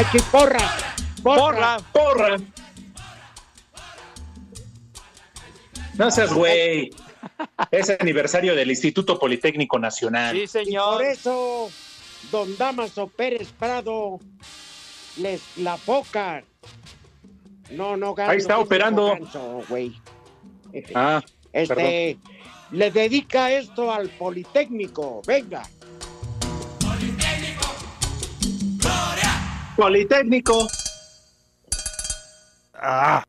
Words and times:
Cachiporra. 0.00 0.66
Porra. 1.22 1.76
¡Porra! 1.92 2.36
No 5.98 6.10
seas 6.10 6.32
güey. 6.32 6.90
Es 7.70 7.90
aniversario 7.90 8.54
del 8.56 8.70
Instituto 8.70 9.18
Politécnico 9.18 9.78
Nacional. 9.78 10.34
Sí, 10.34 10.42
Y 10.44 10.46
señor. 10.46 10.94
por 10.94 11.04
eso, 11.04 11.70
don 12.32 12.56
Damaso 12.56 13.08
Pérez 13.08 13.52
Prado 13.58 14.18
les 15.18 15.42
la 15.58 15.76
foca. 15.76 16.42
No, 17.70 17.94
no, 17.98 18.14
ganso, 18.14 18.32
Ahí 18.32 18.38
está 18.38 18.58
operando. 18.58 19.08
ganso, 19.08 19.62
güey. 19.68 19.94
Ah, 20.94 21.20
Este, 21.52 22.16
le 22.70 22.90
dedica 22.90 23.52
esto 23.52 23.92
al 23.92 24.08
Politécnico. 24.08 25.20
Venga. 25.26 25.62
Politécnico. 29.80 30.68
Ah. 32.74 33.24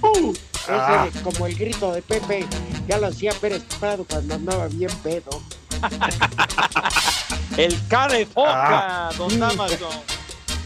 Uh, 0.00 0.30
Ese, 0.32 0.70
ah. 0.70 1.06
como 1.22 1.46
el 1.46 1.54
grito 1.54 1.92
de 1.92 2.00
Pepe, 2.00 2.46
ya 2.88 2.96
lo 2.96 3.08
hacía 3.08 3.32
Pérez 3.34 3.62
Prado 3.78 4.06
cuando 4.08 4.36
andaba 4.36 4.68
bien 4.68 4.90
pedo. 5.02 5.42
El 7.58 7.76
cara 7.88 8.14
de 8.14 8.24
foca, 8.24 9.10
don 9.18 9.38
Damaso. 9.38 9.90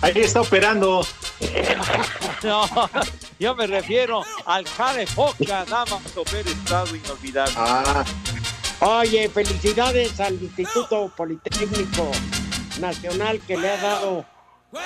Ahí 0.00 0.12
está 0.14 0.42
operando. 0.42 1.04
No, 2.42 2.66
yo 3.38 3.54
me 3.54 3.66
refiero 3.66 4.22
al 4.46 4.64
cara 4.64 4.94
de 4.94 5.06
foca, 5.06 5.64
Damaso 5.66 6.22
Pérez 6.30 6.56
Prado, 6.64 6.94
inolvidable. 6.94 7.52
Ah, 7.56 8.04
Oye, 8.82 9.28
felicidades 9.28 10.18
al 10.20 10.34
Instituto 10.42 11.12
Politécnico 11.14 12.10
Nacional 12.80 13.38
que 13.40 13.58
le 13.58 13.68
ha 13.68 13.76
dado 13.76 14.24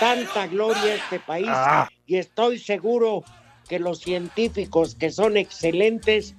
tanta 0.01 0.49
gloria 0.49 0.83
a 0.83 0.95
este 0.95 1.21
país 1.21 1.49
Ah. 1.49 1.89
y 2.07 2.17
estoy 2.17 2.59
seguro 2.59 3.23
que 3.69 3.79
los 3.79 4.01
científicos 4.01 4.97
que 4.97 5.13
son 5.13 5.37
excelentes 5.37 6.35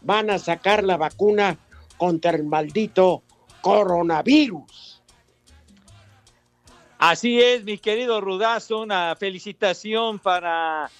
van 0.00 0.30
a 0.30 0.38
sacar 0.38 0.82
la 0.82 0.96
vacuna 0.96 1.58
contra 1.98 2.30
el 2.30 2.44
maldito 2.44 3.22
coronavirus. 3.60 5.02
Así 6.98 7.38
es, 7.40 7.64
mi 7.64 7.76
querido 7.76 8.22
Rudazo, 8.22 8.80
una 8.80 9.14
felicitación 9.16 10.18
para 10.18 10.90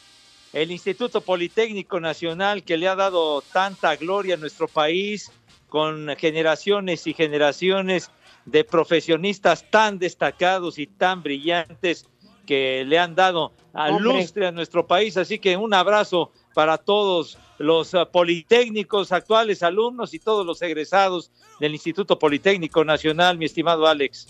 el 0.52 0.70
Instituto 0.70 1.22
Politécnico 1.22 1.98
Nacional 1.98 2.62
que 2.62 2.76
le 2.76 2.88
ha 2.88 2.94
dado 2.94 3.40
tanta 3.40 3.96
gloria 3.96 4.34
a 4.34 4.38
nuestro 4.38 4.68
país 4.68 5.32
con 5.74 6.06
generaciones 6.16 7.04
y 7.08 7.14
generaciones 7.14 8.12
de 8.44 8.62
profesionistas 8.62 9.68
tan 9.72 9.98
destacados 9.98 10.78
y 10.78 10.86
tan 10.86 11.24
brillantes 11.24 12.06
que 12.46 12.84
le 12.86 12.96
han 12.96 13.16
dado 13.16 13.52
a 13.72 13.88
Hombre. 13.88 14.20
lustre 14.20 14.46
a 14.46 14.52
nuestro 14.52 14.86
país. 14.86 15.16
Así 15.16 15.40
que 15.40 15.56
un 15.56 15.74
abrazo 15.74 16.30
para 16.54 16.78
todos 16.78 17.38
los 17.58 17.92
ah, 17.92 18.04
politécnicos, 18.04 19.10
actuales 19.10 19.64
alumnos 19.64 20.14
y 20.14 20.20
todos 20.20 20.46
los 20.46 20.62
egresados 20.62 21.32
del 21.58 21.72
Instituto 21.72 22.20
Politécnico 22.20 22.84
Nacional, 22.84 23.36
mi 23.36 23.46
estimado 23.46 23.88
Alex. 23.88 24.28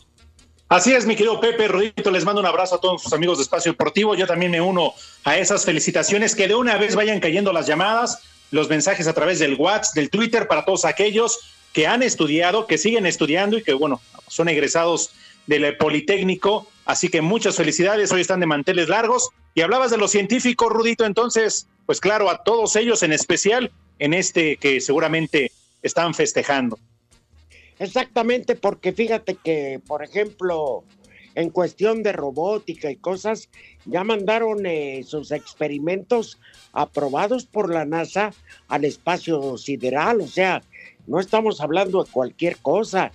Así 0.70 0.94
es, 0.94 1.04
mi 1.04 1.14
querido 1.14 1.38
Pepe 1.40 1.68
Rodito, 1.68 2.10
les 2.10 2.24
mando 2.24 2.40
un 2.40 2.46
abrazo 2.46 2.76
a 2.76 2.80
todos 2.80 3.02
sus 3.02 3.12
amigos 3.12 3.36
de 3.36 3.42
Espacio 3.42 3.72
Deportivo. 3.72 4.14
Yo 4.14 4.26
también 4.26 4.50
me 4.50 4.62
uno 4.62 4.94
a 5.24 5.36
esas 5.36 5.66
felicitaciones. 5.66 6.34
Que 6.34 6.48
de 6.48 6.54
una 6.54 6.78
vez 6.78 6.94
vayan 6.96 7.20
cayendo 7.20 7.52
las 7.52 7.66
llamadas, 7.66 8.22
los 8.50 8.68
mensajes 8.68 9.06
a 9.06 9.12
través 9.12 9.38
del 9.38 9.54
WhatsApp, 9.54 9.94
del 9.94 10.10
Twitter, 10.10 10.46
para 10.48 10.64
todos 10.64 10.84
aquellos 10.84 11.40
que 11.72 11.86
han 11.86 12.02
estudiado, 12.02 12.66
que 12.66 12.78
siguen 12.78 13.06
estudiando 13.06 13.58
y 13.58 13.62
que, 13.62 13.74
bueno, 13.74 14.00
son 14.28 14.48
egresados 14.48 15.10
del 15.46 15.76
Politécnico. 15.76 16.68
Así 16.84 17.08
que 17.08 17.20
muchas 17.20 17.56
felicidades, 17.56 18.12
hoy 18.12 18.20
están 18.20 18.40
de 18.40 18.46
manteles 18.46 18.88
largos. 18.88 19.30
Y 19.54 19.62
hablabas 19.62 19.90
de 19.90 19.98
los 19.98 20.10
científicos, 20.10 20.72
Rudito, 20.72 21.04
entonces, 21.04 21.66
pues 21.86 22.00
claro, 22.00 22.30
a 22.30 22.42
todos 22.42 22.76
ellos 22.76 23.02
en 23.02 23.12
especial 23.12 23.72
en 23.98 24.14
este 24.14 24.56
que 24.56 24.80
seguramente 24.80 25.52
están 25.82 26.14
festejando. 26.14 26.78
Exactamente, 27.78 28.54
porque 28.54 28.92
fíjate 28.92 29.36
que, 29.36 29.80
por 29.86 30.02
ejemplo, 30.02 30.84
en 31.34 31.50
cuestión 31.50 32.02
de 32.02 32.12
robótica 32.12 32.90
y 32.90 32.96
cosas, 32.96 33.48
ya 33.86 34.04
mandaron 34.04 34.64
eh, 34.66 35.02
sus 35.04 35.30
experimentos 35.32 36.38
aprobados 36.72 37.46
por 37.46 37.72
la 37.72 37.84
NASA 37.84 38.32
al 38.68 38.84
espacio 38.84 39.56
sideral, 39.58 40.20
o 40.20 40.26
sea, 40.28 40.62
no 41.06 41.20
estamos 41.20 41.60
hablando 41.60 42.02
de 42.02 42.10
cualquier 42.10 42.56
cosa. 42.58 43.12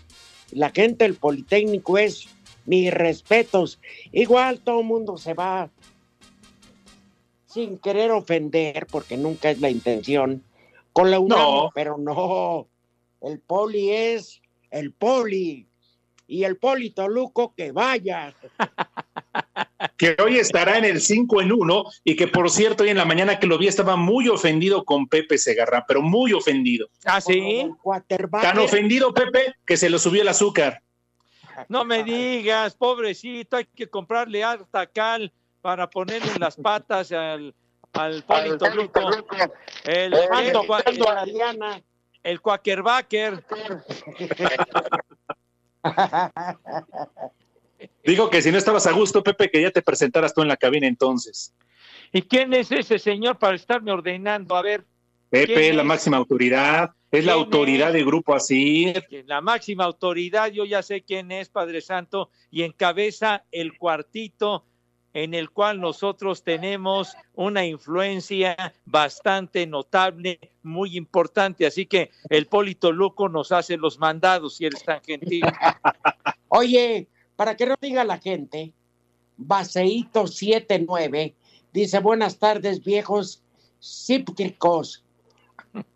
La 0.51 0.69
gente 0.71 1.05
del 1.05 1.15
Politécnico 1.15 1.97
es 1.97 2.27
mis 2.65 2.93
respetos. 2.93 3.79
Igual 4.11 4.59
todo 4.59 4.81
el 4.81 4.85
mundo 4.85 5.17
se 5.17 5.33
va 5.33 5.69
sin 7.47 7.79
querer 7.79 8.11
ofender, 8.11 8.85
porque 8.91 9.17
nunca 9.17 9.49
es 9.49 9.59
la 9.59 9.69
intención, 9.71 10.43
con 10.93 11.09
la 11.09 11.19
UNAM, 11.19 11.39
No. 11.39 11.69
pero 11.73 11.97
no. 11.97 12.67
El 13.21 13.39
poli 13.39 13.89
es 13.91 14.41
el 14.69 14.91
poli. 14.93 15.65
Y 16.31 16.43
el 16.43 16.57
poli 16.57 16.91
Toluco 16.91 17.55
que 17.55 17.71
vaya. 17.71 18.35
que 19.97 20.15
hoy 20.23 20.37
estará 20.37 20.77
en 20.77 20.85
el 20.85 21.01
5 21.01 21.41
en 21.41 21.51
1 21.51 21.83
y 22.03 22.15
que 22.15 22.27
por 22.27 22.51
cierto 22.51 22.83
hoy 22.83 22.89
en 22.91 22.97
la 22.97 23.05
mañana 23.05 23.39
que 23.39 23.47
lo 23.47 23.57
vi 23.57 23.67
estaba 23.67 23.95
muy 23.95 24.27
ofendido 24.29 24.85
con 24.85 25.07
Pepe 25.07 25.39
Segarra, 25.39 25.85
pero 25.87 26.03
muy 26.03 26.31
ofendido. 26.33 26.87
¿Ah, 27.03 27.19
sí? 27.19 27.39
El. 27.39 27.73
Tan 28.41 28.59
ofendido 28.59 29.11
Pepe 29.11 29.55
que 29.65 29.75
se 29.75 29.89
lo 29.89 29.97
subió 29.97 30.21
el 30.21 30.27
azúcar. 30.27 30.83
No 31.67 31.83
me 31.83 32.03
digas, 32.03 32.75
pobrecito, 32.75 33.57
hay 33.57 33.65
que 33.65 33.87
comprarle 33.87 34.43
harta 34.43 34.85
cal 34.85 35.33
para 35.61 35.89
ponerle 35.89 36.31
en 36.31 36.39
las 36.41 36.55
patas 36.57 37.11
al, 37.11 37.55
al 37.93 38.21
Poli 38.23 38.55
Toluco. 38.55 39.01
El, 39.83 40.13
Mando, 40.29 40.63
el- 40.85 41.07
Ariana. 41.07 41.81
el 42.21 42.39
Quakerbacker. 42.39 43.43
Digo 48.03 48.29
que 48.29 48.41
si 48.41 48.51
no 48.51 48.57
estabas 48.57 48.87
a 48.87 48.91
gusto, 48.91 49.23
Pepe, 49.23 49.49
que 49.49 49.61
ya 49.61 49.71
te 49.71 49.81
presentaras 49.81 50.33
tú 50.33 50.41
en 50.41 50.47
la 50.47 50.57
cabina 50.57 50.87
entonces. 50.87 51.53
¿Y 52.11 52.23
quién 52.23 52.53
es 52.53 52.71
ese 52.71 52.99
señor 52.99 53.37
para 53.37 53.55
estarme 53.55 53.91
ordenando? 53.91 54.55
A 54.55 54.61
ver. 54.61 54.85
Pepe, 55.29 55.53
¿quién 55.53 55.75
la 55.77 55.83
es? 55.83 55.87
máxima 55.87 56.17
autoridad, 56.17 56.89
es 57.11 57.23
la 57.23 57.33
¿Quién 57.33 57.43
autoridad 57.45 57.87
es? 57.89 57.93
del 57.93 58.05
grupo 58.05 58.33
así. 58.33 58.91
La 59.27 59.41
máxima 59.41 59.83
autoridad, 59.85 60.47
yo 60.51 60.65
ya 60.65 60.81
sé 60.81 61.03
quién 61.03 61.31
es, 61.31 61.49
Padre 61.49 61.81
Santo, 61.81 62.31
y 62.49 62.63
encabeza 62.63 63.45
el 63.51 63.77
cuartito 63.77 64.65
en 65.23 65.33
el 65.33 65.49
cual 65.49 65.81
nosotros 65.81 66.43
tenemos 66.43 67.15
una 67.35 67.65
influencia 67.65 68.55
bastante 68.85 69.67
notable, 69.67 70.39
muy 70.63 70.95
importante. 70.95 71.65
Así 71.65 71.85
que 71.85 72.11
el 72.29 72.47
Polito 72.47 72.91
Luco 72.91 73.27
nos 73.27 73.51
hace 73.51 73.75
los 73.75 73.99
mandados, 73.99 74.55
si 74.55 74.65
eres 74.65 74.83
tan 74.83 75.01
gentil. 75.01 75.43
Oye, 76.47 77.07
para 77.35 77.57
que 77.57 77.65
no 77.65 77.75
diga 77.81 78.03
la 78.05 78.17
gente, 78.17 78.73
Baseito 79.35 80.25
79 80.25 81.35
dice, 81.73 81.99
buenas 81.99 82.37
tardes 82.37 82.83
viejos 82.83 83.43
cípticos. 83.81 85.03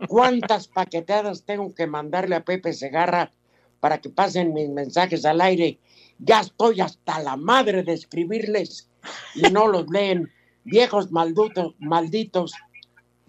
¿Cuántas 0.08 0.68
paqueteadas 0.68 1.44
tengo 1.44 1.74
que 1.74 1.88
mandarle 1.88 2.36
a 2.36 2.44
Pepe 2.44 2.74
Segarra 2.74 3.32
para 3.80 4.00
que 4.00 4.10
pasen 4.10 4.54
mis 4.54 4.70
mensajes 4.70 5.26
al 5.26 5.40
aire? 5.40 5.80
Ya 6.26 6.40
estoy 6.42 6.80
hasta 6.82 7.20
la 7.20 7.36
madre 7.36 7.84
de 7.84 7.94
escribirles 7.94 8.90
y 9.36 9.42
no 9.52 9.68
los 9.68 9.90
leen. 9.90 10.32
Viejos 10.64 11.12
malditos, 11.12 11.74
malditos. 11.80 12.54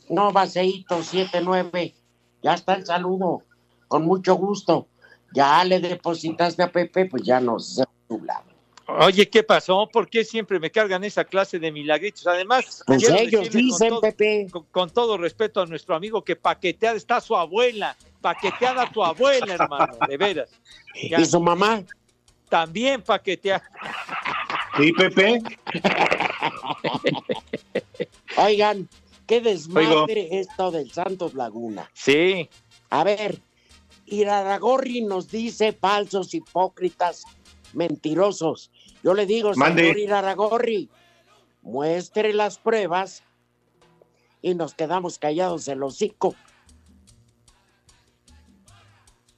No, 0.09 0.33
Baseito 0.33 1.03
79. 1.03 1.95
Ya 2.43 2.55
está 2.55 2.75
el 2.75 2.87
saludo. 2.87 3.43
Con 3.89 4.05
mucho 4.05 4.35
gusto. 4.37 4.87
Ya 5.35 5.65
le 5.65 5.81
depositaste 5.81 6.63
a 6.63 6.71
Pepe, 6.71 7.07
pues 7.07 7.25
ya 7.25 7.41
no 7.41 7.59
sé 7.59 7.85
tu 8.09 8.23
lado. 8.23 8.45
Oye, 8.87 9.29
¿qué 9.29 9.43
pasó? 9.43 9.89
¿Por 9.91 10.09
qué 10.09 10.25
siempre 10.25 10.61
me 10.61 10.71
cargan 10.71 11.03
esa 11.03 11.25
clase 11.25 11.59
de 11.59 11.73
milagritos? 11.73 12.27
Además, 12.27 12.85
Pues 12.87 13.09
ellos 13.09 13.51
dicen, 13.51 13.89
con, 13.89 13.89
todo, 13.89 14.01
Pepe. 14.03 14.47
con- 14.53 14.65
con 14.71 14.91
todo 14.91 15.17
respeto 15.17 15.63
a 15.63 15.67
nuestro 15.67 15.97
amigo 15.97 16.23
que 16.23 16.37
paqueteada 16.37 16.97
está 16.97 17.21
su 17.21 17.35
abuela, 17.35 17.97
paqueteada 18.21 18.89
tu 18.93 19.03
abuela, 19.03 19.55
hermano, 19.55 19.95
de 20.07 20.17
veras. 20.19 20.51
Ya, 21.11 21.19
¿Y 21.19 21.25
su 21.25 21.41
mamá? 21.41 21.83
También 22.55 23.03
paqueteada. 23.03 23.69
Sí, 24.77 24.93
Pepe. 24.93 25.43
Oigan, 28.37 28.89
qué 29.27 29.41
desmadre 29.41 30.29
esto 30.39 30.71
del 30.71 30.89
Santos 30.93 31.35
Laguna. 31.35 31.91
Sí, 31.95 32.49
A 32.91 33.03
ver, 33.03 33.41
Iraragorri 34.07 35.01
nos 35.01 35.33
dice 35.33 35.73
falsos, 35.73 36.33
hipócritas, 36.33 37.25
mentirosos. 37.73 38.71
Yo 39.03 39.15
le 39.15 39.27
digo, 39.27 39.51
Mande. 39.57 39.83
señor 39.83 39.99
Iraragorri, 39.99 40.89
muestre 41.63 42.33
las 42.33 42.59
pruebas 42.59 43.25
y 44.43 44.55
nos 44.55 44.75
quedamos 44.75 45.19
callados 45.19 45.67
el 45.67 45.83
hocico. 45.83 46.37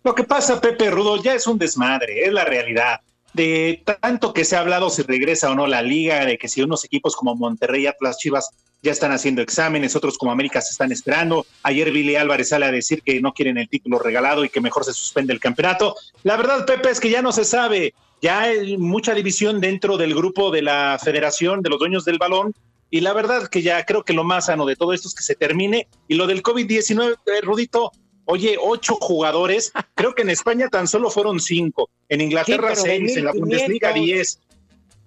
Lo 0.04 0.14
que 0.14 0.24
pasa, 0.24 0.60
Pepe 0.60 0.90
Rudo, 0.90 1.16
ya 1.22 1.32
es 1.32 1.46
un 1.46 1.56
desmadre, 1.56 2.26
es 2.26 2.32
la 2.32 2.44
realidad. 2.44 3.00
De 3.37 3.83
tanto 4.00 4.33
que 4.33 4.47
se 4.47 4.56
ha 4.56 4.61
hablado 4.61 4.88
si 4.88 5.03
regresa 5.03 5.50
o 5.50 5.55
no 5.55 5.67
la 5.67 5.83
liga, 5.83 6.25
de 6.25 6.38
que 6.38 6.49
si 6.49 6.62
unos 6.62 6.87
equipos 6.87 7.15
como 7.15 7.35
Monterrey, 7.35 7.87
Atlas, 7.87 8.17
Chivas 8.17 8.49
ya 8.81 8.93
están 8.93 9.12
haciendo 9.12 9.43
exámenes, 9.43 9.94
otros 9.94 10.17
como 10.17 10.33
América 10.33 10.62
se 10.62 10.71
están 10.71 10.91
esperando. 10.91 11.44
Ayer 11.62 11.93
Billy 11.93 12.17
Álvarez 12.17 12.49
sale 12.49 12.65
a 12.65 12.73
decir 12.73 13.03
que 13.03 13.21
no 13.21 13.35
quieren 13.35 13.59
el 13.59 13.69
título 13.69 13.99
regalado 13.99 14.43
y 14.43 14.49
que 14.49 14.62
mejor 14.62 14.87
se 14.87 14.94
suspende 14.94 15.35
el 15.35 15.41
campeonato. 15.41 15.97
La 16.23 16.38
verdad, 16.38 16.65
Pepe, 16.65 16.88
es 16.88 16.99
que 16.99 17.11
ya 17.11 17.21
no 17.21 17.31
se 17.31 17.44
sabe. 17.44 17.93
Ya 18.23 18.41
hay 18.41 18.79
mucha 18.79 19.12
división 19.12 19.61
dentro 19.61 19.99
del 19.99 20.15
grupo 20.15 20.50
de 20.50 20.62
la 20.62 20.99
Federación 20.99 21.61
de 21.61 21.69
los 21.69 21.79
Dueños 21.79 22.06
del 22.06 22.17
Balón. 22.17 22.55
Y 22.91 23.00
la 23.00 23.12
verdad 23.12 23.49
que 23.49 23.61
ya 23.61 23.85
creo 23.85 24.03
que 24.03 24.15
lo 24.15 24.25
más 24.25 24.47
sano 24.47 24.65
de 24.65 24.77
todo 24.77 24.94
esto 24.94 25.09
es 25.09 25.15
que 25.15 25.23
se 25.23 25.35
termine. 25.35 25.88
Y 26.09 26.15
lo 26.15 26.27
del 26.27 26.43
COVID-19, 26.43 27.17
eh, 27.27 27.41
Rudito, 27.43 27.93
Oye, 28.26 28.56
ocho 28.61 28.96
jugadores, 29.00 29.73
creo 29.94 30.14
que 30.14 30.23
en 30.23 30.31
España 30.31 30.69
tan 30.69 30.87
solo 30.88 31.11
fueron 31.11 31.40
cinco, 31.40 31.88
en 32.08 32.20
Inglaterra 32.20 32.75
Sí, 32.75 32.82
seis, 32.84 33.17
en 33.17 33.25
la 33.25 33.32
1500. 33.32 33.40
Bundesliga 33.40 33.93
diez. 33.93 34.40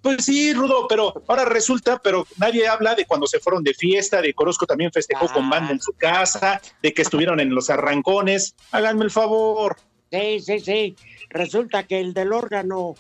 Pues 0.01 0.24
sí, 0.24 0.54
Rudo, 0.54 0.88
pero 0.88 1.21
ahora 1.27 1.44
resulta, 1.44 2.00
pero 2.01 2.25
nadie 2.38 2.66
habla 2.69 2.95
de 2.95 3.06
cuando 3.06 3.27
se 3.27 3.39
fueron 3.42 3.63
de 3.63 3.74
fiesta, 3.74 4.21
de 4.21 4.33
Corozco 4.33 4.66
también 4.66 4.92
festejó 4.94 5.25
Ah. 5.30 5.33
con 5.33 5.50
banda 5.50 5.74
en 5.74 5.81
su 5.81 5.92
casa, 5.92 6.62
de 6.81 6.94
que 6.94 7.01
estuvieron 7.01 7.42
en 7.42 7.54
los 7.54 7.69
arrancones. 7.69 8.56
Háganme 8.71 9.04
el 9.04 9.12
favor. 9.12 9.75
Sí, 10.10 10.39
sí, 10.39 10.60
sí. 10.62 10.95
Resulta 11.30 11.83
que 11.83 12.00
el 12.00 12.13
del 12.13 12.31
órgano 12.31 12.95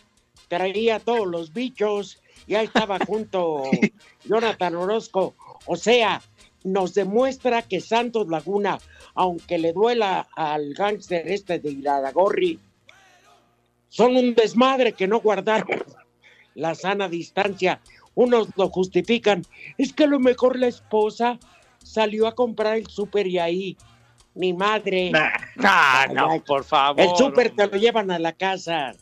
traía 0.49 0.99
todos 0.99 1.25
los 1.25 1.53
bichos 1.53 2.21
y 2.45 2.55
ahí 2.55 2.65
estaba 2.65 2.99
junto 3.07 3.63
Jonathan 4.25 4.75
Orozco. 4.75 5.35
O 5.65 5.77
sea, 5.77 6.21
nos 6.65 6.93
demuestra 6.93 7.61
que 7.61 7.79
Santos 7.79 8.27
Laguna, 8.27 8.77
aunque 9.19 9.57
le 9.57 9.73
duela 9.73 10.29
al 10.33 10.73
gángster 10.73 11.27
este 11.27 11.59
de 11.59 11.71
Iraragorri, 11.71 12.57
son 13.89 14.15
un 14.15 14.33
desmadre 14.33 14.93
que 14.93 15.09
no 15.09 15.19
guardaron 15.19 15.83
la 16.55 16.73
sana 16.73 17.09
distancia. 17.09 17.81
Unos 18.15 18.47
lo 18.55 18.69
justifican. 18.69 19.45
Es 19.77 19.91
que 19.91 20.05
a 20.05 20.07
lo 20.07 20.21
mejor 20.21 20.57
la 20.57 20.67
esposa 20.67 21.37
salió 21.83 22.27
a 22.27 22.35
comprar 22.35 22.77
el 22.77 22.87
súper 22.87 23.27
y 23.27 23.39
ahí, 23.39 23.77
mi 24.35 24.53
madre. 24.53 25.11
Nah, 25.11 25.31
Ah, 25.57 26.07
no, 26.13 26.41
por 26.45 26.63
favor. 26.63 27.01
El 27.01 27.13
súper 27.17 27.49
te 27.49 27.67
lo 27.67 27.75
llevan 27.75 28.11
a 28.11 28.19
la 28.19 28.31
casa. 28.31 28.93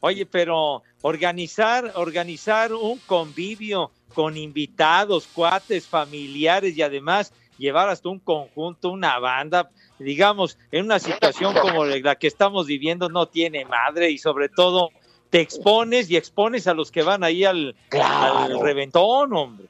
Oye, 0.00 0.24
pero 0.24 0.82
organizar, 1.02 1.92
organizar 1.96 2.72
un 2.72 2.98
convivio 3.00 3.90
con 4.14 4.38
invitados, 4.38 5.26
cuates, 5.26 5.86
familiares 5.86 6.76
y 6.78 6.82
además 6.82 7.32
llevar 7.62 7.88
hasta 7.88 8.08
un 8.08 8.18
conjunto, 8.18 8.90
una 8.90 9.18
banda, 9.18 9.70
digamos, 9.98 10.58
en 10.72 10.84
una 10.84 10.98
situación 10.98 11.54
como 11.54 11.84
la 11.86 12.16
que 12.16 12.26
estamos 12.26 12.66
viviendo 12.66 13.08
no 13.08 13.26
tiene 13.26 13.64
madre 13.64 14.10
y 14.10 14.18
sobre 14.18 14.48
todo 14.48 14.90
te 15.30 15.40
expones 15.40 16.10
y 16.10 16.16
expones 16.16 16.66
a 16.66 16.74
los 16.74 16.90
que 16.90 17.02
van 17.02 17.24
ahí 17.24 17.44
al, 17.44 17.74
Claro. 17.88 18.38
al 18.38 18.60
reventón, 18.60 19.32
hombre. 19.32 19.66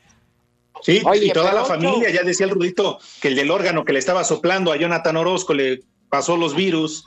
Sí, 0.80 1.02
Oye, 1.04 1.26
y 1.26 1.30
toda 1.30 1.52
la 1.52 1.64
familia, 1.64 2.10
ya 2.10 2.22
decía 2.22 2.46
el 2.46 2.52
Rudito, 2.52 2.98
que 3.20 3.28
el 3.28 3.36
del 3.36 3.50
órgano 3.50 3.84
que 3.84 3.92
le 3.92 3.98
estaba 3.98 4.24
soplando 4.24 4.72
a 4.72 4.76
Jonathan 4.76 5.16
Orozco 5.16 5.54
le 5.54 5.82
pasó 6.08 6.36
los 6.36 6.56
virus. 6.56 7.04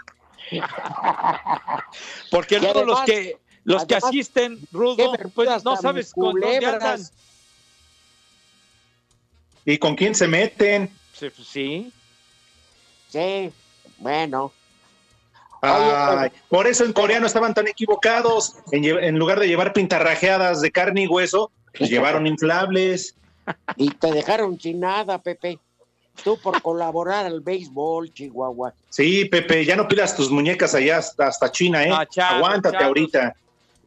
Porque 2.31 2.59
luego 2.59 2.85
los 2.85 3.01
que 3.01 3.37
los 3.63 3.85
que 3.85 3.95
asisten, 3.95 4.59
Rudo, 4.71 5.13
pues 5.33 5.63
no 5.63 5.75
sabes 5.75 6.13
con 6.13 6.39
dónde 6.39 6.65
andan. 6.65 7.01
¿Y 9.65 9.77
con 9.79 9.95
quién 9.95 10.13
se 10.13 10.27
meten? 10.27 10.91
Sí, 11.13 11.91
Sí, 13.09 13.51
bueno. 13.97 14.51
Ay, 15.61 16.31
por 16.49 16.67
eso 16.67 16.83
en 16.83 16.93
coreano 16.93 17.25
estaban 17.25 17.53
tan 17.53 17.67
equivocados. 17.67 18.55
En, 18.71 19.17
lugar 19.17 19.39
de 19.39 19.47
llevar 19.47 19.73
pintarrajeadas 19.73 20.61
de 20.61 20.71
carne 20.71 21.03
y 21.03 21.07
hueso, 21.07 21.51
pues 21.75 21.89
llevaron 21.89 22.27
inflables. 22.27 23.15
Y 23.75 23.89
te 23.91 24.11
dejaron 24.11 24.59
sin 24.59 24.81
nada, 24.81 25.21
Pepe. 25.21 25.59
Tú 26.23 26.37
por 26.41 26.61
colaborar 26.61 27.25
al 27.25 27.41
béisbol, 27.41 28.13
Chihuahua. 28.13 28.73
Sí, 28.89 29.25
Pepe, 29.25 29.65
ya 29.65 29.75
no 29.75 29.87
pidas 29.87 30.15
tus 30.15 30.29
muñecas 30.29 30.75
allá 30.75 30.97
hasta, 30.97 31.27
hasta 31.27 31.51
China, 31.51 31.83
¿eh? 31.83 31.89
Ah, 31.91 32.05
chavos, 32.05 32.37
Aguántate 32.37 32.73
chavos. 32.73 32.87
ahorita. 32.87 33.35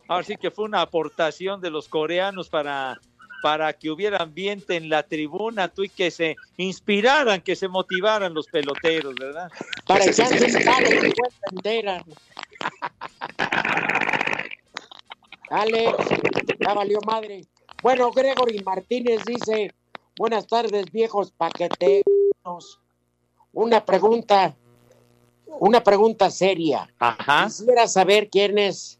Ahora 0.09 0.25
sí 0.25 0.37
que 0.37 0.51
fue 0.51 0.65
una 0.65 0.81
aportación 0.81 1.61
de 1.61 1.71
los 1.71 1.89
coreanos 1.89 2.49
para, 2.49 3.01
para 3.43 3.73
que 3.73 3.91
hubiera 3.91 4.19
ambiente 4.19 4.77
en 4.77 4.89
la 4.89 5.03
tribuna, 5.03 5.69
tú 5.69 5.85
y 5.85 5.89
que 5.89 6.11
se 6.11 6.37
inspiraran, 6.57 7.41
que 7.41 7.57
se 7.57 7.69
motivaran 7.69 8.35
los 8.35 8.47
peloteros, 8.47 9.15
¿verdad? 9.15 9.51
Para 9.87 10.05
echarse 10.05 10.39
sí, 10.39 10.45
un 10.45 10.51
sí. 10.51 10.65
palo 10.65 10.89
de 10.89 11.01
vuelta 11.01 11.47
entera. 11.51 12.05
Alex, 15.51 15.93
ya 16.61 16.75
valió 16.75 17.01
madre. 17.07 17.43
Bueno, 17.83 18.11
Gregory 18.11 18.63
Martínez 18.65 19.23
dice, 19.25 19.73
buenas 20.17 20.47
tardes, 20.47 20.91
viejos 20.93 21.31
paqueteros. 21.31 22.81
Una 23.53 23.85
pregunta, 23.85 24.55
una 25.61 25.83
pregunta 25.83 26.31
seria. 26.31 26.89
Ajá. 26.99 27.47
Quisiera 27.47 27.87
saber 27.87 28.29
quién 28.29 28.59
es 28.59 28.99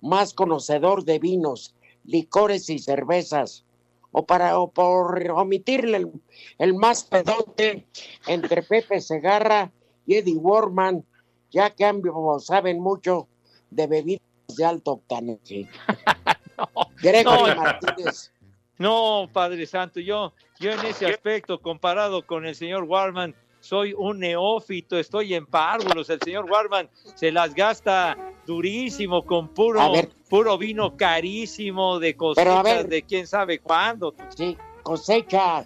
más 0.00 0.32
conocedor 0.32 1.04
de 1.04 1.18
vinos, 1.18 1.74
licores 2.04 2.70
y 2.70 2.78
cervezas. 2.78 3.64
O 4.12 4.26
para 4.26 4.58
o 4.58 4.70
por 4.70 5.30
omitirle 5.30 5.98
el, 5.98 6.10
el 6.58 6.74
más 6.74 7.04
pedote 7.04 7.86
entre 8.26 8.62
Pepe 8.62 9.00
Segarra 9.00 9.70
y 10.06 10.16
Eddie 10.16 10.36
Warman, 10.36 11.04
ya 11.50 11.70
que 11.70 11.84
ambos 11.84 12.46
saben 12.46 12.80
mucho 12.80 13.28
de 13.70 13.86
bebidas 13.86 14.22
de 14.56 14.64
alto 14.64 14.92
octanaje. 14.92 15.68
Gregory 17.02 17.54
no. 17.54 17.56
Martínez. 17.56 18.32
No, 18.78 19.28
Padre 19.32 19.66
Santo, 19.66 20.00
yo, 20.00 20.32
yo 20.58 20.72
en 20.72 20.86
ese 20.86 21.06
aspecto, 21.06 21.60
comparado 21.60 22.26
con 22.26 22.46
el 22.46 22.54
señor 22.54 22.84
Warman, 22.84 23.34
soy 23.60 23.94
un 23.96 24.20
neófito, 24.20 24.98
estoy 24.98 25.34
en 25.34 25.46
párvulos. 25.46 26.10
El 26.10 26.20
señor 26.20 26.50
Warman 26.50 26.88
se 27.14 27.30
las 27.30 27.54
gasta 27.54 28.16
durísimo 28.46 29.24
con 29.24 29.48
puro, 29.48 29.92
ver. 29.92 30.10
puro 30.28 30.58
vino 30.58 30.96
carísimo 30.96 31.98
de 31.98 32.16
cosechas 32.16 32.64
ver. 32.64 32.88
de 32.88 33.02
quién 33.02 33.26
sabe 33.26 33.58
cuándo. 33.58 34.14
Sí, 34.34 34.56
cosecha. 34.82 35.64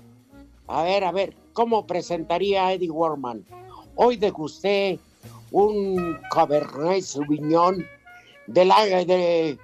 A 0.66 0.82
ver, 0.82 1.04
a 1.04 1.12
ver, 1.12 1.34
¿cómo 1.52 1.86
presentaría 1.86 2.66
a 2.66 2.72
Eddie 2.72 2.90
Warman? 2.90 3.44
Hoy 3.94 4.16
degusté 4.16 4.98
un 5.50 6.20
Cabernet 6.30 7.02
Sauvignon 7.02 7.86
de 8.46 8.64
la 8.64 8.84
de, 8.84 9.58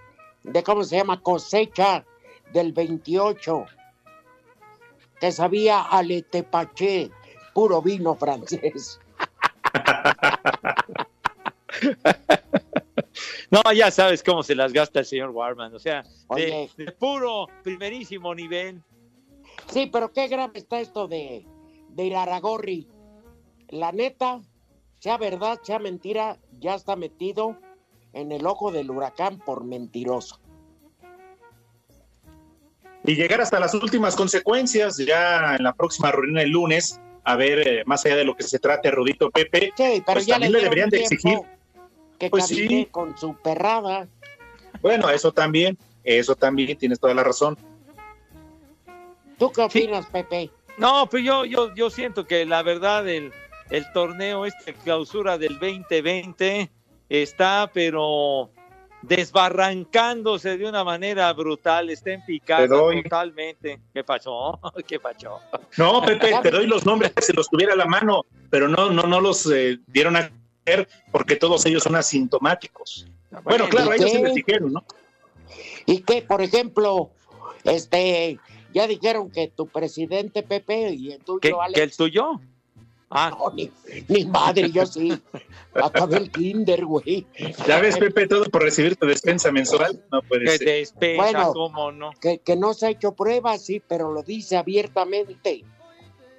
de 0.44 0.62
¿cómo 0.62 0.84
se 0.84 0.96
llama? 0.96 1.20
Cosecha 1.20 2.04
del 2.52 2.72
28. 2.72 3.66
Que 5.20 5.32
sabía 5.32 5.82
a 5.82 6.02
letepaché, 6.02 7.10
puro 7.52 7.82
vino 7.82 8.14
francés. 8.14 9.00
No, 13.50 13.60
ya 13.72 13.90
sabes 13.90 14.22
cómo 14.22 14.44
se 14.44 14.54
las 14.54 14.72
gasta 14.72 15.00
el 15.00 15.06
señor 15.06 15.30
Warman. 15.30 15.74
O 15.74 15.78
sea, 15.78 16.04
de, 16.36 16.70
puro, 16.98 17.48
primerísimo 17.64 18.32
nivel. 18.34 18.80
Sí, 19.66 19.88
pero 19.92 20.12
qué 20.12 20.28
grave 20.28 20.58
está 20.58 20.80
esto 20.80 21.08
de, 21.08 21.44
de 21.88 22.04
Iraragorri. 22.04 22.86
La 23.68 23.90
neta, 23.90 24.40
sea 25.00 25.18
verdad, 25.18 25.58
sea 25.62 25.78
mentira, 25.80 26.38
ya 26.60 26.74
está 26.74 26.94
metido 26.94 27.56
en 28.12 28.30
el 28.32 28.46
ojo 28.46 28.70
del 28.70 28.90
huracán 28.90 29.38
por 29.38 29.64
mentiroso. 29.64 30.38
y 33.02 33.14
llegar 33.14 33.40
hasta 33.40 33.58
las 33.58 33.72
últimas 33.74 34.14
consecuencias 34.14 34.98
ya 34.98 35.56
en 35.56 35.62
la 35.62 35.72
próxima 35.72 36.12
reunión 36.12 36.38
el 36.38 36.50
lunes, 36.50 37.00
a 37.32 37.36
ver, 37.36 37.66
eh, 37.66 37.82
más 37.86 38.04
allá 38.06 38.16
de 38.16 38.24
lo 38.24 38.34
que 38.34 38.42
se 38.44 38.58
trate, 38.58 38.90
Rudito 38.90 39.30
Pepe, 39.30 39.72
Sí, 39.76 40.02
pero 40.04 40.04
Pues 40.14 40.26
ya 40.26 40.34
también 40.34 40.52
le 40.52 40.60
deberían 40.62 40.90
de 40.90 41.00
exigir. 41.00 41.38
Que 42.18 42.28
Pues 42.30 42.46
sí. 42.46 42.86
con 42.90 43.16
su 43.16 43.34
perrada. 43.36 44.06
bueno, 44.82 45.08
eso 45.10 45.32
también, 45.32 45.76
eso 46.04 46.34
también, 46.36 46.76
tienes 46.78 46.98
toda 47.00 47.14
la 47.14 47.22
razón. 47.24 47.56
¿Tú 49.38 49.50
qué 49.52 49.68
Sí. 49.70 49.82
opinas, 49.84 50.06
Pepe? 50.06 50.50
No, 50.76 51.06
pues 51.08 51.24
yo, 51.24 51.44
yo, 51.44 51.74
yo 51.74 51.90
siento 51.90 52.26
que 52.26 52.44
la 52.46 52.62
verdad 52.62 53.08
el, 53.08 53.32
el 53.70 53.90
torneo, 53.92 54.46
esta 54.46 54.72
clausura 54.72 55.38
del 55.38 55.58
2020 55.58 56.70
está, 57.08 57.70
pero 57.72 58.50
desbarrancándose 59.02 60.56
de 60.56 60.68
una 60.68 60.84
manera 60.84 61.32
brutal, 61.32 61.90
está 61.90 62.12
en 62.12 62.24
picada 62.24 62.68
totalmente. 62.68 63.80
¿Qué 63.92 64.04
pasó? 64.04 64.58
¿Qué 64.86 65.00
pasó? 65.00 65.40
No, 65.76 66.02
Pepe, 66.02 66.32
te 66.42 66.50
doy 66.50 66.66
los 66.66 66.84
nombres 66.84 67.12
si 67.20 67.32
los 67.32 67.48
tuviera 67.48 67.72
a 67.72 67.76
la 67.76 67.86
mano, 67.86 68.26
pero 68.50 68.68
no, 68.68 68.90
no, 68.90 69.02
no 69.04 69.20
los 69.20 69.50
eh, 69.50 69.78
dieron 69.86 70.16
a 70.16 70.30
ver 70.64 70.88
porque 71.10 71.36
todos 71.36 71.64
ellos 71.66 71.82
son 71.82 71.96
asintomáticos. 71.96 73.06
Bueno, 73.44 73.68
claro, 73.68 73.92
¿y 73.92 73.96
ellos 73.96 74.12
qué? 74.12 74.18
les 74.18 74.34
dijeron, 74.34 74.72
¿no? 74.72 74.84
Y 75.86 76.02
que, 76.02 76.22
por 76.22 76.42
ejemplo, 76.42 77.10
este, 77.64 78.38
ya 78.72 78.86
dijeron 78.86 79.30
que 79.30 79.48
tu 79.48 79.66
presidente 79.66 80.42
Pepe 80.42 80.90
y 80.92 81.12
el 81.12 81.24
tuyo, 81.24 81.40
¿Qué, 81.40 81.52
Alex, 81.52 81.74
que 81.74 81.82
el 81.82 81.96
tuyo? 81.96 82.40
Ah, 83.10 83.30
No, 83.36 83.50
ni, 83.52 83.70
ni 84.08 84.24
madre, 84.24 84.70
yo 84.70 84.86
sí. 84.86 85.20
Acabé 85.74 86.18
el 86.18 86.30
kinder, 86.30 86.84
güey. 86.84 87.26
Ya 87.66 87.80
ves, 87.80 87.98
Pepe, 87.98 88.28
todo 88.28 88.44
por 88.44 88.62
recibir 88.62 88.94
tu 88.96 89.06
despensa 89.06 89.50
mensual. 89.50 90.00
No 90.12 90.22
puede 90.22 90.44
que 90.44 90.58
ser. 90.58 90.66
despensa, 90.68 91.22
Bueno. 91.22 91.52
¿cómo 91.52 91.90
no? 91.92 92.12
Que, 92.20 92.38
que 92.38 92.54
no 92.56 92.72
se 92.72 92.86
ha 92.86 92.90
hecho 92.90 93.12
pruebas, 93.12 93.62
sí, 93.62 93.82
pero 93.86 94.12
lo 94.12 94.22
dice 94.22 94.56
abiertamente. 94.56 95.64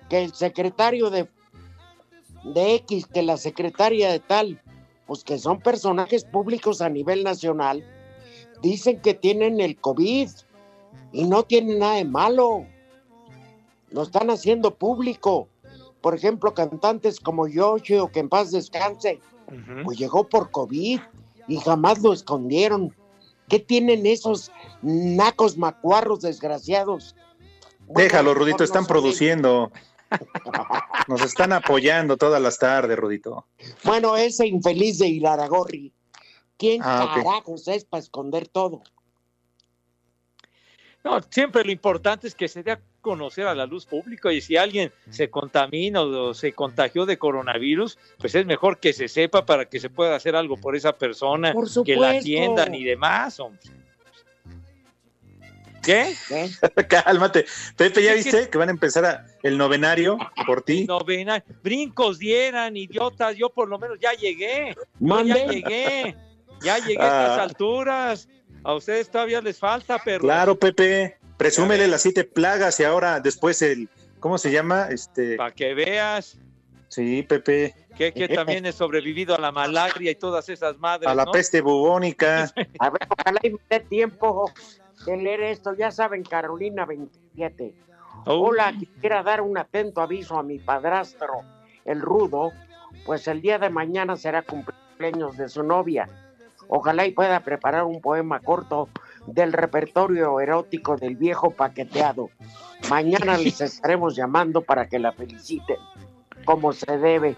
Que 0.09 0.23
el 0.23 0.33
secretario 0.33 1.09
de, 1.09 1.27
de 2.45 2.75
X, 2.75 3.05
que 3.07 3.21
la 3.21 3.35
secretaria 3.37 4.09
de 4.11 4.19
tal, 4.19 4.61
pues 5.07 5.25
que 5.25 5.39
son 5.39 5.59
personajes 5.59 6.23
públicos 6.23 6.81
a 6.81 6.87
nivel 6.89 7.23
nacional, 7.25 7.83
dicen 8.61 9.01
que 9.01 9.13
tienen 9.13 9.59
el 9.59 9.75
COVID 9.75 10.29
y 11.11 11.23
no 11.25 11.43
tienen 11.43 11.79
nada 11.79 11.95
de 11.95 12.05
malo. 12.05 12.65
Lo 13.89 14.03
están 14.03 14.29
haciendo 14.29 14.73
público. 14.75 15.49
Por 16.01 16.15
ejemplo, 16.15 16.53
cantantes 16.53 17.19
como 17.19 17.47
Yoshi 17.47 17.95
o 17.97 18.11
que 18.11 18.19
en 18.19 18.29
paz 18.29 18.51
descanse, 18.51 19.19
Ujú. 19.47 19.83
pues 19.85 19.97
llegó 19.97 20.27
por 20.27 20.49
COVID 20.51 20.99
y 21.47 21.57
jamás 21.57 22.01
lo 22.01 22.13
escondieron. 22.13 22.95
¿Qué 23.47 23.59
tienen 23.59 24.05
esos 24.05 24.51
nacos 24.81 25.57
macuarros 25.57 26.21
desgraciados? 26.21 27.15
Bueno, 27.79 28.01
Déjalo, 28.03 28.33
Rudito, 28.33 28.63
están 28.63 28.85
produciendo. 28.85 29.71
Nos 31.07 31.21
están 31.21 31.53
apoyando 31.53 32.17
todas 32.17 32.41
las 32.41 32.57
tardes, 32.57 32.97
Rudito. 32.97 33.45
Bueno, 33.83 34.15
ese 34.15 34.47
infeliz 34.47 34.99
de 34.99 35.07
Iraragorri. 35.07 35.93
¿Quién 36.57 36.81
Ah, 36.83 37.11
carajos 37.15 37.67
es 37.67 37.85
para 37.85 38.01
esconder 38.01 38.47
todo? 38.47 38.83
No, 41.03 41.19
siempre 41.29 41.63
lo 41.65 41.71
importante 41.71 42.27
es 42.27 42.35
que 42.35 42.47
se 42.47 42.61
dé 42.63 42.71
a 42.73 42.81
conocer 43.01 43.47
a 43.47 43.55
la 43.55 43.65
luz 43.65 43.85
pública 43.85 44.31
y 44.31 44.39
si 44.41 44.55
alguien 44.57 44.91
se 45.09 45.29
contamina 45.29 46.01
o 46.01 46.33
se 46.33 46.53
contagió 46.53 47.05
de 47.05 47.17
coronavirus, 47.17 47.97
pues 48.17 48.35
es 48.35 48.45
mejor 48.45 48.79
que 48.79 48.93
se 48.93 49.07
sepa 49.07 49.45
para 49.45 49.65
que 49.65 49.79
se 49.79 49.89
pueda 49.89 50.15
hacer 50.15 50.35
algo 50.35 50.55
por 50.57 50.75
esa 50.75 50.97
persona, 50.97 51.51
Por 51.53 51.67
que 51.83 51.95
la 51.95 52.11
atiendan 52.11 52.73
y 52.75 52.83
demás. 52.83 53.39
hombre. 53.39 53.59
¿Qué? 55.83 56.13
¿eh? 56.29 56.49
Cálmate. 56.87 57.45
Pepe, 57.75 58.03
¿ya 58.03 58.13
viste 58.13 58.49
que 58.49 58.57
van 58.57 58.69
a 58.69 58.71
empezar 58.71 59.03
a- 59.03 59.25
el 59.41 59.57
novenario 59.57 60.17
por 60.45 60.61
ti? 60.61 60.85
Brincos 61.63 62.19
dieran, 62.19 62.77
idiotas, 62.77 63.35
yo 63.35 63.49
por 63.49 63.67
lo 63.67 63.79
menos 63.79 63.97
ya 63.99 64.13
llegué, 64.13 64.75
yo 64.99 65.23
ya 65.23 65.45
llegué, 65.47 66.15
ya 66.61 66.77
llegué 66.77 67.01
a 67.01 67.05
estas 67.23 67.39
Ah. 67.39 67.43
alturas. 67.43 68.29
A 68.63 68.75
ustedes 68.75 69.09
todavía 69.09 69.41
les 69.41 69.57
falta, 69.57 69.99
pero 70.05 70.19
Claro, 70.19 70.55
Pepe. 70.55 71.17
Presúmele 71.41 71.87
las 71.87 72.03
siete 72.03 72.23
plagas 72.23 72.79
y 72.79 72.83
ahora 72.83 73.19
después 73.19 73.63
el. 73.63 73.89
¿Cómo 74.19 74.37
se 74.37 74.51
llama? 74.51 74.89
Este. 74.91 75.37
para 75.37 75.51
que 75.51 75.73
veas 75.73 76.37
Sí, 76.87 77.23
Pepe. 77.23 77.73
que, 77.97 78.13
que 78.13 78.27
también 78.27 78.65
he 78.67 78.71
sobrevivido 78.71 79.33
a 79.33 79.39
la 79.39 79.51
malaria 79.51 80.11
y 80.11 80.15
todas 80.15 80.49
esas 80.49 80.77
madres. 80.77 81.09
A 81.09 81.15
la 81.15 81.25
¿no? 81.25 81.31
peste 81.31 81.61
bubónica. 81.61 82.43
A 82.79 82.89
ver, 82.91 83.07
ojalá 83.09 83.39
y 83.41 83.49
me 83.49 83.59
dé 83.71 83.79
tiempo 83.79 84.51
de 85.07 85.17
leer 85.17 85.41
esto. 85.41 85.73
Ya 85.73 85.89
saben, 85.89 86.21
Carolina 86.21 86.85
27. 86.85 87.73
Oh, 88.27 88.49
Hola, 88.49 88.73
quisiera 88.77 89.23
dar 89.23 89.41
un 89.41 89.57
atento 89.57 90.01
aviso 90.01 90.37
a 90.37 90.43
mi 90.43 90.59
padrastro, 90.59 91.41
el 91.85 92.01
rudo, 92.01 92.51
pues 93.03 93.27
el 93.27 93.41
día 93.41 93.57
de 93.57 93.71
mañana 93.71 94.15
será 94.15 94.43
cumpleaños 94.43 95.37
de 95.37 95.49
su 95.49 95.63
novia. 95.63 96.07
Ojalá 96.67 97.07
y 97.07 97.13
pueda 97.13 97.39
preparar 97.39 97.85
un 97.85 97.99
poema 97.99 98.41
corto 98.41 98.89
del 99.27 99.53
repertorio 99.53 100.39
erótico 100.39 100.97
del 100.97 101.15
viejo 101.15 101.51
paqueteado. 101.51 102.29
Mañana 102.89 103.37
les 103.37 103.61
estaremos 103.61 104.15
llamando 104.15 104.61
para 104.61 104.87
que 104.87 104.99
la 104.99 105.11
feliciten, 105.11 105.77
como 106.45 106.73
se 106.73 106.97
debe. 106.97 107.35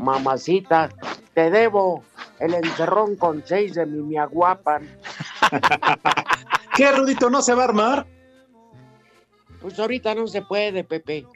Mamacita, 0.00 0.88
te 1.34 1.50
debo 1.50 2.02
el 2.38 2.54
encerrón 2.54 3.16
con 3.16 3.42
seis 3.44 3.74
de 3.74 3.86
mi 3.86 4.02
miaguapan. 4.02 4.88
¿Qué, 6.76 6.90
Rudito? 6.92 7.28
¿No 7.30 7.42
se 7.42 7.54
va 7.54 7.62
a 7.62 7.66
armar? 7.66 8.06
Pues 9.60 9.78
ahorita 9.78 10.14
no 10.14 10.26
se 10.26 10.42
puede, 10.42 10.84
Pepe. 10.84 11.26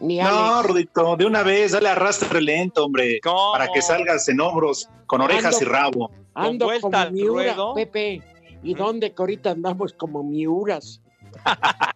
Ni 0.00 0.18
No. 0.18 0.62
Rudito, 0.62 1.16
de 1.16 1.26
una 1.26 1.42
vez, 1.42 1.72
dale 1.72 1.88
arrastre 1.90 2.40
lento, 2.40 2.84
hombre. 2.86 3.20
¿Cómo? 3.22 3.52
Para 3.52 3.68
que 3.70 3.82
salgas 3.82 4.26
en 4.28 4.40
hombros, 4.40 4.88
con 5.06 5.20
orejas 5.20 5.56
Ando- 5.60 5.62
y 5.62 5.64
rabo. 5.66 6.10
Ando 6.34 6.64
vuelta 6.64 6.80
como 6.82 6.96
al 6.96 7.12
miura, 7.12 7.32
ruedo. 7.54 7.74
Pepe. 7.74 8.22
¿Y 8.62 8.74
dónde 8.74 9.12
que 9.12 9.22
ahorita 9.22 9.50
andamos 9.50 9.92
como 9.92 10.22
miuras? 10.22 11.00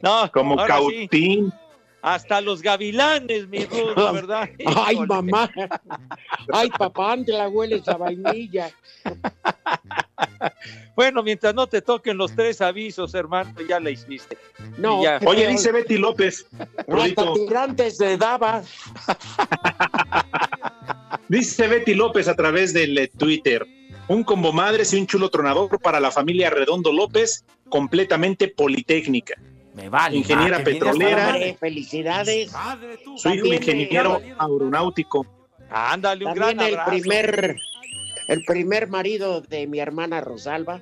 No, 0.00 0.30
Como 0.30 0.58
sí, 0.60 0.66
cautín. 0.66 1.52
hasta 2.02 2.40
los 2.42 2.60
gavilanes, 2.62 3.48
mi 3.48 3.64
Rudo, 3.64 4.12
¿verdad? 4.12 4.48
Ay, 4.86 4.96
mamá. 5.00 5.50
Ay, 6.52 6.68
papá, 6.78 7.12
ante 7.12 7.32
la 7.32 7.48
hueles 7.48 7.86
a 7.88 7.96
vainilla. 7.96 8.70
Bueno, 10.94 11.22
mientras 11.22 11.54
no 11.54 11.66
te 11.66 11.80
toquen 11.82 12.16
los 12.18 12.34
tres 12.34 12.60
avisos, 12.60 13.14
hermano, 13.14 13.54
ya 13.68 13.80
la 13.80 13.90
hiciste. 13.90 14.36
No, 14.78 15.02
ya. 15.02 15.18
Oye, 15.26 15.46
dice 15.48 15.72
Betty 15.72 15.96
López, 15.98 16.46
tirantes 17.34 17.98
le 17.98 18.16
daba. 18.18 18.62
dice 21.28 21.68
Betty 21.68 21.94
López 21.94 22.28
a 22.28 22.34
través 22.34 22.72
del 22.72 22.96
eh, 22.98 23.08
Twitter, 23.08 23.66
un 24.08 24.24
combo 24.24 24.52
madres 24.52 24.92
y 24.92 24.98
un 24.98 25.06
chulo 25.06 25.28
tronador 25.30 25.80
para 25.80 26.00
la 26.00 26.10
familia 26.10 26.50
Redondo 26.50 26.92
López, 26.92 27.44
completamente 27.68 28.48
politécnica. 28.48 29.34
Me 29.74 29.88
vale. 29.88 30.16
Ingeniera 30.16 30.64
petrolera. 30.64 31.36
felicidades. 31.58 32.52
Madre 32.52 32.98
tú. 33.04 33.18
Su 33.18 33.28
hijo 33.30 33.46
ingeniero 33.46 34.20
eh, 34.20 34.34
aeronáutico. 34.38 35.26
Ándale, 35.68 36.24
un 36.24 36.34
También 36.34 36.56
gran 36.56 36.68
el 36.68 36.74
abrazo. 36.78 36.90
primer, 36.90 37.56
el 38.28 38.44
primer 38.44 38.88
marido 38.88 39.40
de 39.42 39.66
mi 39.66 39.78
hermana 39.80 40.20
Rosalba, 40.20 40.80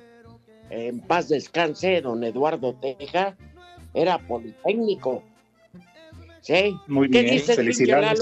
en 0.69 1.01
paz 1.01 1.27
descanse, 1.27 2.01
don 2.01 2.23
Eduardo 2.23 2.73
Teja, 2.75 3.35
era 3.93 4.17
politécnico. 4.19 5.23
Sí. 6.41 6.77
Muy 6.87 7.09
¿Qué 7.09 7.23
bien, 7.23 7.33
dices, 7.33 7.55
felicidades. 7.55 8.21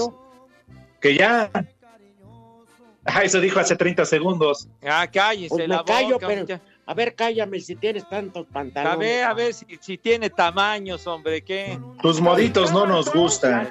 Que 1.00 1.14
ya. 1.14 1.50
Ah, 3.06 3.20
eso 3.22 3.38
dijo 3.40 3.60
hace 3.60 3.76
30 3.76 4.04
segundos. 4.06 4.66
Ah, 4.86 5.06
cállese 5.12 5.48
Pues 5.54 5.68
la 5.68 5.78
me 5.78 5.84
callo, 5.84 6.14
boca. 6.14 6.26
pero- 6.26 6.60
A 6.86 6.92
ver, 6.92 7.14
cállame 7.14 7.60
si 7.60 7.76
tienes 7.76 8.06
tantos 8.10 8.46
A 8.50 8.52
pantalones. 8.52 8.98
ver, 8.98 9.24
a 9.24 9.32
ver 9.32 9.54
si, 9.54 9.64
si 9.80 9.96
tiene 9.96 10.28
tamaños, 10.28 11.06
hombre, 11.06 11.40
¿qué? 11.42 11.78
Tus 12.02 12.20
moditos 12.20 12.72
no 12.72 12.84
nos 12.86 13.10
gustan. 13.12 13.70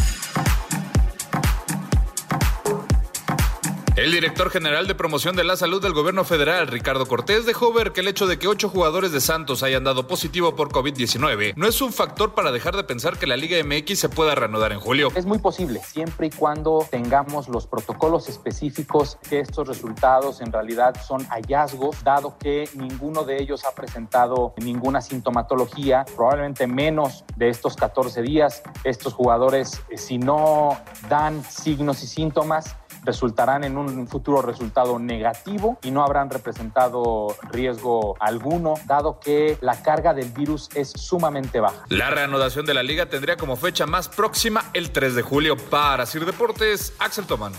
El 3.98 4.12
director 4.12 4.52
general 4.52 4.86
de 4.86 4.94
promoción 4.94 5.36
de 5.36 5.44
la 5.44 5.56
salud 5.56 5.82
del 5.82 5.94
gobierno 5.94 6.24
federal, 6.24 6.68
Ricardo 6.68 7.08
Cortés, 7.08 7.48
dejó 7.48 7.74
ver 7.74 7.94
que 7.94 8.02
el 8.02 8.08
hecho 8.08 8.28
de 8.28 8.38
que 8.38 8.48
ocho 8.48 8.70
jugadores 8.70 9.12
de 9.12 9.20
Santos 9.20 9.64
hayan 9.64 9.84
dado 9.84 10.06
positivo 10.06 10.56
por 10.56 10.70
COVID-19 10.70 11.56
no 11.56 11.68
es 11.68 11.82
un 11.82 11.92
factor 11.92 12.36
para 12.36 12.52
dejar 12.52 12.76
de 12.76 12.84
pensar 12.84 13.18
que 13.18 13.26
la 13.26 13.36
Liga 13.36 13.58
MX 13.64 13.98
se 13.98 14.08
pueda 14.08 14.36
reanudar 14.36 14.72
en 14.72 14.80
julio. 14.80 15.10
Es 15.16 15.26
muy 15.26 15.40
posible, 15.40 15.82
siempre 15.84 16.28
y 16.28 16.30
cuando 16.30 16.86
tengamos 16.92 17.50
los 17.50 17.66
protocolos 17.66 18.30
específicos 18.30 19.18
que 19.28 19.40
estos 19.40 19.68
resultados 19.68 20.42
en 20.42 20.52
realidad 20.52 20.96
son 21.04 21.26
hallazgos, 21.30 22.04
dado 22.04 22.38
que 22.38 22.70
ninguno 22.76 23.24
de 23.24 23.42
ellos 23.42 23.66
ha 23.66 23.74
presentado 23.74 24.54
ninguna 24.58 25.02
sintomatología, 25.02 26.06
probablemente 26.16 26.68
menos 26.68 27.26
de 27.36 27.50
estos 27.50 27.76
14 27.76 28.22
días. 28.22 28.62
Estos 28.84 29.16
jugadores, 29.16 29.82
eh, 29.90 29.98
si 29.98 30.20
no 30.20 30.80
dan 31.10 31.44
signos 31.44 32.04
y 32.04 32.08
síntomas, 32.08 32.76
resultarán 33.08 33.64
en 33.64 33.78
un 33.78 34.08
futuro 34.08 34.42
resultado 34.42 35.00
negativo 35.00 35.80
y 35.82 35.92
no 35.92 36.04
habrán 36.04 36.30
representado 36.30 37.36
riesgo 37.52 38.16
alguno, 38.20 38.74
dado 38.86 39.20
que 39.20 39.58
la 39.62 39.82
carga 39.82 40.14
del 40.14 40.30
virus 40.30 40.70
es 40.76 40.90
sumamente 40.90 41.62
baja. 41.62 41.86
La 41.88 42.10
reanudación 42.10 42.66
de 42.66 42.74
la 42.74 42.84
liga 42.84 43.08
tendría 43.08 43.38
como 43.38 43.56
fecha 43.56 43.86
más 43.86 44.10
próxima 44.10 44.66
el 44.74 44.92
3 44.92 45.16
de 45.16 45.22
julio. 45.22 45.56
Para 45.58 46.06
Sir 46.06 46.26
Deportes, 46.26 46.94
Axel 47.00 47.26
Tomán. 47.26 47.54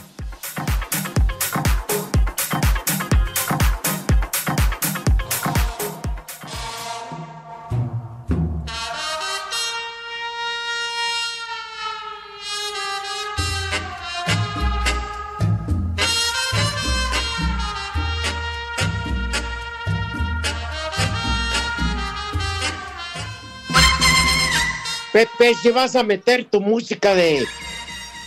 Pepe, 25.19 25.53
si 25.55 25.73
vas 25.73 25.97
a 25.97 26.05
meter 26.05 26.45
tu 26.45 26.61
música 26.61 27.13
de 27.13 27.45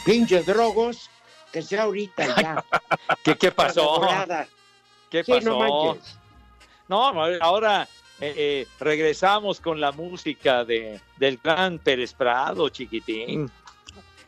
pinches 0.03 0.45
drogos, 0.45 1.09
que 1.49 1.61
sea 1.61 1.83
ahorita 1.83 2.35
ya. 2.35 2.65
¿Qué, 3.23 3.37
qué 3.37 3.49
pasó? 3.49 4.01
¿Qué 5.09 5.23
Sí, 5.23 5.31
pasó? 5.31 5.49
no 5.49 5.59
manches. 5.59 6.17
No, 6.89 7.07
ahora 7.39 7.87
eh, 8.19 8.33
eh, 8.35 8.67
regresamos 8.77 9.61
con 9.61 9.79
la 9.79 9.93
música 9.93 10.65
de, 10.65 10.99
del 11.15 11.37
gran 11.41 11.79
Pérez 11.79 12.13
Prado, 12.13 12.67
chiquitín. 12.67 13.49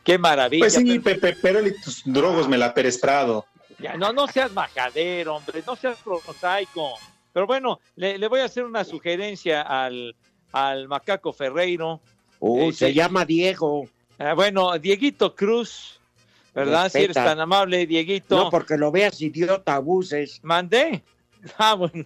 Qué 0.02 0.16
maravilla. 0.16 0.62
Pues 0.62 0.72
sí, 0.72 0.98
pero- 1.00 1.20
Pepe, 1.20 1.36
pero 1.42 1.66
y 1.66 1.78
tus 1.82 2.00
drogos 2.06 2.48
me 2.48 2.56
la 2.56 2.72
Pérez 2.72 2.96
Prado. 2.98 3.44
Ya, 3.78 3.94
no, 3.98 4.10
no 4.14 4.26
seas 4.26 4.52
majadero, 4.52 5.36
hombre, 5.36 5.62
no 5.66 5.76
seas 5.76 5.98
prosaico. 5.98 6.94
Pero 7.30 7.46
bueno, 7.46 7.78
le, 7.96 8.16
le 8.16 8.26
voy 8.26 8.40
a 8.40 8.46
hacer 8.46 8.64
una 8.64 8.84
sugerencia 8.84 9.60
al, 9.60 10.16
al 10.52 10.88
macaco 10.88 11.30
Ferreiro. 11.30 12.00
Uh, 12.46 12.68
Eh, 12.68 12.72
se 12.74 12.88
sí. 12.88 12.92
llama 12.94 13.24
Diego. 13.24 13.88
Ah, 14.18 14.34
bueno, 14.34 14.78
Dieguito 14.78 15.34
Cruz, 15.34 15.98
¿verdad? 16.54 16.90
Si 16.92 16.98
eres 16.98 17.14
tan 17.14 17.40
amable, 17.40 17.86
Dieguito. 17.86 18.36
No, 18.36 18.50
porque 18.50 18.76
lo 18.76 18.92
veas 18.92 19.18
idiota, 19.22 19.76
abuses. 19.76 20.40
Mandé. 20.42 21.02
Ah, 21.58 21.74
bueno. 21.74 22.04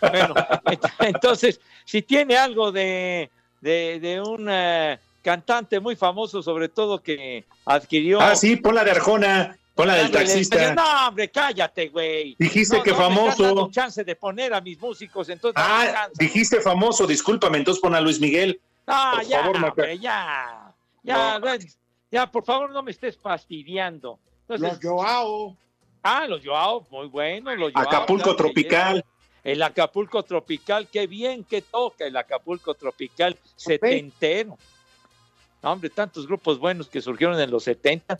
bueno, 0.00 0.34
ent- 0.64 0.92
entonces, 1.00 1.60
si 1.84 2.00
tiene 2.00 2.34
algo 2.38 2.72
de, 2.72 3.30
de, 3.60 3.98
de 4.00 4.20
un 4.22 4.46
eh, 4.50 4.98
cantante 5.22 5.80
muy 5.80 5.96
famoso, 5.96 6.42
sobre 6.42 6.68
todo 6.70 7.02
que 7.02 7.44
adquirió. 7.66 8.20
Ah, 8.22 8.34
sí, 8.34 8.56
pon 8.56 8.74
la 8.74 8.82
de 8.84 8.92
Arjona, 8.92 9.54
pon 9.74 9.86
la 9.86 9.96
del 9.96 10.10
taxista. 10.10 10.74
No, 10.74 11.08
hombre, 11.08 11.28
cállate, 11.30 11.88
güey. 11.88 12.36
Dijiste 12.38 12.78
No, 12.78 12.82
que 12.82 12.92
no 12.92 12.96
me 12.98 13.04
estás 13.04 13.14
famoso. 13.16 13.42
dando 13.44 13.70
chance 13.70 14.02
de 14.02 14.16
poner 14.16 14.54
a 14.54 14.62
mis 14.62 14.80
músicos, 14.80 15.28
entonces. 15.28 15.62
Ah, 15.62 16.08
dijiste 16.18 16.60
famoso, 16.62 17.06
discúlpame, 17.06 17.58
entonces 17.58 17.82
pon 17.82 17.94
a 17.94 18.00
Luis 18.00 18.18
Miguel. 18.18 18.58
Ah, 18.90 19.12
por 19.16 19.26
ya, 19.26 19.42
favor, 19.42 19.64
hombre, 19.64 19.98
ya. 19.98 20.74
Ya, 21.02 21.40
ya, 22.10 22.30
por 22.30 22.44
favor, 22.44 22.70
no 22.70 22.82
me 22.82 22.90
estés 22.90 23.16
fastidiando. 23.16 24.18
Entonces, 24.42 24.82
Los 24.82 24.82
Joao. 24.82 25.56
Ah, 26.02 26.26
los 26.26 26.44
Joao, 26.44 26.86
muy 26.90 27.06
bueno, 27.06 27.54
los 27.54 27.72
Joao. 27.72 27.86
Acapulco 27.86 28.34
Tropical. 28.34 29.04
El 29.42 29.62
Acapulco 29.62 30.22
Tropical, 30.22 30.88
qué 30.88 31.06
bien 31.06 31.44
que 31.44 31.62
toca 31.62 32.04
el 32.04 32.16
Acapulco 32.16 32.74
Tropical 32.74 33.38
setentero. 33.56 34.58
No, 35.62 35.72
hombre, 35.72 35.88
tantos 35.90 36.26
grupos 36.26 36.58
buenos 36.58 36.88
que 36.88 37.00
surgieron 37.00 37.40
en 37.40 37.50
los 37.50 37.64
70. 37.64 38.18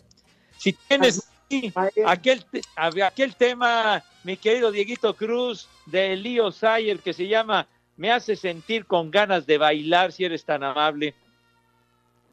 Si 0.57 0.73
tienes 0.73 1.27
sí, 1.49 1.73
aquel, 2.05 2.45
aquel 2.75 3.35
tema, 3.35 4.03
mi 4.23 4.37
querido 4.37 4.71
Dieguito 4.71 5.15
Cruz, 5.15 5.67
de 5.85 6.15
Leo 6.15 6.51
Sayer, 6.51 6.99
que 6.99 7.13
se 7.13 7.27
llama 7.27 7.67
Me 8.01 8.11
hace 8.11 8.35
sentir 8.35 8.87
con 8.87 9.11
ganas 9.11 9.45
de 9.45 9.59
bailar, 9.59 10.11
si 10.11 10.25
eres 10.25 10.43
tan 10.43 10.63
amable. 10.63 11.13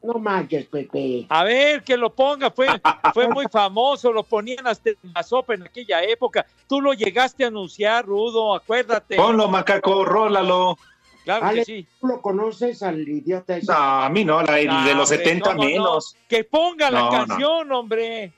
No 0.03 0.15
manches, 0.15 0.65
Pepe. 0.65 1.27
A 1.29 1.45
ver, 1.45 1.83
que 1.85 1.95
lo 1.95 2.09
ponga, 2.09 2.51
fue, 2.51 2.69
fue 3.13 3.29
muy 3.29 3.45
famoso, 3.53 4.11
lo 4.11 4.23
ponían 4.23 4.67
hasta 4.67 4.89
en 4.89 4.97
la 5.15 5.23
sopa 5.23 5.53
en 5.53 5.65
aquella 5.65 6.03
época. 6.03 6.47
Tú 6.67 6.81
lo 6.81 6.95
llegaste 6.95 7.45
a 7.45 7.49
anunciar, 7.49 8.07
Rudo, 8.07 8.55
acuérdate. 8.55 9.17
Ponlo, 9.17 9.47
macaco, 9.49 10.07
rólalo. 10.07 10.79
Claro 11.25 11.45
Ale, 11.45 11.59
que 11.59 11.65
sí. 11.67 11.87
¿tú 12.01 12.07
lo 12.07 12.23
conoces 12.23 12.83
al 12.83 13.07
idiota 13.07 13.59
ese? 13.59 13.71
No, 13.71 13.77
a 13.77 14.09
mí 14.09 14.25
no, 14.25 14.41
la 14.43 14.59
el 14.61 14.69
de 14.87 14.95
los 14.95 15.11
hombre, 15.11 15.27
70 15.27 15.51
¿cómo 15.51 15.65
no? 15.65 15.69
menos. 15.69 16.17
Que 16.31 16.45
ponga 16.45 16.91
la 16.91 17.01
No, 17.01 17.11
canción, 17.11 17.71
hombre. 17.73 18.33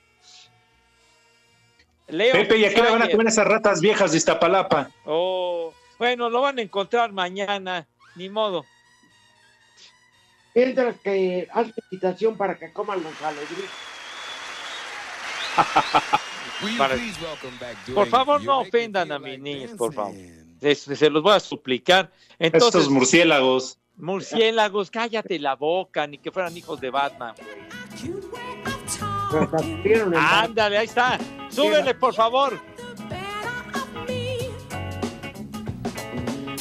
Leo 2.09 2.33
Pepe, 2.33 2.59
¿y 2.59 2.65
a 2.65 2.75
qué 2.75 2.83
le 2.83 2.91
van 2.91 3.03
a 3.03 3.09
comer 3.09 3.29
esas 3.29 3.47
ratas 3.47 3.81
viejas 3.81 4.11
de 4.11 4.17
Iztapalapa? 4.19 4.91
Oh, 5.05 5.73
bueno, 6.01 6.31
lo 6.31 6.41
van 6.41 6.59
a 6.59 6.63
encontrar 6.63 7.13
mañana, 7.13 7.87
ni 8.17 8.31
modo. 8.31 8.65
Mientras 10.55 10.99
que 11.01 11.47
haz 11.53 11.69
invitación 11.91 12.39
para 12.39 12.59
que 12.59 12.73
coman 12.73 13.03
los 13.03 13.13
alegrías. 13.23 13.71
Para- 16.79 16.97
Por 17.95 18.07
favor, 18.09 18.43
no 18.43 18.61
ofendan 18.61 19.13
a 19.13 19.19
mis 19.19 19.39
niños, 19.39 19.73
por 19.77 19.93
favor. 19.93 20.15
Les- 20.61 20.81
se 20.81 21.11
los 21.11 21.23
voy 21.23 21.35
a 21.35 21.41
suplicar. 21.41 22.11
Entonces, 22.39 22.69
Estos 22.81 22.89
murciélagos. 22.91 23.79
murciélagos, 23.97 24.91
cállate 24.91 25.39
la 25.39 25.55
boca, 25.55 26.07
ni 26.07 26.17
que 26.17 26.31
fueran 26.33 26.57
hijos 26.57 26.81
de 26.81 26.89
Batman. 26.89 27.35
Ándale, 30.17 30.79
ahí 30.79 30.87
está. 30.87 31.19
Súbele, 31.51 31.95
por 31.95 32.15
favor. 32.15 32.59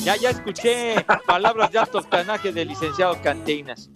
Ya, 0.04 0.16
ya 0.16 0.30
escuché 0.30 1.06
palabras 1.26 1.72
de 1.72 1.80
alto 1.80 1.98
octanaje 2.00 2.52
del 2.54 2.70
licenciado 2.70 3.22
Cantinas. 3.22 3.90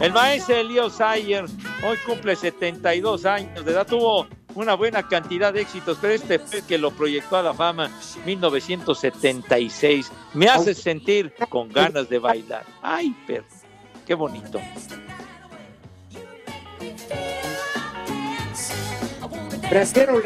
El 0.00 0.12
maestro 0.12 0.56
Elío 0.56 0.90
Sayer 0.90 1.46
hoy 1.82 1.96
cumple 2.04 2.36
72 2.36 3.24
años 3.24 3.64
de 3.64 3.72
edad. 3.72 3.86
Tuvo 3.86 4.26
una 4.54 4.74
buena 4.74 5.02
cantidad 5.02 5.54
de 5.54 5.62
éxitos, 5.62 5.96
pero 6.00 6.14
este 6.14 6.38
fue 6.38 6.62
que 6.62 6.76
lo 6.76 6.90
proyectó 6.90 7.36
a 7.36 7.42
la 7.42 7.54
fama 7.54 7.90
1976. 8.24 10.12
Me 10.34 10.48
hace 10.48 10.74
sentir 10.74 11.32
con 11.48 11.70
ganas 11.70 12.08
de 12.08 12.18
bailar. 12.18 12.64
Ay, 12.82 13.14
perro, 13.26 13.46
qué 14.06 14.14
bonito. 14.14 14.60
Prefiero 19.70 20.22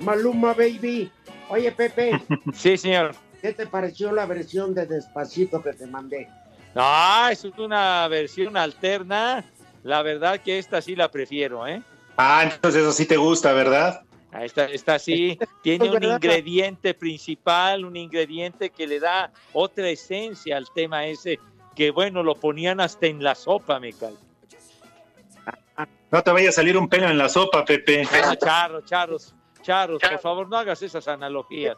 Maluma 0.00 0.52
Baby. 0.52 1.10
Oye, 1.52 1.70
Pepe, 1.70 2.12
Sí, 2.54 2.78
señor. 2.78 3.14
¿qué 3.42 3.52
te 3.52 3.66
pareció 3.66 4.10
la 4.10 4.24
versión 4.24 4.72
de 4.74 4.86
Despacito 4.86 5.62
que 5.62 5.74
te 5.74 5.86
mandé? 5.86 6.26
No, 6.74 7.28
es 7.28 7.44
una 7.44 8.08
versión 8.08 8.56
alterna. 8.56 9.44
La 9.82 10.00
verdad 10.00 10.40
que 10.40 10.58
esta 10.58 10.80
sí 10.80 10.96
la 10.96 11.10
prefiero, 11.10 11.66
¿eh? 11.66 11.82
Ah, 12.16 12.48
entonces 12.50 12.80
eso 12.80 12.92
sí 12.92 13.04
te 13.04 13.18
gusta, 13.18 13.52
¿verdad? 13.52 14.00
Ah, 14.32 14.46
Esta, 14.46 14.64
esta 14.64 14.98
sí 14.98 15.38
tiene 15.62 15.90
un 15.90 16.02
ingrediente 16.02 16.94
principal, 16.94 17.84
un 17.84 17.96
ingrediente 17.96 18.70
que 18.70 18.86
le 18.86 18.98
da 18.98 19.30
otra 19.52 19.90
esencia 19.90 20.56
al 20.56 20.64
tema 20.74 21.04
ese, 21.04 21.38
que 21.76 21.90
bueno, 21.90 22.22
lo 22.22 22.34
ponían 22.34 22.80
hasta 22.80 23.08
en 23.08 23.22
la 23.22 23.34
sopa, 23.34 23.78
me 23.78 23.92
cae. 23.92 24.14
No 26.10 26.22
te 26.22 26.30
vaya 26.30 26.48
a 26.48 26.52
salir 26.52 26.78
un 26.78 26.88
pelo 26.88 27.10
en 27.10 27.18
la 27.18 27.28
sopa, 27.28 27.62
Pepe. 27.62 28.08
Ah, 28.10 28.34
charros, 28.86 29.34
charros, 29.62 30.00
por 30.00 30.18
favor, 30.18 30.48
no 30.48 30.56
hagas 30.56 30.82
esas 30.82 31.06
analogías. 31.08 31.76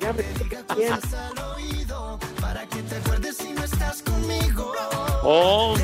Ya 0.00 0.12
me. 0.12 0.24
Para 2.40 2.66
que 2.66 2.82
te 2.82 2.96
acuerdes 2.96 3.36
si 3.36 3.52
no 3.52 3.64
estás 3.64 4.02
conmigo. 4.02 4.72
Oh, 5.22 5.74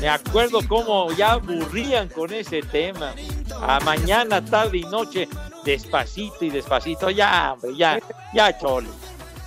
me 0.00 0.08
acuerdo 0.08 0.60
cómo 0.68 1.12
ya 1.12 1.32
aburrían 1.32 2.08
con 2.08 2.32
ese 2.32 2.62
tema. 2.62 3.14
A 3.60 3.80
mañana, 3.80 4.44
tarde 4.44 4.78
y 4.78 4.82
noche, 4.82 5.28
despacito 5.64 6.44
y 6.44 6.50
despacito. 6.50 7.10
Ya, 7.10 7.52
hombre, 7.52 7.76
ya, 7.76 7.98
ya, 8.34 8.58
chole. 8.58 8.88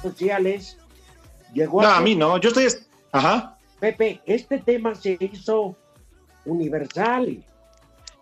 sociales. 0.01 0.77
Llegó 1.53 1.81
No, 1.81 1.87
a 1.87 1.97
a 1.97 2.01
mí 2.01 2.15
no. 2.15 2.37
Yo 2.37 2.49
estoy. 2.49 2.67
Ajá. 3.11 3.57
Pepe, 3.79 4.21
este 4.25 4.57
tema 4.59 4.95
se 4.95 5.17
hizo 5.19 5.75
universal. 6.45 7.43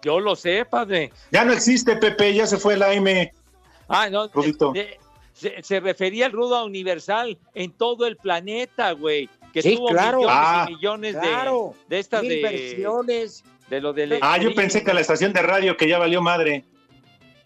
Yo 0.02 0.20
lo 0.20 0.36
sé, 0.36 0.66
padre. 0.66 1.12
Ya 1.32 1.46
no 1.46 1.54
existe, 1.54 1.96
Pepe. 1.98 2.34
Ya 2.34 2.46
se 2.46 2.58
fue 2.58 2.74
el 2.76 2.84
AM. 2.84 3.32
Ah, 3.88 4.10
no. 4.10 4.28
Rudito. 4.30 4.72
de- 4.72 5.00
se, 5.34 5.62
se 5.64 5.80
refería 5.82 6.28
al 6.28 6.32
rudo 6.32 6.64
universal 6.66 7.38
en 7.54 7.72
todo 7.72 8.06
el 8.08 8.16
planeta, 8.16 8.92
güey. 8.94 9.30
Que 9.52 9.62
Sí, 9.62 9.76
tuvo 9.76 9.88
claro. 9.90 10.20
millones 10.20 10.36
Ah, 10.38 10.66
y 10.70 10.74
millones 10.76 11.14
de- 11.16 11.20
Claro. 11.22 11.74
de, 11.90 12.00
estas 12.00 12.22
Mil 12.22 12.30
de, 12.32 12.42
versiones. 12.42 13.44
de 13.70 13.82
lo 13.82 13.94
del. 13.94 14.20
Ah, 14.22 14.38
yo 14.38 14.54
pensé 14.56 14.84
que 14.84 14.94
la 14.94 15.02
estación 15.02 15.34
de 15.34 15.42
radio 15.42 15.76
que 15.76 15.88
ya 15.90 15.98
valió 15.98 16.22
madre. 16.22 16.64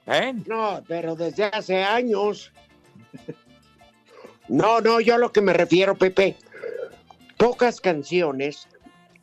¿Eh? 0.07 0.33
No, 0.47 0.83
pero 0.87 1.15
desde 1.15 1.45
hace 1.45 1.83
años. 1.83 2.51
No, 4.47 4.81
no, 4.81 4.99
yo 4.99 5.15
a 5.15 5.17
lo 5.19 5.31
que 5.31 5.41
me 5.41 5.53
refiero, 5.53 5.95
Pepe. 5.95 6.35
Pocas 7.39 7.79
canciones, 7.79 8.67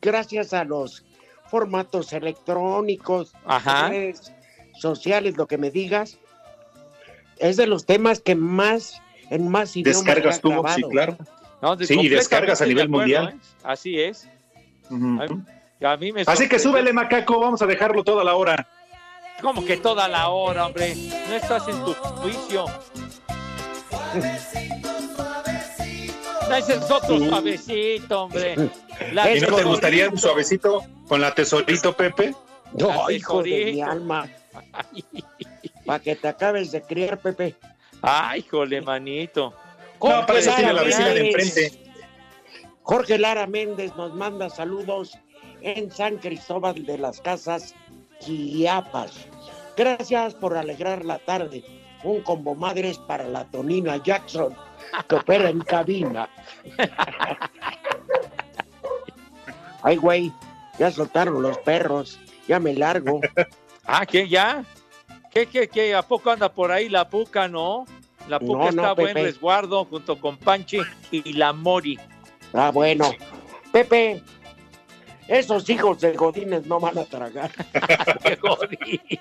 gracias 0.01 0.55
a 0.55 0.65
los 0.65 1.05
formatos 1.51 2.13
electrónicos, 2.15 3.35
Ajá. 3.45 3.91
redes 3.91 4.33
sociales, 4.81 5.37
lo 5.37 5.47
que 5.47 5.59
me 5.59 5.71
digas, 5.71 6.19
es 7.39 7.59
de 7.59 7.67
los 7.67 7.85
temas 7.85 8.21
que 8.21 8.35
más, 8.35 9.03
en 9.31 9.49
más 9.49 9.77
idiomas 9.77 10.03
Descargas 10.05 10.41
grabado. 10.41 10.75
sí, 10.75 10.83
claro. 10.91 11.19
No, 11.61 11.77
de- 11.77 11.87
Sí, 11.87 12.01
y 12.01 12.09
descargas 12.09 12.63
a 12.63 12.67
nivel 12.67 12.87
acuerdo, 12.87 13.01
mundial. 13.03 13.29
¿eh? 13.37 13.39
Así 13.63 14.01
es. 14.01 14.27
Ujú. 14.91 15.19
A 15.85 15.97
mí 15.99 16.11
me 16.13 16.23
Así 16.27 16.49
que 16.49 16.59
súbele, 16.59 16.95
macaco. 16.95 17.39
Vamos 17.39 17.61
a 17.61 17.67
dejarlo 17.67 18.03
toda 18.03 18.25
la 18.25 18.35
hora. 18.35 18.67
Como 19.43 19.63
que 19.63 19.77
toda 19.77 20.09
la 20.09 20.31
hora, 20.31 20.65
hombre. 20.67 20.95
No 21.29 21.35
estás 21.35 21.69
en 21.69 21.85
tu 21.85 21.93
juicio. 21.93 22.65
No, 26.49 26.55
ese 26.57 26.75
es 26.75 26.91
otro 26.91 27.19
suavecito, 27.19 28.23
hombre. 28.23 28.57
La 29.13 29.35
¿Y 29.35 29.41
no 29.41 29.57
te 29.57 29.65
gustaría 29.65 30.09
un 30.09 30.19
suavecito 30.19 30.83
con 31.09 31.21
la 31.21 31.35
tesorito, 31.35 31.93
Pepe? 31.93 32.35
No, 32.79 32.91
Ah, 33.07 33.13
hijo 33.13 33.43
de 33.43 33.73
mi 33.73 33.83
alma. 33.83 34.29
Para 35.87 35.99
que 36.01 36.17
te 36.17 36.29
acabes 36.29 36.73
de 36.73 36.83
criar, 36.83 37.19
Pepe. 37.19 37.55
Ay, 38.03 38.43
jole, 38.43 38.81
manito. 38.83 39.55
No, 40.03 40.27
para 40.27 40.39
eso 40.39 40.53
tiene 40.55 40.73
la 40.73 40.83
vecina 40.83 41.09
de 41.09 41.29
enfrente. 41.29 41.83
Jorge 42.83 43.19
Lara 43.19 43.47
Méndez 43.47 43.95
nos 43.97 44.15
manda 44.15 44.51
saludos 44.51 45.19
en 45.63 45.91
San 45.91 46.19
Cristóbal 46.19 46.85
de 46.85 46.99
las 46.99 47.21
Casas, 47.21 47.75
Chiapas. 48.21 49.13
Gracias 49.77 50.35
por 50.35 50.57
alegrar 50.57 51.05
la 51.05 51.19
tarde. 51.19 51.65
Un 52.05 52.21
combo 52.23 52.55
madres 52.55 52.99
para 52.99 53.27
la 53.27 53.45
Tonina 53.51 53.97
Jackson, 54.03 54.55
que 55.09 55.15
opera 55.15 55.51
en 55.51 55.61
cabina. 55.61 56.29
Ay, 59.83 59.97
güey, 59.97 60.33
ya 60.79 60.91
soltaron 60.91 61.43
los 61.43 61.59
perros. 61.59 62.19
Ya 62.49 62.61
me 62.61 62.75
largo. 62.75 63.21
Ah, 63.85 64.05
¿qué 64.07 64.29
ya? 64.29 64.65
¿Qué, 65.33 65.47
qué, 65.47 65.69
qué? 65.69 65.95
¿A 65.95 66.03
poco 66.03 66.31
anda 66.31 66.53
por 66.53 66.73
ahí 66.73 66.89
la 66.89 67.09
puca, 67.09 67.47
no? 67.47 67.85
La 68.29 68.41
puca 68.41 68.53
No, 68.53 68.59
no, 68.59 68.69
está 68.71 68.91
a 68.91 68.95
buen 68.95 69.15
resguardo 69.15 69.85
junto 69.85 70.19
con 70.19 70.37
Panchi 70.37 70.81
y 71.11 71.33
la 71.35 71.53
Mori. 71.53 71.99
Ah, 72.53 72.71
bueno. 72.73 73.13
Pepe, 73.73 74.23
esos 75.29 75.69
hijos 75.71 76.01
de 76.01 76.13
Godines 76.13 76.67
no 76.67 76.79
van 76.81 76.99
a 76.99 77.05
tragar. 77.05 77.51
De 78.23 78.37
Godines. 78.37 79.21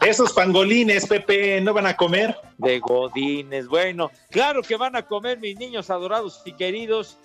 Esos 0.00 0.32
pangolines, 0.32 1.06
Pepe, 1.06 1.60
no 1.60 1.74
van 1.74 1.86
a 1.86 1.96
comer. 1.96 2.36
De 2.58 2.78
Godines. 2.80 3.66
Bueno, 3.68 4.10
claro 4.30 4.62
que 4.62 4.76
van 4.76 4.96
a 4.96 5.02
comer 5.02 5.38
mis 5.38 5.56
niños 5.58 5.90
adorados 5.90 6.40
y 6.44 6.52
queridos. 6.52 7.16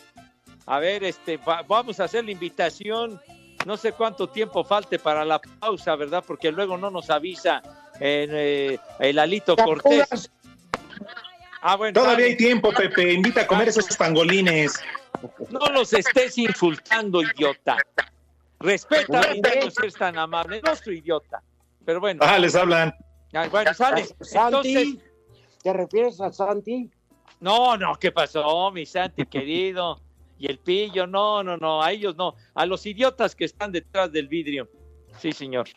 A 0.66 0.80
ver, 0.80 1.04
este, 1.04 1.38
va- 1.38 1.64
vamos 1.64 2.00
a 2.00 2.06
hacer 2.06 2.26
la 2.26 2.32
invitación. 2.32 3.22
No 3.66 3.78
sé 3.78 3.94
cuánto 3.94 4.28
tiempo 4.28 4.64
falte 4.64 5.00
para 5.00 5.24
la 5.26 5.40
pausa, 5.40 5.96
¿verdad? 5.96 6.24
Porque 6.26 6.52
luego 6.52 6.78
no 6.78 6.92
nos 6.92 7.10
avisa 7.10 7.62
en, 8.00 8.30
eh, 8.34 8.80
el 9.00 9.20
Alito 9.20 9.56
Cortés. 9.56 10.30
Ah, 11.62 11.76
bueno, 11.78 11.94
Todavía 11.94 12.14
dale. 12.26 12.26
hay 12.28 12.38
tiempo, 12.38 12.72
Pepe. 12.72 13.14
Invita 13.14 13.42
a 13.42 13.48
comer 13.48 13.70
esos 13.70 13.88
pangolines. 13.98 14.74
No 15.50 15.68
los 15.72 15.94
estés 15.94 16.38
insultando, 16.38 17.22
idiota. 17.22 17.78
Respeta 18.60 19.20
a 19.22 19.34
mi 19.34 19.42
niño 19.42 19.70
si 19.70 19.82
eres 19.82 19.94
tan 19.96 20.18
amable. 20.18 20.62
No 20.66 20.76
soy 20.76 21.00
idiota. 21.00 21.42
Pero 21.86 22.00
bueno, 22.00 22.22
Ah, 22.24 22.40
les 22.40 22.56
hablan. 22.56 22.94
ah, 23.34 23.48
bueno, 23.52 23.74
sale. 23.74 24.06
Santi, 24.22 24.74
Entonces, 24.74 24.98
¿te 25.62 25.74
refieres 25.74 26.20
a 26.22 26.32
Santi? 26.32 26.90
no, 27.40 27.78
no, 27.78 27.96
¿qué 28.00 28.12
pasó, 28.12 28.72
mi 28.72 28.86
Santi 28.86 29.26
querido? 29.26 30.02
Y 30.38 30.48
el 30.50 30.58
pillo, 30.60 31.06
no, 31.08 31.44
no, 31.44 31.56
no, 31.58 31.82
a 31.82 31.92
ellos 31.92 32.16
no. 32.16 32.36
A 32.56 32.66
los 32.66 32.86
idiotas 32.86 33.36
que 33.36 33.46
están 33.46 33.72
detrás 33.72 34.12
del 34.12 34.28
vidrio. 34.28 34.70
Sí, 35.20 35.32
señor. 35.32 35.68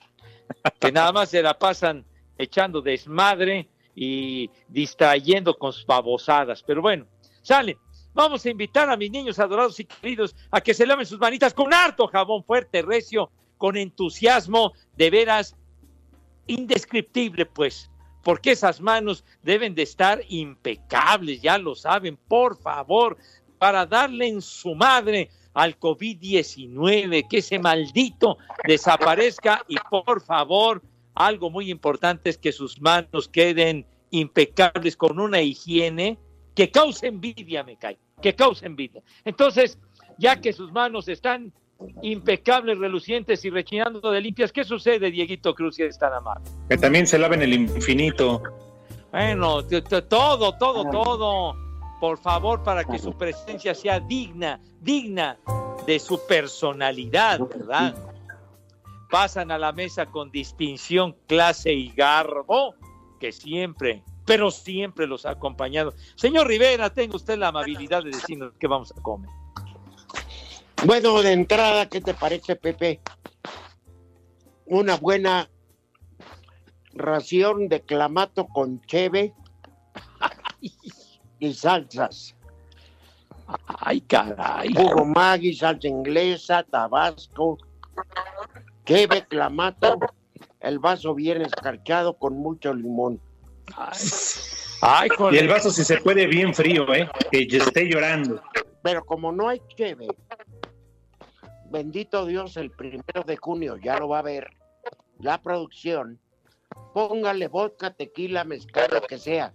Que 0.80 0.90
nada 0.90 1.12
más 1.12 1.28
se 1.30 1.42
la 1.42 1.56
pasan 1.58 2.04
echando 2.38 2.80
desmadre 2.80 3.68
y 3.94 4.50
distrayendo 4.68 5.56
con 5.58 5.72
sus 5.72 5.84
babosadas. 5.86 6.62
Pero 6.62 6.80
bueno, 6.82 7.06
sale. 7.42 7.76
Vamos 8.14 8.44
a 8.44 8.50
invitar 8.50 8.90
a 8.90 8.96
mis 8.96 9.10
niños 9.10 9.38
adorados 9.38 9.78
y 9.80 9.84
queridos 9.84 10.34
a 10.50 10.60
que 10.60 10.74
se 10.74 10.86
laven 10.86 11.06
sus 11.06 11.18
manitas 11.18 11.54
con 11.54 11.72
harto 11.72 12.06
jabón 12.08 12.42
fuerte, 12.44 12.82
recio, 12.82 13.30
con 13.56 13.76
entusiasmo, 13.76 14.72
de 14.96 15.10
veras 15.10 15.56
indescriptible, 16.46 17.46
pues, 17.46 17.90
porque 18.22 18.52
esas 18.52 18.80
manos 18.80 19.24
deben 19.42 19.74
de 19.74 19.82
estar 19.82 20.20
impecables, 20.28 21.40
ya 21.42 21.58
lo 21.58 21.74
saben, 21.74 22.16
por 22.16 22.56
favor, 22.60 23.16
para 23.58 23.86
darle 23.86 24.28
en 24.28 24.42
su 24.42 24.74
madre 24.74 25.30
al 25.54 25.78
COVID-19, 25.78 27.26
que 27.28 27.38
ese 27.38 27.58
maldito 27.58 28.38
desaparezca 28.64 29.64
y 29.68 29.76
por 29.90 30.20
favor, 30.22 30.82
algo 31.14 31.50
muy 31.50 31.70
importante 31.70 32.30
es 32.30 32.38
que 32.38 32.52
sus 32.52 32.80
manos 32.80 33.28
queden 33.28 33.86
impecables 34.10 34.96
con 34.96 35.18
una 35.18 35.40
higiene 35.40 36.18
que 36.58 36.72
cause 36.72 37.06
envidia, 37.06 37.62
me 37.62 37.76
cae, 37.76 37.96
que 38.20 38.34
cause 38.34 38.66
envidia. 38.66 39.00
Entonces, 39.24 39.78
ya 40.18 40.40
que 40.40 40.52
sus 40.52 40.72
manos 40.72 41.06
están 41.06 41.52
impecables, 42.02 42.78
relucientes 42.78 43.44
y 43.44 43.50
rechinando 43.50 44.10
de 44.10 44.20
limpias, 44.20 44.50
¿qué 44.50 44.64
sucede, 44.64 45.12
Dieguito 45.12 45.54
Cruz, 45.54 45.76
si 45.76 45.84
es 45.84 45.96
tan 46.00 46.12
amable? 46.12 46.50
Que 46.68 46.76
también 46.76 47.06
se 47.06 47.16
laven 47.16 47.42
el 47.42 47.52
infinito. 47.52 48.42
Bueno, 49.12 49.62
todo, 50.08 50.58
todo, 50.58 50.90
todo. 50.90 51.54
Por 52.00 52.18
favor, 52.18 52.64
para 52.64 52.82
que 52.82 52.98
su 52.98 53.16
presencia 53.16 53.72
sea 53.72 54.00
digna, 54.00 54.60
digna 54.80 55.38
de 55.86 56.00
su 56.00 56.20
personalidad, 56.26 57.38
¿verdad? 57.38 57.94
Pasan 59.12 59.52
a 59.52 59.58
la 59.58 59.70
mesa 59.70 60.06
con 60.06 60.32
distinción, 60.32 61.14
clase 61.28 61.72
y 61.72 61.92
garbo, 61.92 62.74
que 63.20 63.30
siempre, 63.30 64.02
pero 64.28 64.50
siempre 64.50 65.06
los 65.06 65.24
ha 65.24 65.30
acompañado. 65.30 65.94
Señor 66.14 66.46
Rivera, 66.46 66.90
tenga 66.90 67.16
usted 67.16 67.38
la 67.38 67.48
amabilidad 67.48 68.04
de 68.04 68.10
decirnos 68.10 68.52
qué 68.60 68.66
vamos 68.66 68.92
a 68.92 69.00
comer. 69.00 69.30
Bueno, 70.84 71.22
de 71.22 71.32
entrada, 71.32 71.88
¿qué 71.88 72.02
te 72.02 72.12
parece, 72.12 72.54
Pepe? 72.54 73.00
Una 74.66 74.96
buena 74.96 75.48
ración 76.92 77.68
de 77.70 77.80
clamato 77.80 78.46
con 78.46 78.82
cheve 78.82 79.32
y 81.40 81.54
salsas. 81.54 82.36
Ay, 83.66 84.02
caray. 84.02 84.74
Jugo 84.74 85.06
Maggi, 85.06 85.54
salsa 85.54 85.88
inglesa, 85.88 86.64
tabasco, 86.64 87.56
cheve, 88.84 89.24
clamato, 89.26 89.98
el 90.60 90.78
vaso 90.80 91.14
bien 91.14 91.40
escarchado 91.40 92.18
con 92.18 92.36
mucho 92.36 92.74
limón. 92.74 93.22
Ay, 94.80 95.08
Y 95.32 95.36
el 95.38 95.48
vaso, 95.48 95.70
si 95.70 95.84
se 95.84 95.98
puede, 95.98 96.26
bien 96.26 96.54
frío, 96.54 96.92
¿eh? 96.94 97.08
Que 97.30 97.46
ya 97.46 97.58
esté 97.58 97.88
llorando. 97.88 98.40
Pero 98.82 99.04
como 99.04 99.32
no 99.32 99.48
hay 99.48 99.60
cheve, 99.76 100.06
bendito 101.70 102.26
Dios, 102.26 102.56
el 102.56 102.70
primero 102.70 103.22
de 103.26 103.36
junio 103.36 103.76
ya 103.76 103.98
lo 103.98 104.08
va 104.08 104.20
a 104.20 104.22
ver 104.22 104.50
la 105.18 105.40
producción. 105.42 106.18
Póngale 106.94 107.48
vodka, 107.48 107.92
tequila, 107.92 108.44
mezcal, 108.44 108.88
lo 108.92 109.00
que 109.02 109.18
sea. 109.18 109.52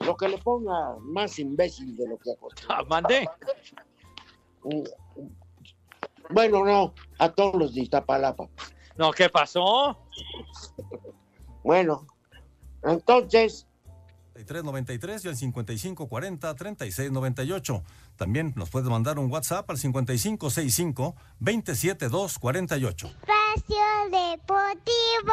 Lo 0.00 0.16
que 0.16 0.28
le 0.28 0.38
ponga 0.38 0.96
más 1.00 1.38
imbécil 1.38 1.96
de 1.96 2.08
lo 2.08 2.18
que 2.18 2.30
hago. 2.30 2.48
Ah, 2.68 2.82
mandé. 2.88 3.28
Bueno, 6.30 6.64
no, 6.64 6.94
a 7.18 7.28
todos 7.30 7.54
los 7.56 7.74
de 7.74 7.82
Iztapalapa. 7.82 8.48
No, 8.96 9.10
¿qué 9.10 9.28
pasó? 9.28 9.98
Bueno, 11.62 12.06
entonces, 12.84 13.66
3393 14.34 15.24
y 15.24 15.28
el 15.28 15.36
5540 15.36 16.54
3698. 16.54 17.82
También 18.16 18.52
nos 18.56 18.70
puedes 18.70 18.88
mandar 18.88 19.18
un 19.18 19.30
WhatsApp 19.30 19.68
al 19.70 19.78
5565 19.78 21.14
27248. 21.40 23.06
Espacio 23.06 23.84
Deportivo. 24.10 25.32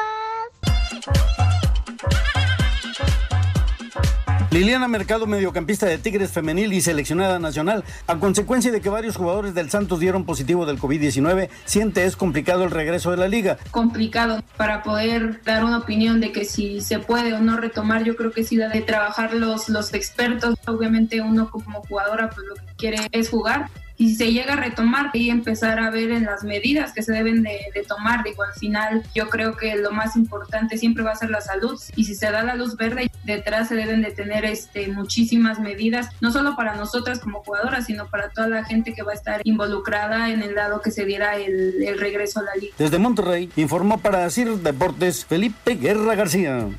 Liliana 4.52 4.88
Mercado, 4.88 5.28
mediocampista 5.28 5.86
de 5.86 6.00
Tigres 6.00 6.32
Femenil 6.32 6.74
y 6.74 6.82
seleccionada 6.82 7.38
nacional, 7.38 7.84
a 8.08 8.16
consecuencia 8.18 8.72
de 8.72 8.82
que 8.82 8.90
varios 8.90 9.16
jugadores 9.16 9.54
del 9.54 9.70
Santos 9.70 10.00
dieron 10.00 10.26
positivo 10.26 10.66
del 10.66 10.80
COVID-19, 10.80 11.50
siente 11.66 12.06
es 12.06 12.16
complicado 12.16 12.64
el 12.64 12.72
regreso 12.72 13.12
de 13.12 13.18
la 13.18 13.28
liga. 13.28 13.60
complicado 13.70 14.42
para 14.58 14.82
poder 14.82 15.44
dar 15.44 15.64
una 15.64 15.78
opinión 15.78 16.20
de 16.20 16.32
que 16.32 16.46
si 16.46 16.82
se 16.82 16.98
puede 16.98 17.34
o 17.34 17.40
no 17.40 17.58
retomar, 17.58 18.04
yo 18.04 18.16
creo 18.16 18.32
que 18.32 18.44
sí 18.44 18.58
de 18.58 18.82
trabajar 18.82 19.36
los, 19.36 19.70
los 19.70 19.94
expertos. 19.94 20.56
Obviamente 20.66 21.22
uno 21.22 21.52
como 21.52 21.84
jugadora 21.84 22.32
pues 22.32 22.48
lo 22.48 22.56
que 22.56 22.76
quiere 22.76 23.08
es 23.12 23.30
jugar. 23.30 23.70
Y 24.00 24.12
si 24.12 24.16
se 24.16 24.32
llega 24.32 24.54
a 24.54 24.56
retomar 24.56 25.10
y 25.14 25.30
empezar 25.30 25.78
a 25.78 25.90
ver 25.90 26.12
en 26.12 26.24
las 26.24 26.46
medidas 26.46 26.94
que 26.94 27.04
se 27.04 27.12
deben 27.12 27.44
de, 27.44 27.60
tomar, 27.86 28.24
digo, 28.24 28.44
al 28.44 28.54
final 28.54 29.04
yo 29.14 29.28
creo 29.28 29.58
que 29.58 29.76
lo 29.76 29.92
más 29.92 30.16
importante 30.16 30.78
siempre 30.78 31.04
va 31.04 31.12
a 31.12 31.16
ser 31.18 31.30
la 31.30 31.42
salud. 31.42 31.78
Y 31.98 32.06
si 32.06 32.16
se 32.16 32.32
da 32.32 32.42
la 32.42 32.56
luz 32.56 32.78
verde, 32.78 33.12
detrás 33.26 33.68
se 33.68 33.76
deben 33.76 34.02
de 34.02 34.12
tener 34.12 34.46
este, 34.46 34.88
muchísimas 34.88 35.60
medidas, 35.60 36.08
no 36.22 36.32
solo 36.32 36.56
para 36.56 36.78
nosotras 36.78 37.20
como 37.20 37.44
jugadoras, 37.44 37.88
sino 37.88 38.08
para 38.08 38.30
toda 38.30 38.48
la 38.48 38.64
gente 38.64 38.94
que 38.94 39.04
va 39.04 39.12
a 39.12 39.16
estar 39.16 39.42
involucrada 39.44 40.30
en 40.30 40.44
el 40.44 40.56
lado 40.56 40.80
que 40.80 40.92
se 40.92 41.04
diera 41.04 41.36
el, 41.36 41.84
el 41.84 42.00
regreso 42.00 42.40
a 42.40 42.44
la 42.44 42.56
liga. 42.56 42.74
Desde 42.78 43.00
Monterrey, 43.00 43.50
informó 43.58 43.98
para 43.98 44.30
CIR 44.30 44.60
Deportes 44.60 45.26
Felipe 45.26 45.76
Guerra 45.76 46.16
García. 46.16 46.70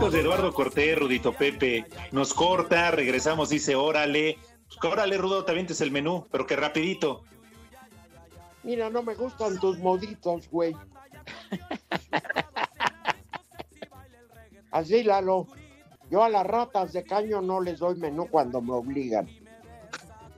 De 0.00 0.20
Eduardo 0.20 0.52
Cortés, 0.54 0.98
Rudito 0.98 1.32
Pepe. 1.32 1.84
Nos 2.12 2.32
corta, 2.32 2.90
regresamos, 2.90 3.50
dice, 3.50 3.76
órale. 3.76 4.38
Pues, 4.66 4.92
órale, 4.92 5.18
Rudo, 5.18 5.44
te 5.44 5.52
avientes 5.52 5.82
el 5.82 5.90
menú, 5.90 6.26
pero 6.30 6.46
que 6.46 6.56
rapidito. 6.56 7.24
mira, 8.62 8.88
no 8.88 9.02
me 9.02 9.14
gustan 9.14 9.60
tus 9.60 9.78
moditos, 9.78 10.48
güey. 10.50 10.74
Así, 14.70 15.02
Lalo. 15.02 15.46
Yo 16.10 16.24
a 16.24 16.30
las 16.30 16.46
ratas 16.46 16.92
de 16.94 17.04
caño 17.04 17.42
no 17.42 17.60
les 17.60 17.78
doy 17.78 17.96
menú 17.96 18.28
cuando 18.28 18.62
me 18.62 18.72
obligan. 18.72 19.28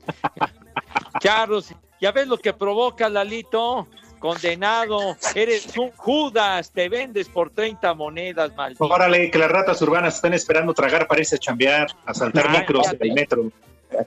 Carlos, 1.22 1.72
ya 2.00 2.10
ves 2.10 2.26
lo 2.26 2.38
que 2.38 2.52
provoca 2.52 3.08
Lalito. 3.08 3.86
Condenado, 4.24 5.18
eres 5.34 5.76
un 5.76 5.90
Judas, 5.90 6.70
te 6.70 6.88
vendes 6.88 7.28
por 7.28 7.50
30 7.50 7.92
monedas, 7.92 8.56
maldito. 8.56 8.87
Órale, 8.87 9.30
que 9.30 9.37
las 9.37 9.50
ratas 9.50 9.82
urbanas 9.82 10.14
están 10.14 10.32
esperando 10.32 10.72
tragar 10.72 11.06
para 11.06 11.20
irse 11.20 11.37
a 11.37 11.38
chambear, 11.38 11.88
a 12.06 12.14
saltar 12.14 12.44
Cállate. 12.44 12.60
micros 12.60 12.98
del 12.98 13.12
metro. 13.12 13.52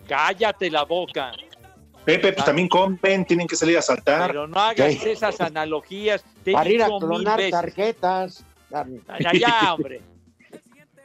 Cállate 0.08 0.72
la 0.72 0.86
boca. 0.86 1.34
Pepe, 2.04 2.34
pues 2.34 2.44
también 2.44 2.68
comen, 2.68 3.26
tienen 3.26 3.46
que 3.46 3.56
salir 3.56 3.78
a 3.78 3.82
saltar. 3.84 4.26
Pero 4.32 4.48
no 4.48 4.60
hagas 4.60 4.96
¿Qué? 4.96 5.12
esas 5.12 5.40
analogías. 5.40 6.26
Te 6.44 6.52
Para 6.52 6.68
ir 6.68 6.82
a 6.82 6.88
clonar 6.88 7.40
tarjetas. 7.52 8.44
Ya, 8.72 9.32
ya, 9.34 9.74
hombre. 9.76 10.02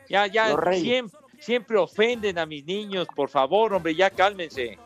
Ya, 0.09 0.27
ya, 0.27 0.57
siempre, 0.72 1.20
siempre 1.38 1.77
ofenden 1.77 2.38
a 2.38 2.46
mis 2.46 2.64
niños, 2.64 3.07
por 3.14 3.29
favor, 3.29 3.75
hombre, 3.75 3.94
ya 3.94 4.09
cálmense. 4.09 4.79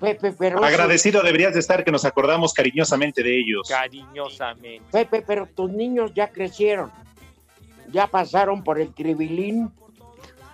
Pepe, 0.00 0.32
pero 0.38 0.62
Agradecido 0.64 1.22
deberías 1.22 1.54
de 1.54 1.60
estar 1.60 1.84
que 1.84 1.90
nos 1.90 2.04
acordamos 2.04 2.52
cariñosamente 2.52 3.22
de 3.22 3.38
ellos. 3.40 3.68
Cariñosamente. 3.68 4.84
Pepe, 4.92 5.24
pero 5.26 5.46
tus 5.46 5.70
niños 5.70 6.12
ya 6.14 6.28
crecieron. 6.28 6.90
Ya 7.90 8.06
pasaron 8.06 8.62
por 8.62 8.80
el 8.80 8.90
cribilín. 8.90 9.70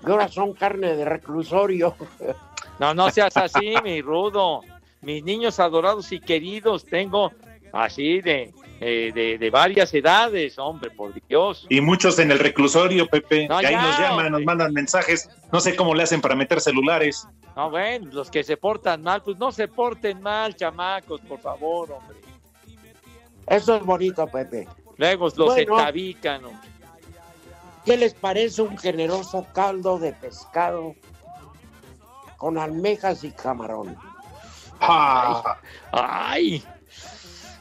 Y 0.07 0.11
ahora 0.11 0.29
son 0.29 0.53
carne 0.55 0.95
de 0.97 1.05
reclusorio. 1.05 1.95
No, 2.81 2.93
no 2.93 3.09
seas 3.09 3.37
así, 3.37 3.73
mi 3.85 4.03
rudo. 4.03 4.63
Mis 5.01 5.23
niños 5.23 5.61
adorados 5.61 6.11
y 6.11 6.19
queridos, 6.19 6.85
tengo 6.85 7.31
así 7.73 8.21
de, 8.21 8.53
eh, 8.81 9.13
de, 9.15 9.39
de 9.39 9.51
varias 9.51 9.95
edades, 9.95 10.59
hombre, 10.59 10.91
por 10.91 11.13
Dios. 11.29 11.69
Y 11.69 11.81
muchos 11.81 12.19
en 12.19 12.33
el 12.33 12.41
reclusorio, 12.41 13.07
Pepe, 13.07 13.47
No, 13.47 13.61
que 13.61 13.69
ahí 13.69 13.75
ya, 13.75 13.83
nos 13.83 13.99
llaman, 14.01 14.11
hombre. 14.27 14.31
nos 14.31 14.43
mandan 14.45 14.73
mensajes. 14.73 15.31
No 15.53 15.61
sé 15.61 15.77
cómo 15.77 15.95
le 15.95 16.03
hacen 16.03 16.21
para 16.21 16.35
meter 16.35 16.61
celulares. 16.61 17.29
No, 17.57 17.71
bueno, 17.71 18.09
los 18.13 18.31
que 18.31 18.43
se 18.43 18.57
portan 18.57 19.03
mal, 19.03 19.23
pues 19.23 19.37
no 19.39 19.53
se 19.53 19.69
porten 19.69 20.21
mal, 20.21 20.57
chamacos, 20.57 21.21
por 21.21 21.39
favor, 21.39 21.93
hombre. 21.93 22.17
Eso 23.47 23.77
es 23.77 23.85
bonito, 23.85 24.27
Pepe. 24.27 24.67
Luego 24.97 25.27
los 25.27 25.35
Bueno. 25.55 25.79
entabican, 25.79 26.45
hombre. 26.45 26.69
¿Qué 27.85 27.97
les 27.97 28.15
parece 28.15 28.63
un 28.63 28.77
generoso 28.79 29.47
caldo 29.53 29.99
de 29.99 30.13
pescado 30.15 30.95
con 32.39 32.57
almejas 32.59 33.23
y 33.25 33.31
camarón? 33.31 33.97
Ah, 34.81 35.59
Ay, 35.93 36.65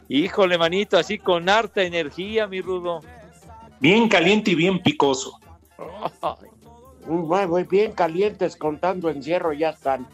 híjole, 0.08 0.58
manito, 0.58 0.98
así 0.98 1.20
con 1.20 1.48
harta 1.50 1.84
energía, 1.84 2.48
mi 2.48 2.62
rudo. 2.62 3.02
bien 3.80 4.08
caliente 4.08 4.52
y 4.52 4.56
bien 4.56 4.82
picoso. 4.82 5.38
Ay, 6.22 6.50
Muy, 7.08 7.64
bien 7.64 7.92
calientes, 7.92 8.56
contando 8.56 9.10
encierro, 9.10 9.54
ya 9.54 9.70
están. 9.70 10.08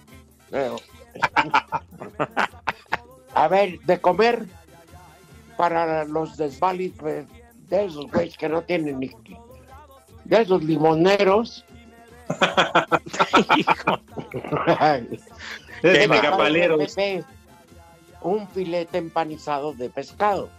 A 3.33 3.47
ver, 3.47 3.79
de 3.81 4.01
comer 4.01 4.45
para 5.57 6.05
los 6.05 6.37
desválidos 6.37 7.03
de 7.03 7.39
de 7.69 7.85
esos 7.85 8.11
güeyes 8.11 8.37
que 8.37 8.49
no 8.49 8.61
tienen 8.63 8.99
ni. 8.99 9.09
de 10.25 10.41
esos 10.41 10.61
limoneros. 10.63 11.63
De. 15.81 17.23
Un 18.21 18.47
filete 18.49 18.97
empanizado 18.97 19.73
de 19.73 19.89
pescado. 19.89 20.49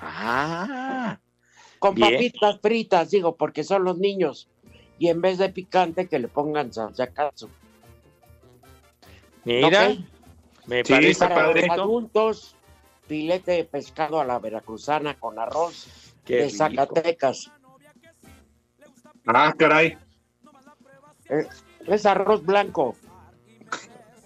Ah, 0.00 1.18
Con 1.78 1.94
Bien. 1.94 2.12
papitas 2.12 2.60
fritas, 2.60 3.10
digo, 3.10 3.36
porque 3.36 3.64
son 3.64 3.84
los 3.84 3.98
niños. 3.98 4.48
Y 4.98 5.08
en 5.08 5.20
vez 5.20 5.38
de 5.38 5.48
picante, 5.50 6.08
que 6.08 6.18
le 6.18 6.28
pongan 6.28 6.72
salsa 6.72 7.06
catsup. 7.08 7.50
mira, 9.44 9.94
me 10.66 10.84
Sí, 10.84 10.92
parece 10.92 11.18
Para 11.20 11.34
los 11.34 11.44
padre. 11.46 11.60
correcto. 11.68 11.82
adultos, 11.82 12.56
filete 13.06 13.52
de 13.52 13.64
pescado 13.64 14.20
a 14.20 14.24
la 14.24 14.38
veracruzana 14.38 15.18
con 15.18 15.38
arroz 15.38 15.86
Qué 16.24 16.36
de 16.36 16.44
rico. 16.46 16.56
Zacatecas. 16.56 17.50
Ah, 19.26 19.54
caray. 19.56 19.96
Eh, 21.28 21.46
es 21.86 22.06
arroz 22.06 22.44
blanco. 22.44 22.96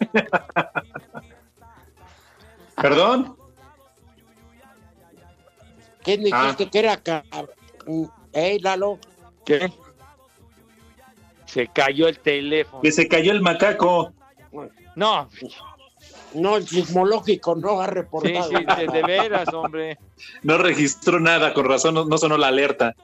¿Perdón? 2.76 3.36
¿Quién 6.02 6.20
dijiste 6.24 6.64
Ah. 6.64 6.68
que 6.70 6.78
era 6.78 6.92
acá? 6.94 7.24
Eh, 8.32 8.58
Lalo, 8.62 8.98
¿Qué? 9.44 9.70
Se 11.50 11.66
cayó 11.66 12.08
el 12.08 12.18
teléfono. 12.18 12.82
Que 12.82 12.92
se 12.92 13.08
cayó 13.08 13.32
el 13.32 13.40
macaco. 13.42 14.12
No, 14.94 15.28
no, 16.34 16.56
el 16.56 16.66
sismológico 16.66 17.56
no 17.56 17.80
ha 17.80 17.86
sí, 17.86 17.90
reportado. 17.94 18.48
sí, 18.48 18.54
de, 18.64 18.86
de 18.86 19.02
veras, 19.02 19.52
hombre. 19.52 19.98
No 20.42 20.58
registró 20.58 21.18
nada, 21.18 21.52
con 21.54 21.64
razón 21.66 21.94
no, 21.94 22.04
no 22.04 22.18
sonó 22.18 22.36
la 22.36 22.48
alerta. 22.48 22.94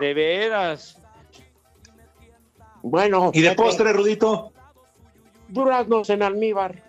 De 0.00 0.14
veras. 0.14 0.98
Bueno, 2.82 3.30
¿Y 3.34 3.42
de 3.42 3.54
postre, 3.54 3.92
Rudito? 3.92 4.52
duraznos 5.48 6.08
en 6.10 6.22
almíbar. 6.22 6.82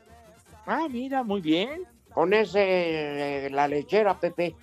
Ah, 0.65 0.87
mira, 0.89 1.23
muy 1.23 1.41
bien. 1.41 1.83
Con 2.13 2.33
ese, 2.33 3.45
eh, 3.45 3.49
la 3.49 3.67
lechera, 3.67 4.17
Pepe. 4.19 4.55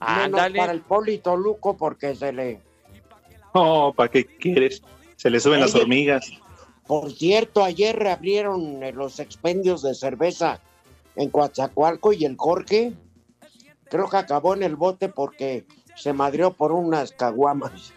Menos 0.00 0.24
Ándale. 0.24 0.58
para 0.58 0.72
el 0.72 0.80
Polito 0.82 1.36
Luco 1.36 1.76
porque 1.76 2.14
se 2.14 2.32
le 2.32 2.60
No, 3.54 3.92
¿para 3.96 4.10
qué 4.10 4.24
quieres? 4.24 4.82
Se 5.16 5.30
le 5.30 5.40
suben 5.40 5.60
las 5.60 5.74
hormigas. 5.74 6.30
Por 6.86 7.12
cierto, 7.12 7.64
ayer 7.64 7.96
reabrieron 7.96 8.82
eh, 8.82 8.92
los 8.92 9.20
expendios 9.20 9.82
de 9.82 9.94
cerveza 9.94 10.60
en 11.16 11.30
Coatzacoalco 11.30 12.12
y 12.12 12.24
el 12.24 12.36
Jorge 12.36 12.92
creo 13.90 14.08
que 14.08 14.16
acabó 14.16 14.54
en 14.54 14.62
el 14.62 14.76
bote 14.76 15.08
porque 15.08 15.64
se 15.96 16.12
madrió 16.12 16.52
por 16.52 16.72
unas 16.72 17.12
caguamas. 17.12 17.92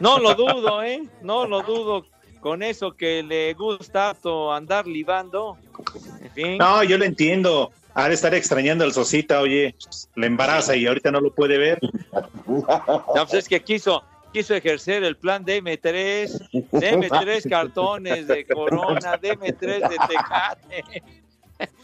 No 0.00 0.18
lo 0.18 0.34
dudo, 0.34 0.82
¿eh? 0.82 1.02
No 1.22 1.46
lo 1.46 1.62
dudo 1.62 2.06
con 2.40 2.62
eso 2.62 2.96
que 2.96 3.22
le 3.22 3.54
gusta 3.54 4.16
andar 4.54 4.86
libando. 4.86 5.56
En 6.20 6.30
fin. 6.30 6.58
No, 6.58 6.82
yo 6.84 6.98
lo 6.98 7.04
entiendo. 7.04 7.70
Ha 7.94 8.08
de 8.08 8.14
estar 8.14 8.34
extrañando 8.34 8.84
al 8.84 8.92
Sosita, 8.92 9.40
oye, 9.40 9.74
le 10.16 10.26
embaraza 10.26 10.76
y 10.76 10.86
ahorita 10.86 11.10
no 11.10 11.20
lo 11.20 11.34
puede 11.34 11.56
ver. 11.56 11.80
No, 12.46 12.66
pues 13.14 13.34
es 13.34 13.48
que 13.48 13.62
quiso, 13.62 14.04
quiso 14.36 14.54
ejercer 14.54 15.02
el 15.02 15.16
plan 15.16 15.46
DM3, 15.46 16.50
DM3 16.70 17.48
cartones 17.48 18.28
de 18.28 18.46
Corona, 18.46 19.18
DM3 19.18 19.88
de 19.88 19.96
Tecate. 20.08 21.02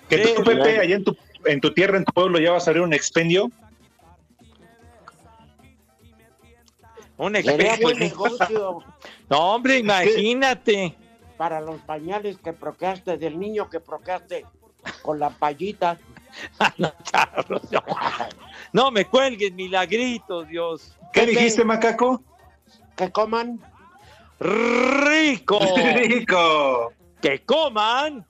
Que 0.07 0.19
tú, 0.19 0.45
Pepe, 0.45 0.79
allá 0.79 0.97
en 0.97 1.05
tu, 1.05 1.17
en 1.47 1.63
tu 1.63 1.73
tierra, 1.73 1.97
en 1.97 2.05
tu 2.05 2.13
pueblo, 2.13 2.39
ya 2.39 2.53
vas 2.53 2.67
a 2.67 2.71
abrir 2.71 2.83
un 2.83 2.93
expendio. 2.93 3.51
Un 7.17 7.37
expendio. 7.37 8.85
No, 9.31 9.55
hombre, 9.55 9.79
imagínate. 9.79 10.95
para 11.39 11.59
los 11.63 11.81
pañales 11.81 12.37
que 12.37 12.53
procreaste 12.53 13.17
del 13.17 13.41
niño 13.41 13.71
que 13.71 13.81
procreaste 13.81 14.45
con 15.01 15.19
la 15.19 15.31
payita. 15.31 15.99
No 18.75 18.91
me 18.91 19.05
cuelgues, 19.05 19.53
milagritos, 19.53 20.49
Dios. 20.49 20.97
¿Qué 21.13 21.27
dijiste, 21.27 21.63
macaco? 21.63 22.23
Que 23.07 23.11
coman 23.11 23.61
rico. 24.39 25.59
Rico. 25.95 26.93
Que 27.21 27.43
coman 27.45 28.25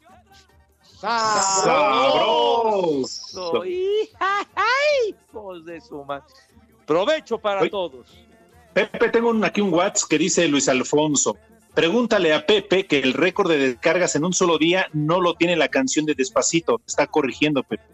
Sabroso. 2.02 3.64
Hijos 3.66 5.64
de 5.66 5.80
su 5.80 6.02
madre. 6.04 6.24
Provecho 6.86 7.38
para 7.38 7.60
Oye. 7.62 7.70
todos. 7.70 8.06
Pepe, 8.72 9.08
tengo 9.10 9.28
un- 9.30 9.44
aquí 9.44 9.60
un 9.60 9.74
WhatsApp 9.74 10.08
que 10.08 10.16
dice 10.18 10.48
Luis 10.48 10.68
Alfonso. 10.68 11.36
Pregúntale 11.74 12.32
a 12.32 12.46
Pepe 12.46 12.86
que 12.86 13.00
el 13.00 13.12
récord 13.12 13.50
de 13.50 13.58
descargas 13.58 14.16
en 14.16 14.24
un 14.24 14.32
solo 14.32 14.56
día 14.58 14.86
no 14.94 15.20
lo 15.20 15.34
tiene 15.34 15.56
la 15.56 15.68
canción 15.68 16.06
de 16.06 16.14
Despacito. 16.14 16.80
Está 16.86 17.06
corrigiendo, 17.06 17.62
Pepe. 17.62 17.84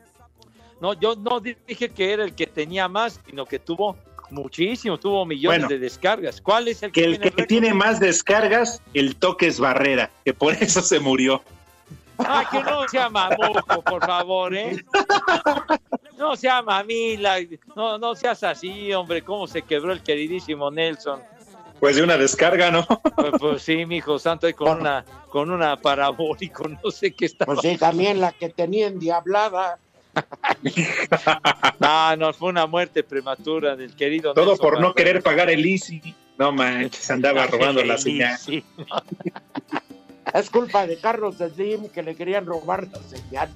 No, 0.81 0.93
yo 0.95 1.17
no 1.17 1.41
dije 1.41 1.89
que 1.89 2.13
era 2.13 2.23
el 2.25 2.37
que 2.37 2.47
tenía 2.47 2.87
más, 2.87 3.19
sino 3.27 3.47
que 3.47 3.59
tuvo 3.59 3.97
muchísimo, 4.31 4.99
tuvo 4.99 5.25
millones 5.25 5.61
Bueno. 5.61 5.69
de 5.69 5.79
descargas. 5.79 6.41
¿Cuál 6.41 6.69
es 6.69 6.83
el 6.83 6.93
que, 6.93 7.01
Que 7.03 7.07
el 7.07 7.19
tiene 7.19 7.31
que 7.37 7.47
tiene 7.47 7.75
más 7.75 8.01
descargas, 8.01 8.83
el 8.95 9.17
toque 9.17 9.47
es 9.47 9.59
Barrera, 9.61 10.11
que 10.25 10.35
por 10.35 10.55
eso 10.61 10.81
se 10.83 11.01
murió. 11.01 11.43
Ah, 12.19 12.49
que 12.51 12.61
no 12.63 12.89
sea 12.89 13.09
mamuco, 13.09 13.83
por 13.83 14.05
favor, 14.05 14.55
¿eh? 14.55 14.85
No 16.19 16.35
sea 16.35 16.63
mamila, 16.63 17.37
no, 17.77 17.97
no 17.97 18.17
seas 18.17 18.43
así, 18.43 18.93
hombre, 18.93 19.23
cómo 19.23 19.47
se 19.47 19.63
quebró 19.63 19.93
el 19.93 20.03
queridísimo 20.03 20.69
Nelson. 20.69 21.21
Pues 21.79 21.95
de 21.95 22.03
una 22.03 22.17
descarga, 22.19 22.73
¿no? 22.73 22.85
Pues, 23.15 23.31
pues 23.39 23.63
sí, 23.63 23.87
mi 23.87 23.99
hijo 23.99 24.19
santo, 24.19 24.53
con 24.57 24.81
una, 24.81 25.05
con 25.31 25.49
una 25.49 25.77
parabólico, 25.77 26.67
no 26.67 26.91
sé 26.91 27.13
qué 27.15 27.27
está. 27.27 27.47
Pues 27.47 27.61
sí, 27.63 27.77
también 27.77 28.21
la 28.21 28.33
que 28.33 28.49
tenía 28.49 28.89
endiablada. 28.89 29.79
No, 31.81 32.17
no, 32.17 32.33
fue 32.33 32.49
una 32.49 32.67
muerte 32.67 33.03
prematura 33.03 33.77
del 33.77 33.95
querido 33.95 34.35
Todo 34.35 34.47
Nelson 34.51 34.65
por 34.71 34.81
no 34.81 34.95
querer 34.95 35.23
pagar 35.23 35.51
el 35.51 35.65
ICI. 35.65 36.15
No 36.39 36.53
manches, 36.53 37.11
andaba 37.11 37.47
robando 37.49 37.85
la 37.85 37.99
señal. 37.99 38.37
Sí. 38.39 38.65
Es 40.35 40.51
culpa 40.51 40.87
de 40.87 40.99
Carlos 40.99 41.37
Slim 41.37 41.89
que 41.89 42.03
le 42.03 42.15
querían 42.15 42.47
robar 42.47 42.87
la 42.89 43.01
señal 43.03 43.49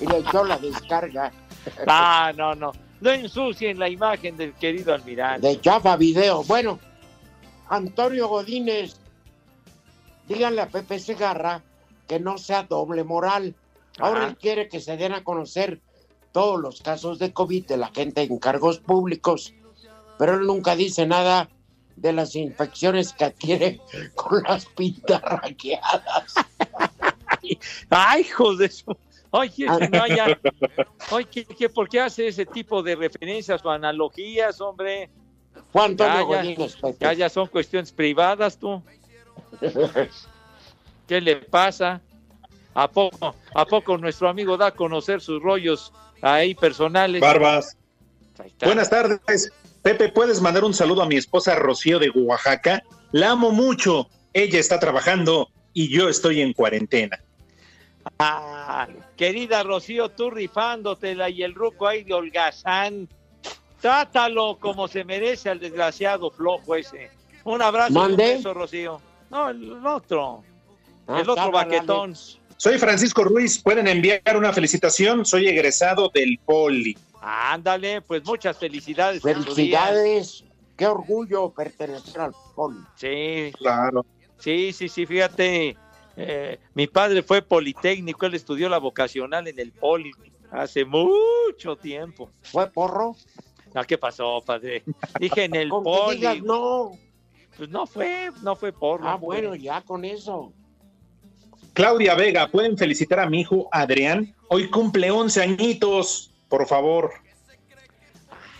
y 0.00 0.06
le 0.06 0.18
echó 0.18 0.44
la 0.44 0.58
descarga 0.58 1.32
Ah, 1.86 2.32
no, 2.36 2.54
no. 2.54 2.72
No 3.00 3.10
ensucien 3.10 3.78
la 3.78 3.88
imagen 3.88 4.36
del 4.36 4.54
querido 4.54 4.92
almirante. 4.92 5.46
de 5.46 5.60
Chafa 5.60 5.96
Video. 5.96 6.42
Bueno, 6.44 6.80
Antonio 7.68 8.26
Godínez, 8.28 8.96
díganle 10.26 10.62
a 10.62 10.68
Pepe 10.68 10.98
Segarra 10.98 11.62
que 12.08 12.18
no 12.18 12.38
sea 12.38 12.64
doble 12.64 13.04
moral. 13.04 13.54
Ahora 14.00 14.20
Ajá. 14.20 14.28
él 14.30 14.36
quiere 14.36 14.68
que 14.68 14.80
se 14.80 14.96
den 14.96 15.12
a 15.12 15.22
conocer 15.22 15.80
todos 16.32 16.60
los 16.60 16.80
casos 16.82 17.18
de 17.18 17.32
COVID 17.32 17.66
de 17.66 17.76
la 17.76 17.88
gente 17.88 18.22
en 18.22 18.38
cargos 18.38 18.78
públicos, 18.78 19.54
pero 20.18 20.34
él 20.34 20.46
nunca 20.46 20.76
dice 20.76 21.06
nada 21.06 21.48
de 21.96 22.12
las 22.12 22.36
infecciones 22.36 23.12
que 23.12 23.24
adquiere 23.24 23.80
con 24.14 24.42
las 24.42 24.66
pintarraqueadas. 24.66 26.34
Ay, 27.90 28.22
hijos 28.22 28.58
de 28.58 28.68
su. 28.70 28.96
Oye, 29.30 29.66
Ah. 29.68 29.78
no 29.90 30.02
haya. 30.02 30.38
Oye, 31.10 31.26
¿qué, 31.26 31.68
¿por 31.68 31.88
qué 31.88 32.00
hace 32.00 32.28
ese 32.28 32.46
tipo 32.46 32.82
de 32.82 32.96
referencias 32.96 33.64
o 33.64 33.70
analogías, 33.70 34.60
hombre? 34.60 35.10
Ya. 35.74 36.22
Godínez, 36.22 36.76
Pepe. 36.76 36.96
Ya, 37.00 37.12
ya 37.12 37.28
son 37.28 37.46
cuestiones 37.48 37.92
privadas, 37.92 38.58
tú. 38.58 38.82
¿Qué 41.06 41.20
le 41.20 41.36
pasa? 41.36 42.00
¿A 42.74 42.88
poco, 42.88 43.34
¿A 43.54 43.64
poco 43.64 43.98
nuestro 43.98 44.28
amigo 44.28 44.56
da 44.56 44.68
a 44.68 44.70
conocer 44.70 45.20
sus 45.20 45.42
rollos 45.42 45.92
ahí 46.22 46.54
personales? 46.54 47.20
Barbas. 47.20 47.76
Ahí 48.38 48.48
está. 48.48 48.66
Buenas 48.66 48.90
tardes. 48.90 49.52
Pepe, 49.82 50.08
¿puedes 50.10 50.40
mandar 50.40 50.64
un 50.64 50.74
saludo 50.74 51.02
a 51.02 51.06
mi 51.06 51.16
esposa 51.16 51.54
Rocío 51.54 51.98
de 51.98 52.10
Oaxaca? 52.10 52.82
La 53.12 53.30
amo 53.30 53.50
mucho. 53.50 54.08
Ella 54.32 54.58
está 54.58 54.78
trabajando 54.78 55.48
y 55.72 55.88
yo 55.88 56.08
estoy 56.08 56.40
en 56.40 56.52
cuarentena. 56.52 57.18
Ah, 58.18 58.88
querida 59.16 59.62
Rocío, 59.62 60.08
tú 60.10 60.30
rifándotela 60.30 61.28
y 61.28 61.42
el 61.42 61.54
ruco 61.54 61.86
ahí 61.86 62.04
de 62.04 62.14
holgazán. 62.14 63.08
Trátalo 63.80 64.58
como 64.58 64.88
se 64.88 65.04
merece 65.04 65.50
al 65.50 65.60
desgraciado 65.60 66.30
flojo 66.30 66.74
ese. 66.74 67.10
Un 67.44 67.62
abrazo 67.62 67.92
y 67.92 67.96
un 67.96 68.02
¿Mande? 68.02 68.34
beso, 68.34 68.52
Rocío. 68.52 69.00
No, 69.30 69.50
el 69.50 69.86
otro. 69.86 70.42
Ah, 71.06 71.20
el 71.20 71.30
otro 71.30 71.50
baquetón. 71.50 72.14
Soy 72.58 72.76
Francisco 72.78 73.24
Ruiz. 73.24 73.58
Pueden 73.62 73.86
enviar 73.88 74.36
una 74.36 74.52
felicitación. 74.52 75.24
Soy 75.24 75.46
egresado 75.48 76.10
del 76.12 76.38
Poli. 76.44 76.96
Ándale, 77.20 78.02
pues 78.02 78.24
muchas 78.24 78.58
felicidades. 78.58 79.22
Felicidades. 79.22 80.44
Qué 80.76 80.86
orgullo 80.86 81.50
pertenecer 81.50 82.20
al 82.20 82.32
poli. 82.54 82.78
Sí, 82.94 83.50
Claro. 83.58 84.06
sí, 84.38 84.72
sí, 84.72 84.88
sí, 84.88 85.06
fíjate. 85.06 85.76
eh, 86.16 86.58
mi 86.74 86.86
padre 86.86 87.22
fue 87.22 87.42
politécnico, 87.42 88.26
él 88.26 88.34
estudió 88.34 88.68
la 88.68 88.78
vocacional 88.78 89.46
en 89.48 89.58
el 89.58 89.72
poli 89.72 90.10
hace 90.52 90.84
mucho 90.84 91.76
tiempo. 91.80 92.30
¿Fue 92.42 92.68
porro? 92.70 93.16
No, 93.74 93.84
¿qué 93.84 93.98
pasó, 93.98 94.40
padre? 94.44 94.82
Dije 95.20 95.44
en 95.44 95.54
el 95.56 95.68
Con 95.70 95.82
que 95.84 95.90
poli. 95.90 96.16
digas 96.16 96.42
no. 96.42 96.92
Pues 97.56 97.68
no 97.68 97.86
fue, 97.86 98.30
no 98.42 98.54
fue 98.54 98.72
porro. 98.72 99.08
Ah, 99.08 99.16
bueno, 99.16 99.54
ya 99.56 99.80
con 99.82 100.04
eso. 100.04 100.52
Claudia 101.72 102.14
Vega, 102.14 102.48
¿pueden 102.48 102.76
felicitar 102.76 103.20
a 103.20 103.28
mi 103.28 103.40
hijo 103.40 103.68
Adrián? 103.70 104.34
Hoy 104.48 104.68
cumple 104.68 105.10
11 105.10 105.42
añitos, 105.42 106.30
por 106.48 106.66
favor. 106.66 107.12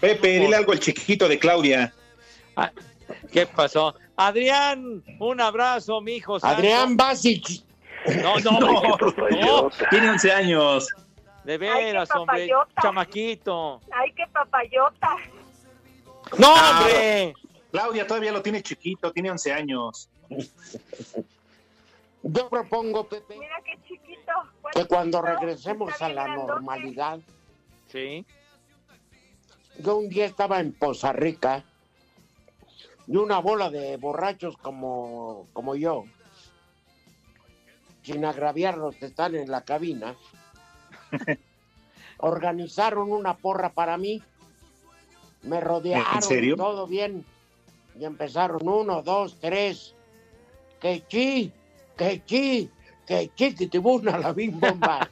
Pepe, 0.00 0.38
dile 0.38 0.54
algo 0.56 0.72
al 0.72 0.78
chiquito 0.78 1.28
de 1.28 1.38
Claudia. 1.38 1.92
Ah, 2.56 2.70
¿Qué 3.32 3.46
pasó? 3.46 3.94
Adrián, 4.16 5.02
un 5.18 5.40
abrazo, 5.40 6.00
mi 6.00 6.16
hijo. 6.16 6.38
Adrián 6.42 6.96
Basic. 6.96 7.64
No, 8.22 8.38
no, 8.38 8.60
no, 9.30 9.70
Tiene 9.90 10.10
11 10.10 10.32
años. 10.32 10.88
de 11.44 11.58
veras, 11.58 12.08
hombre, 12.14 12.48
chamaquito. 12.80 13.80
Ay, 13.90 14.12
qué 14.12 14.24
papayota. 14.32 15.16
No, 16.36 16.52
hombre. 16.54 17.34
Claudia 17.72 18.06
todavía 18.06 18.32
lo 18.32 18.42
tiene 18.42 18.62
chiquito, 18.62 19.12
tiene 19.12 19.30
11 19.30 19.52
años. 19.52 20.08
Yo 22.22 22.48
propongo, 22.48 23.08
Pepe, 23.08 23.38
Mira 23.38 23.56
qué 23.64 23.78
chiquito. 23.86 24.32
que 24.72 24.84
cuando 24.86 25.22
regresemos 25.22 26.00
a 26.02 26.08
la 26.08 26.24
grandote. 26.24 26.46
normalidad, 26.52 27.20
Sí. 27.86 28.26
yo 29.78 29.96
un 29.96 30.08
día 30.08 30.26
estaba 30.26 30.60
en 30.60 30.72
Poza 30.72 31.12
Rica 31.12 31.64
y 33.06 33.16
una 33.16 33.38
bola 33.38 33.70
de 33.70 33.96
borrachos 33.96 34.56
como, 34.58 35.46
como 35.52 35.74
yo, 35.76 36.04
sin 38.02 38.24
agraviarlos 38.24 38.96
que 38.96 39.06
están 39.06 39.34
en 39.34 39.50
la 39.50 39.62
cabina, 39.62 40.16
organizaron 42.18 43.12
una 43.12 43.36
porra 43.36 43.70
para 43.72 43.96
mí. 43.96 44.22
Me 45.42 45.60
rodearon, 45.60 46.16
¿En 46.16 46.22
serio? 46.22 46.56
todo 46.56 46.86
bien. 46.86 47.24
Y 47.98 48.04
empezaron 48.04 48.66
uno, 48.68 49.02
dos, 49.02 49.38
tres. 49.40 49.94
Que 50.80 51.04
chi, 51.06 51.52
que 51.98 52.22
chi, 52.24 52.70
que 53.06 53.30
chi, 53.34 53.54
que 53.54 53.66
te 53.66 53.80
la 54.02 54.32
bim 54.32 54.58
bomba. 54.58 55.10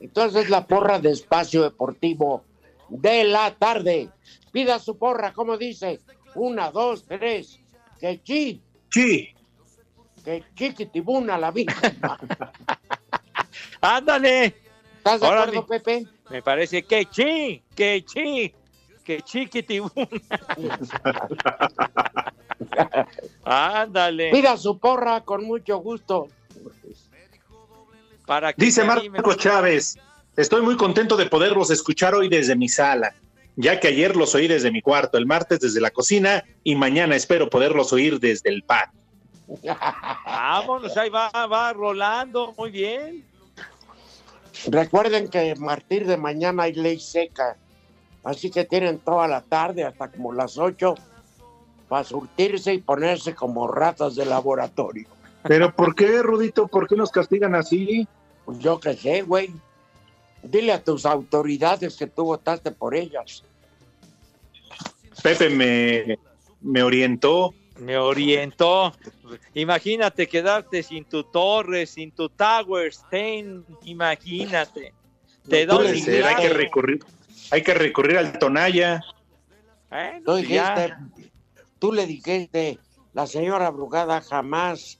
Entonces 0.00 0.48
la 0.48 0.66
porra 0.66 0.98
de 0.98 1.10
espacio 1.12 1.62
deportivo 1.62 2.44
de 2.88 3.24
la 3.24 3.54
tarde. 3.54 4.08
Pida 4.50 4.78
su 4.78 4.96
porra, 4.96 5.32
¿cómo 5.34 5.58
dice? 5.58 6.00
Una, 6.34 6.70
dos, 6.70 7.04
tres. 7.04 7.60
Que 8.00 8.22
chi, 8.22 8.62
Sí. 8.90 9.28
que 10.24 10.42
chiquitibuna 10.54 11.36
la 11.36 11.50
vida. 11.50 11.74
¡Ándale! 13.80 14.54
¿Estás 14.96 15.20
de 15.20 15.26
acuerdo, 15.26 15.66
Pepe? 15.66 16.06
Me 16.30 16.42
parece 16.42 16.82
que 16.82 17.04
chi, 17.06 17.62
que 17.74 18.04
chi, 18.04 18.54
que 19.04 19.20
chiquitibuna. 19.22 20.08
Ándale. 23.44 24.30
Pida 24.30 24.56
su 24.56 24.78
porra 24.78 25.22
con 25.22 25.44
mucho 25.44 25.78
gusto. 25.78 26.28
Para 28.26 28.52
que 28.52 28.64
Dice. 28.64 28.84
Marco 28.84 29.34
Chávez, 29.34 29.98
estoy 30.36 30.62
muy 30.62 30.76
contento 30.76 31.16
de 31.16 31.26
poderlos 31.26 31.70
escuchar 31.70 32.14
hoy 32.14 32.28
desde 32.28 32.56
mi 32.56 32.68
sala, 32.68 33.14
ya 33.56 33.80
que 33.80 33.88
ayer 33.88 34.16
los 34.16 34.34
oí 34.34 34.48
desde 34.48 34.70
mi 34.70 34.82
cuarto, 34.82 35.16
el 35.16 35.26
martes 35.26 35.60
desde 35.60 35.80
la 35.80 35.90
cocina 35.90 36.44
y 36.62 36.74
mañana 36.76 37.16
espero 37.16 37.48
poderlos 37.48 37.92
oír 37.92 38.20
desde 38.20 38.50
el 38.50 38.62
patio. 38.62 39.00
Vámonos, 40.26 40.94
ahí 40.96 41.08
va, 41.08 41.30
va 41.46 41.72
rolando, 41.72 42.54
muy 42.58 42.70
bien. 42.70 43.24
Recuerden 44.66 45.28
que 45.28 45.52
a 45.52 45.54
partir 45.54 46.06
de 46.06 46.16
mañana 46.16 46.64
hay 46.64 46.74
ley 46.74 47.00
seca, 47.00 47.56
así 48.24 48.50
que 48.50 48.64
tienen 48.64 48.98
toda 48.98 49.26
la 49.26 49.40
tarde 49.40 49.84
hasta 49.84 50.10
como 50.10 50.34
las 50.34 50.58
8 50.58 50.94
para 51.88 52.04
surtirse 52.04 52.74
y 52.74 52.78
ponerse 52.78 53.34
como 53.34 53.66
ratas 53.66 54.14
de 54.14 54.26
laboratorio. 54.26 55.08
Pero 55.42 55.74
¿por 55.74 55.94
qué, 55.94 56.22
Rudito? 56.22 56.68
¿Por 56.68 56.86
qué 56.88 56.96
nos 56.96 57.10
castigan 57.10 57.54
así? 57.54 58.06
Pues 58.44 58.58
yo 58.58 58.78
qué 58.78 58.94
sé, 58.94 59.22
güey. 59.22 59.50
Dile 60.42 60.72
a 60.72 60.82
tus 60.82 61.06
autoridades 61.06 61.96
que 61.96 62.06
tú 62.06 62.24
votaste 62.24 62.70
por 62.70 62.94
ellas. 62.94 63.42
Pepe 65.22 65.48
me, 65.48 66.18
me 66.60 66.82
orientó. 66.82 67.54
Me 67.78 67.96
orientó. 67.96 68.92
Imagínate 69.54 70.28
quedarte 70.28 70.82
sin 70.82 71.04
tu 71.04 71.24
torre, 71.24 71.86
sin 71.86 72.10
tu 72.10 72.28
Tower 72.28 72.92
Stain, 72.92 73.64
imagínate. 73.84 74.92
Te 75.48 75.60
le 75.60 75.66
doy 75.66 75.86
hay 75.86 76.36
que 76.36 76.48
recurrir, 76.50 77.04
hay 77.50 77.62
que 77.62 77.74
recurrir 77.74 78.18
al 78.18 78.38
Tonaya. 78.38 79.00
Bueno, 79.88 80.18
Tú, 80.18 80.32
pues 80.32 80.48
ya. 80.48 80.98
Tú 81.78 81.92
le 81.92 82.06
dijiste, 82.06 82.78
la 83.12 83.26
señora 83.26 83.70
Brugada 83.70 84.20
jamás 84.20 84.98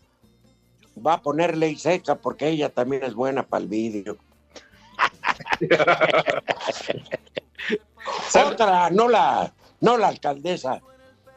va 1.04 1.14
a 1.14 1.22
poner 1.22 1.56
ley 1.56 1.76
seca 1.76 2.16
porque 2.16 2.48
ella 2.48 2.68
también 2.70 3.04
es 3.04 3.14
buena 3.14 3.42
para 3.44 3.62
el 3.62 3.68
vídeo. 3.68 4.16
Otra, 8.46 8.90
no 8.90 9.08
la, 9.08 9.52
no 9.80 9.96
la 9.96 10.08
alcaldesa. 10.08 10.80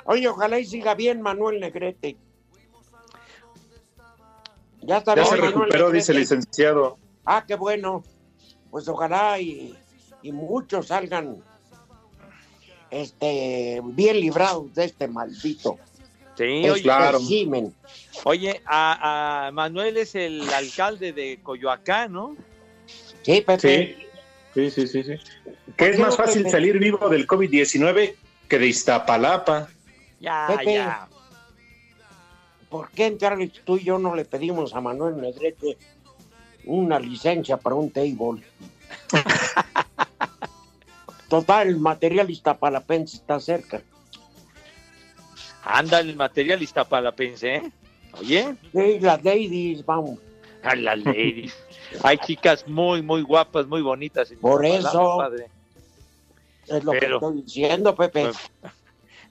Oye, 0.06 0.28
ojalá 0.28 0.60
y 0.60 0.66
siga 0.66 0.96
bien 0.96 1.22
Manuel 1.22 1.60
Negrete. 1.60 2.18
Ya 4.82 4.98
está 4.98 5.16
Ya 5.16 5.22
bien, 5.24 5.28
se 5.36 5.38
recuperó, 5.38 5.70
Negrete. 5.86 5.94
dice 5.94 6.12
el 6.14 6.18
licenciado. 6.20 6.98
Ah, 7.26 7.44
qué 7.48 7.56
bueno. 7.56 8.04
Pues 8.72 8.88
ojalá 8.88 9.39
y, 9.39 9.78
y 10.22 10.32
muchos 10.32 10.88
salgan 10.88 11.44
este, 12.92 13.82
bien 13.84 14.20
librados 14.20 14.74
de 14.76 14.86
este 14.86 15.08
maldito 15.08 15.80
Sí, 16.38 16.44
este 16.44 16.72
oye, 16.72 16.82
claro. 16.84 17.20
régimen. 17.20 17.74
oye 18.24 18.62
a, 18.66 19.48
a 19.48 19.52
Manuel 19.52 19.98
es 19.98 20.16
el 20.16 20.42
alcalde 20.54 21.12
de 21.14 21.39
Coyoacán, 21.44 22.14
¿no? 22.14 22.36
Sí, 23.24 23.42
Pepe. 23.42 24.10
Sí, 24.54 24.70
sí, 24.72 24.88
sí, 24.88 25.04
sí. 25.04 25.04
sí. 25.04 25.24
Que 25.78 25.89
es 25.89 26.00
más 26.00 26.16
fácil 26.18 26.50
salir 26.50 26.80
vivo 26.80 27.10
del 27.10 27.28
COVID-19 27.28 28.16
que 28.48 28.60
de 28.60 28.68
Iztapalapa. 28.68 29.70
Ya, 30.20 30.48
Pepe. 30.58 30.74
ya. 30.76 31.08
¿Por 32.70 32.89
qué 32.92 33.08
entrarle 33.08 33.52
tú 33.66 33.78
y 33.78 33.84
yo 33.84 34.00
no 34.00 34.16
le 34.16 34.24
pedimos 34.26 34.74
a 34.74 34.82
Manuel 34.82 35.20
Negrete 35.20 35.78
una 36.66 37.00
licencia 37.00 37.58
para 37.58 37.76
un 37.76 37.92
table? 37.92 38.42
Total, 41.32 41.66
el 41.66 41.78
material 41.80 42.30
iztapalapense 42.30 43.16
está 43.16 43.40
cerca. 43.40 43.82
Anda 45.64 46.02
el 46.02 46.14
material 46.18 46.62
iztapalapense, 46.62 47.56
¿eh? 47.56 47.72
Oye, 48.20 48.54
Sí, 48.74 49.00
las 49.00 49.24
ladies, 49.24 49.86
vamos. 49.86 50.20
a 50.62 50.76
las 50.76 51.00
ladies. 51.00 51.56
Hay 52.04 52.18
chicas 52.18 52.68
muy, 52.68 53.02
muy 53.02 53.22
guapas, 53.22 53.66
muy 53.66 53.82
bonitas. 53.82 54.34
Por 54.42 54.66
eso. 54.66 55.16
padre. 55.20 55.48
Es 56.68 56.84
lo 56.84 56.92
Pero- 56.92 57.20
que 57.22 57.26
estoy 57.28 57.42
diciendo, 57.44 57.96
Pepe. 57.96 58.30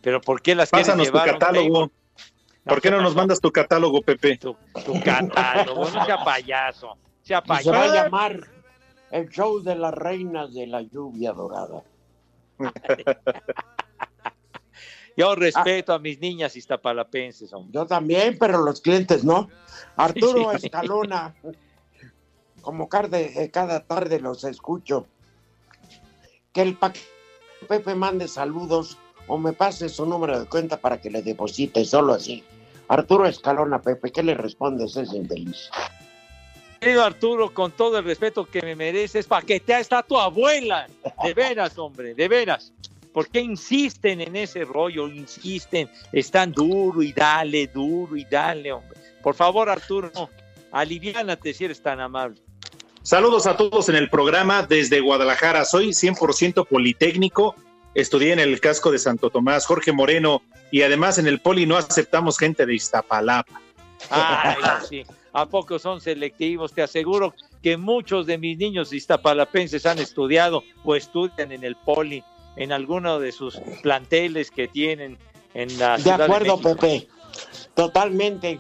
Pero 0.01 0.23
¿por 0.23 0.41
qué 0.41 0.55
las 0.55 0.71
quieres 0.71 0.87
Pásanos 0.89 1.09
tu 1.09 1.13
llevar 1.13 1.29
un 1.29 1.39
catálogo. 1.39 1.91
¿Por 2.65 2.81
qué 2.81 2.91
no 2.91 3.03
nos 3.03 3.15
mandas 3.15 3.41
tu 3.43 3.53
catálogo, 3.53 4.01
Pepe? 4.01 4.39
Tu, 4.39 4.57
tu 4.87 4.99
catálogo, 5.03 5.91
no 5.91 6.07
sea 6.07 6.25
payaso. 6.25 6.97
Sea 7.23 7.43
Y 7.61 7.63
se 7.63 7.71
va 7.71 7.83
a 7.83 7.95
llamar 8.05 8.41
el 9.11 9.29
show 9.29 9.61
de 9.63 9.75
las 9.75 9.93
reinas 9.95 10.53
de 10.55 10.67
la 10.67 10.83
lluvia 10.83 11.33
dorada. 11.33 11.83
Yo 15.17 15.35
respeto 15.35 15.93
a 15.93 15.99
mis 15.99 16.21
niñas 16.21 16.57
iztapalapenses, 16.57 17.53
hombre. 17.53 17.73
Yo 17.75 17.87
también, 17.87 18.39
pero 18.39 18.59
los 18.63 18.81
clientes 18.81 19.25
no. 19.25 19.49
Arturo. 19.97 20.53
Escalona, 20.53 21.35
como 22.63 22.89
carde- 22.89 23.33
eh, 23.43 23.51
cada 23.51 23.81
tarde 23.85 24.21
los 24.21 24.45
escucho. 24.45 25.07
Que 26.53 26.63
el 26.63 26.77
pa- 26.77 26.93
Pepe 27.69 27.95
mande 27.95 28.29
saludos 28.29 28.97
o 29.27 29.37
me 29.37 29.53
pase 29.53 29.89
su 29.89 30.07
número 30.07 30.41
de 30.41 30.47
cuenta 30.47 30.79
para 30.79 31.01
que 31.01 31.11
le 31.11 31.23
deposite, 31.23 31.85
solo 31.85 32.15
así. 32.15 32.43
Arturo 32.89 33.27
Escalona, 33.27 33.81
Pepe, 33.83 34.11
¿qué 34.11 34.23
le 34.23 34.35
respondes 34.35 34.97
a 34.97 35.03
ese 35.03 35.17
infeliz? 35.17 35.71
Querido 36.81 37.05
Arturo, 37.05 37.53
con 37.53 37.73
todo 37.73 37.99
el 37.99 38.05
respeto 38.07 38.47
que 38.47 38.63
me 38.63 38.75
mereces, 38.75 39.27
paquetea 39.27 39.81
está 39.81 40.03
tu 40.03 40.19
abuela. 40.19 40.87
De 41.23 41.35
veras, 41.35 41.77
hombre, 41.77 42.15
de 42.15 42.27
veras. 42.27 42.73
¿Por 43.13 43.29
qué 43.29 43.41
insisten 43.41 44.23
en 44.23 44.35
ese 44.35 44.65
rollo? 44.65 45.07
Insisten, 45.07 45.91
están 46.11 46.53
duro 46.53 47.03
y 47.03 47.13
dale, 47.13 47.67
duro 47.67 48.17
y 48.17 48.25
dale, 48.25 48.73
hombre. 48.73 48.99
Por 49.23 49.35
favor, 49.35 49.69
Arturo, 49.69 50.11
no, 50.15 50.31
aliviánate 50.73 51.53
si 51.53 51.67
eres 51.67 51.83
tan 51.83 52.01
amable. 52.01 52.41
Saludos 53.03 53.47
a 53.47 53.59
todos 53.59 53.91
en 53.91 53.97
el 53.97 54.09
programa 54.09 54.63
desde 54.63 55.01
Guadalajara. 55.01 55.67
Soy 55.67 55.89
100% 55.89 56.67
politécnico. 56.67 57.57
Estudié 57.95 58.33
en 58.33 58.39
el 58.39 58.59
casco 58.59 58.91
de 58.91 58.99
Santo 58.99 59.29
Tomás, 59.29 59.67
Jorge 59.67 59.93
Moreno, 59.93 60.41
y 60.71 60.81
además 60.81 61.19
en 61.19 61.27
el 61.27 61.41
poli 61.41 61.67
no 61.67 61.77
aceptamos 61.77 62.39
gente 62.39 62.65
de 62.65 62.75
Iztapalapa. 62.75 63.61
Ay, 64.09 64.57
no, 64.63 64.87
sí. 64.87 65.05
¿A 65.33 65.47
poco 65.47 65.79
son 65.79 66.01
selectivos? 66.01 66.73
Te 66.73 66.83
aseguro 66.83 67.35
que 67.63 67.77
muchos 67.77 68.27
de 68.27 68.39
mis 68.39 68.59
niños 68.59 68.93
iztapalapenses 68.93 69.87
han 69.87 69.99
estudiado 69.99 70.65
o 70.85 70.97
estudian 70.97 71.53
en 71.53 71.65
el 71.65 71.77
poli, 71.77 72.25
en 72.57 72.73
alguno 72.73 73.21
de 73.21 73.33
sus 73.33 73.61
planteles 73.83 74.51
que 74.51 74.69
tienen 74.69 75.19
en 75.55 75.79
la 75.79 75.97
De 75.97 76.03
Ciudad 76.03 76.23
acuerdo. 76.23 76.61
Pepe. 76.61 77.09
Totalmente. 77.75 78.59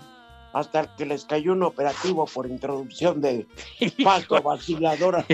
Hasta 0.52 0.96
que 0.96 1.06
les 1.06 1.24
cayó 1.24 1.52
un 1.52 1.62
operativo 1.62 2.26
por 2.26 2.46
introducción 2.46 3.20
de 3.20 3.46
pasto 4.04 4.42
vaciladora. 4.42 5.24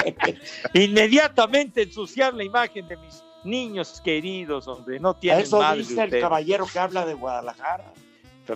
Inmediatamente 0.74 1.82
ensuciar 1.82 2.34
la 2.34 2.42
imagen 2.42 2.88
de 2.88 2.96
mis 2.96 3.22
niños 3.44 4.00
queridos, 4.04 4.66
hombre. 4.66 4.98
No 4.98 5.14
tienen 5.14 5.42
Eso 5.42 5.60
madre 5.60 5.78
dice 5.78 6.02
el 6.02 6.20
caballero 6.20 6.66
que 6.72 6.78
habla 6.78 7.06
de 7.06 7.14
Guadalajara. 7.14 7.92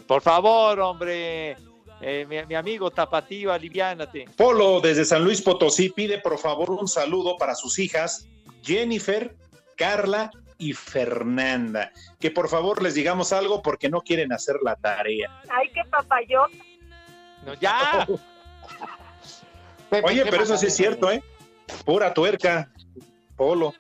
Por 0.07 0.23
favor, 0.23 0.81
hombre. 0.81 1.57
Eh, 2.01 2.27
mi, 2.29 2.45
mi 2.45 2.55
amigo 2.55 2.91
Tapatío, 2.91 3.53
aliviánate. 3.53 4.27
Polo 4.37 4.81
desde 4.81 5.05
San 5.05 5.25
Luis 5.25 5.41
Potosí 5.41 5.89
pide 5.89 6.19
por 6.19 6.39
favor 6.39 6.71
un 6.71 6.89
saludo 6.89 7.37
para 7.39 7.55
sus 7.55 7.79
hijas 7.79 8.29
Jennifer, 8.63 9.35
Carla 9.77 10.31
y 10.59 10.73
Fernanda. 10.73 11.93
Que 12.19 12.31
por 12.31 12.49
favor 12.49 12.83
les 12.83 12.95
digamos 12.95 13.33
algo 13.33 13.63
porque 13.63 13.89
no 13.89 14.03
quieren 14.03 14.33
hacer 14.33 14.57
la 14.63 14.77
tarea. 14.77 15.41
Ay, 15.49 15.69
qué 15.73 15.83
papayota. 15.89 16.57
No, 17.45 17.55
ya. 17.55 18.07
Pepe, 19.91 20.07
Oye, 20.07 20.25
¿qué 20.25 20.31
pero 20.31 20.43
eso 20.43 20.57
sí 20.57 20.67
es 20.67 20.75
cierto, 20.75 21.11
¿eh? 21.11 21.23
Pura 21.85 22.13
tuerca, 22.13 22.73
Polo. 23.37 23.73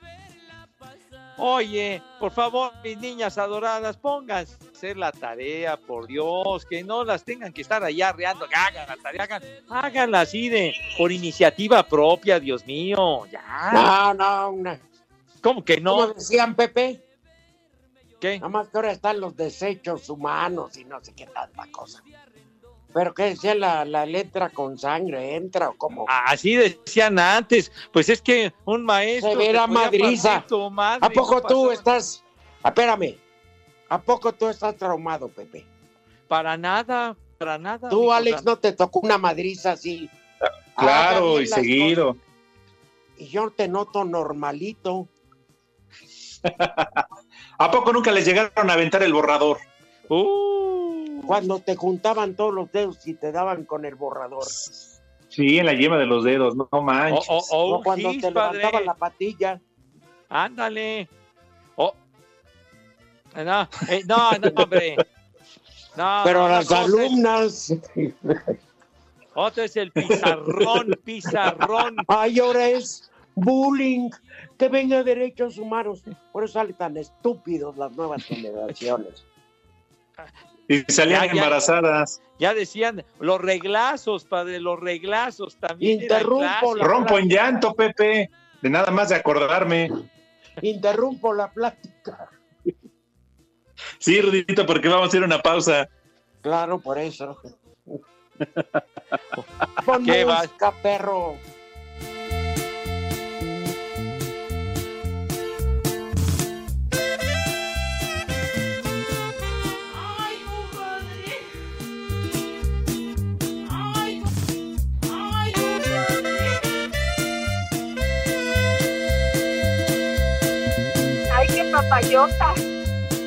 Oye, 1.36 2.00
por 2.20 2.30
favor, 2.30 2.72
mis 2.82 2.96
niñas 2.98 3.36
adoradas, 3.36 3.96
pónganse 3.96 4.56
hacer 4.76 4.96
la 4.98 5.10
tarea, 5.10 5.78
por 5.78 6.06
Dios, 6.06 6.66
que 6.66 6.84
no 6.84 7.02
las 7.02 7.24
tengan 7.24 7.52
que 7.52 7.62
estar 7.62 7.82
allá 7.82 8.10
arreando, 8.10 8.46
que 8.46 8.54
hagan 8.54 8.86
la 8.86 8.96
tarea, 8.96 9.22
hagan, 9.22 9.42
háganla 9.70 10.20
así 10.20 10.50
de 10.50 10.74
por 10.98 11.10
iniciativa 11.10 11.82
propia, 11.82 12.38
Dios 12.38 12.66
mío, 12.66 13.24
ya. 13.26 13.70
No, 13.72 14.14
no, 14.14 14.50
una- 14.50 14.78
¿Cómo 15.40 15.64
que 15.64 15.82
¿Cómo 15.82 16.06
no? 16.08 16.12
decían, 16.14 16.54
Pepe? 16.54 17.02
¿Qué? 18.20 18.36
Nada 18.38 18.48
más 18.50 18.68
que 18.68 18.76
ahora 18.76 18.92
están 18.92 19.20
los 19.20 19.34
desechos 19.36 20.08
humanos 20.10 20.76
y 20.76 20.84
no 20.84 21.02
sé 21.02 21.14
qué 21.14 21.26
tanta 21.26 21.66
cosa. 21.70 22.02
Pero 22.92 23.12
que 23.14 23.24
decía 23.24 23.54
la, 23.54 23.84
la 23.84 24.06
letra 24.06 24.48
con 24.50 24.78
sangre, 24.78 25.36
entra 25.36 25.68
o 25.70 25.74
cómo. 25.76 26.06
Así 26.08 26.54
decían 26.54 27.18
antes. 27.18 27.70
Pues 27.92 28.08
es 28.08 28.22
que 28.22 28.52
un 28.64 28.84
maestro. 28.84 29.32
Se 29.32 29.36
verá 29.36 29.66
madriza. 29.66 30.44
madre 30.70 31.06
¿A 31.06 31.10
poco 31.10 31.34
no 31.40 31.42
tú 31.42 31.70
estás, 31.70 32.24
espérame, 32.64 33.18
¿a 33.88 34.00
poco 34.00 34.32
tú 34.32 34.48
estás 34.48 34.76
traumado, 34.76 35.28
Pepe? 35.28 35.64
Para 36.28 36.56
nada, 36.56 37.16
para 37.38 37.58
nada. 37.58 37.88
Tú, 37.88 38.12
Alex, 38.12 38.44
no 38.44 38.56
te 38.58 38.72
tocó 38.72 39.00
una 39.00 39.18
madriza 39.18 39.72
así. 39.72 40.08
Claro, 40.76 41.40
y 41.40 41.46
seguido. 41.46 42.08
cosas. 42.14 42.22
Y 43.18 43.28
yo 43.28 43.50
te 43.50 43.68
noto 43.68 44.04
normalito. 44.04 45.08
¿A 47.58 47.70
poco 47.70 47.92
nunca 47.92 48.12
les 48.12 48.26
llegaron 48.26 48.68
a 48.70 48.74
aventar 48.74 49.02
el 49.02 49.12
borrador? 49.12 49.58
Uh, 50.08 51.22
Cuando 51.26 51.58
te 51.60 51.74
juntaban 51.76 52.36
todos 52.36 52.52
los 52.54 52.70
dedos 52.70 53.06
y 53.06 53.14
te 53.14 53.32
daban 53.32 53.64
con 53.64 53.84
el 53.84 53.94
borrador. 53.94 54.44
Sí, 55.28 55.58
en 55.58 55.66
la 55.66 55.72
yema 55.74 55.96
de 55.98 56.06
los 56.06 56.24
dedos, 56.24 56.54
no, 56.56 56.68
no 56.70 56.82
manches. 56.82 57.26
O, 57.28 57.42
o- 57.50 57.82
cuando 57.82 58.10
te 58.12 58.30
padre. 58.32 58.58
levantaban 58.58 58.86
la 58.86 58.94
patilla. 58.94 59.60
Ándale. 60.28 61.08
Oh. 63.36 63.44
No, 63.44 63.68
eh, 63.88 64.02
no, 64.06 64.32
no, 64.32 64.62
hombre. 64.62 64.96
No, 65.96 66.20
Pero 66.24 66.42
no, 66.42 66.48
las 66.48 66.64
es- 66.66 66.72
alumnas. 66.72 67.74
Otro 69.34 69.62
es 69.62 69.76
el 69.76 69.92
pizarrón, 69.92 70.98
pizarrón. 71.04 71.96
Ay, 72.08 72.38
ahora 72.38 72.68
es 72.68 73.10
bullying. 73.34 74.10
Que 74.58 74.68
venga 74.68 75.02
derechos 75.02 75.58
humanos. 75.58 76.02
Por 76.32 76.44
eso 76.44 76.54
salen 76.54 76.74
tan 76.74 76.96
estúpidos 76.96 77.76
las 77.76 77.92
nuevas 77.92 78.24
generaciones. 78.24 79.24
Y 80.68 80.80
salían 80.90 81.26
Ya, 81.26 81.26
ya. 81.26 81.32
embarazadas. 81.42 82.22
Ya 82.38 82.54
decían 82.54 83.04
los 83.20 83.40
reglazos, 83.40 84.24
padre, 84.24 84.58
los 84.60 84.80
reglazos 84.80 85.56
también. 85.56 86.02
Interrumpo 86.02 86.74
la- 86.74 86.84
Rompo 86.84 87.18
en 87.18 87.28
llanto, 87.28 87.74
Pepe. 87.74 88.30
De 88.62 88.70
nada 88.70 88.90
más 88.90 89.10
de 89.10 89.16
acordarme. 89.16 89.90
Interrumpo 90.62 91.34
la 91.34 91.50
plática. 91.52 92.30
Sí, 93.98 94.20
Rudito, 94.20 94.66
porque 94.66 94.88
vamos 94.88 95.12
a 95.12 95.16
ir 95.16 95.22
a 95.22 95.26
una 95.26 95.42
pausa. 95.42 95.88
Claro, 96.42 96.78
por 96.78 96.98
eso. 96.98 97.40
¿Qué 100.04 100.24
va? 100.24 100.42
música, 100.42 100.72
perro. 100.82 101.36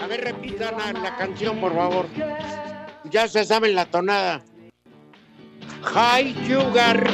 A 0.00 0.06
ver, 0.08 0.24
repitan 0.24 0.74
la, 0.76 0.92
la 1.00 1.16
canción, 1.16 1.60
por 1.60 1.74
favor. 1.74 2.06
Ya 3.10 3.28
se 3.28 3.44
saben 3.44 3.74
la 3.74 3.86
tonada. 3.86 4.42
High 5.82 6.34
Sugar. 6.46 7.06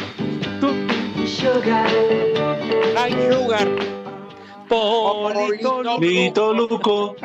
High 2.95 3.33
Sugar. 3.33 3.69
Polito 4.69 5.83
Lito 6.01 6.55
Luco. 6.55 7.17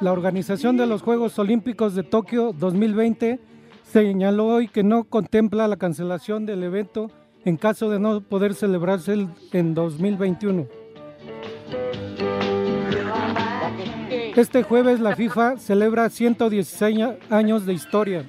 La 0.00 0.12
organización 0.12 0.76
de 0.76 0.86
los 0.86 1.02
Juegos 1.02 1.38
Olímpicos 1.38 1.94
de 1.94 2.02
Tokio 2.02 2.52
2020 2.52 3.40
señaló 3.82 4.46
hoy 4.46 4.68
que 4.68 4.84
no 4.84 5.04
contempla 5.04 5.66
la 5.66 5.76
cancelación 5.76 6.46
del 6.46 6.62
evento 6.62 7.10
en 7.46 7.56
caso 7.56 7.88
de 7.88 7.98
no 7.98 8.20
poder 8.20 8.54
celebrarse 8.54 9.14
el- 9.14 9.28
en 9.52 9.72
2021. 9.74 10.66
Este 14.36 14.62
jueves 14.62 15.00
la 15.00 15.16
FIFA 15.16 15.56
celebra 15.56 16.10
116 16.10 17.00
a- 17.00 17.16
años 17.30 17.64
de 17.64 17.72
historia. 17.72 18.24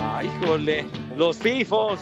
Ay, 0.00 0.30
jole, 0.46 0.86
los 1.16 1.36
fifos. 1.38 1.98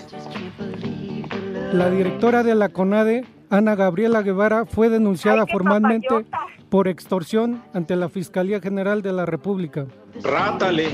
La 1.72 1.89
directora 1.91 2.43
de 2.43 2.55
la 2.55 2.68
CONADE, 2.68 3.24
Ana 3.51 3.74
Gabriela 3.74 4.20
Guevara, 4.22 4.66
fue 4.66 4.91
denunciada 4.91 5.47
formalmente 5.47 6.26
por 6.68 6.89
extorsión 6.89 7.62
ante 7.72 7.97
la 7.97 8.09
Fiscalía 8.11 8.61
General 8.61 9.01
de 9.01 9.12
la 9.12 9.24
República. 9.24 9.87
Rátale. 10.22 10.89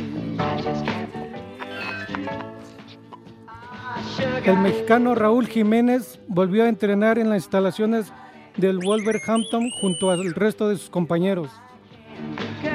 El 4.45 4.59
mexicano 4.59 5.15
Raúl 5.15 5.47
Jiménez 5.47 6.21
volvió 6.29 6.65
a 6.65 6.69
entrenar 6.69 7.19
en 7.19 7.29
las 7.31 7.39
instalaciones 7.45 8.13
del 8.57 8.79
Wolverhampton 8.79 9.71
junto 9.81 10.11
al 10.11 10.35
resto 10.35 10.69
de 10.69 10.77
sus 10.77 10.91
compañeros. 10.91 11.51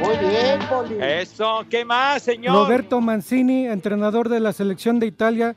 Muy 0.03 0.17
bien, 0.17 0.59
Poli. 0.69 0.97
Eso, 1.01 1.65
¿qué 1.69 1.85
más, 1.85 2.23
señor? 2.23 2.53
Roberto 2.55 2.99
Mancini, 3.01 3.67
entrenador 3.67 4.27
de 4.29 4.39
la 4.39 4.51
selección 4.51 4.99
de 4.99 5.07
Italia, 5.07 5.55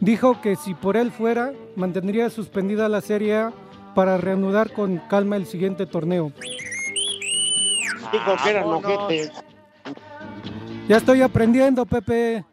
dijo 0.00 0.40
que 0.40 0.56
si 0.56 0.74
por 0.74 0.96
él 0.96 1.10
fuera, 1.10 1.52
mantendría 1.76 2.30
suspendida 2.30 2.88
la 2.88 3.00
Serie 3.00 3.34
A 3.36 3.52
para 3.94 4.16
reanudar 4.18 4.72
con 4.72 4.98
calma 5.08 5.36
el 5.36 5.46
siguiente 5.46 5.86
torneo. 5.86 6.32
Dijo 8.12 8.36
que 8.42 8.50
eran 8.50 8.64
ojetes. 8.64 9.32
Ya 10.88 10.98
estoy 10.98 11.22
aprendiendo, 11.22 11.84
Pepe. 11.86 12.44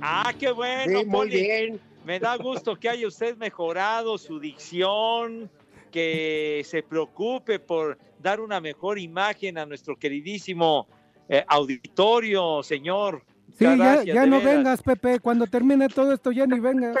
Ah, 0.00 0.32
qué 0.38 0.52
bueno, 0.52 0.84
Sí, 1.00 1.04
muy 1.06 1.18
Poli. 1.28 1.30
bien. 1.42 1.80
Me 2.04 2.18
da 2.18 2.36
gusto 2.36 2.76
que 2.76 2.88
haya 2.88 3.06
usted 3.06 3.36
mejorado 3.36 4.16
su 4.18 4.40
dicción, 4.40 5.50
que 5.90 6.62
se 6.64 6.82
preocupe 6.82 7.58
por 7.58 7.98
dar 8.18 8.40
una 8.40 8.60
mejor 8.60 8.98
imagen 8.98 9.58
a 9.58 9.66
nuestro 9.66 9.96
queridísimo 9.96 10.86
eh, 11.28 11.44
auditorio, 11.46 12.62
señor. 12.62 13.22
Sí, 13.58 13.64
ya, 13.64 13.76
Gracias, 13.76 14.14
ya 14.14 14.20
de 14.22 14.26
no 14.26 14.38
veras. 14.38 14.56
vengas, 14.56 14.82
Pepe. 14.82 15.20
Cuando 15.20 15.46
termine 15.46 15.88
todo 15.88 16.12
esto, 16.12 16.32
ya 16.32 16.46
ni 16.46 16.58
vengas. 16.60 16.96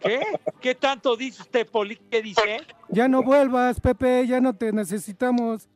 ¿Qué? 0.00 0.20
¿Qué 0.60 0.74
tanto 0.74 1.16
dice 1.16 1.42
usted, 1.42 1.66
Poli? 1.66 1.96
¿Qué 2.10 2.22
dice? 2.22 2.60
Ya 2.88 3.08
no 3.08 3.22
vuelvas, 3.22 3.80
Pepe. 3.80 4.26
Ya 4.26 4.40
no 4.40 4.54
te 4.54 4.72
necesitamos. 4.72 5.68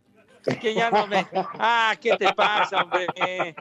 Que 0.60 0.74
ya 0.74 0.90
no 0.90 1.06
me... 1.06 1.26
Ah, 1.58 1.94
¿qué 2.00 2.16
te 2.16 2.32
pasa, 2.34 2.82
hombre? 2.82 3.54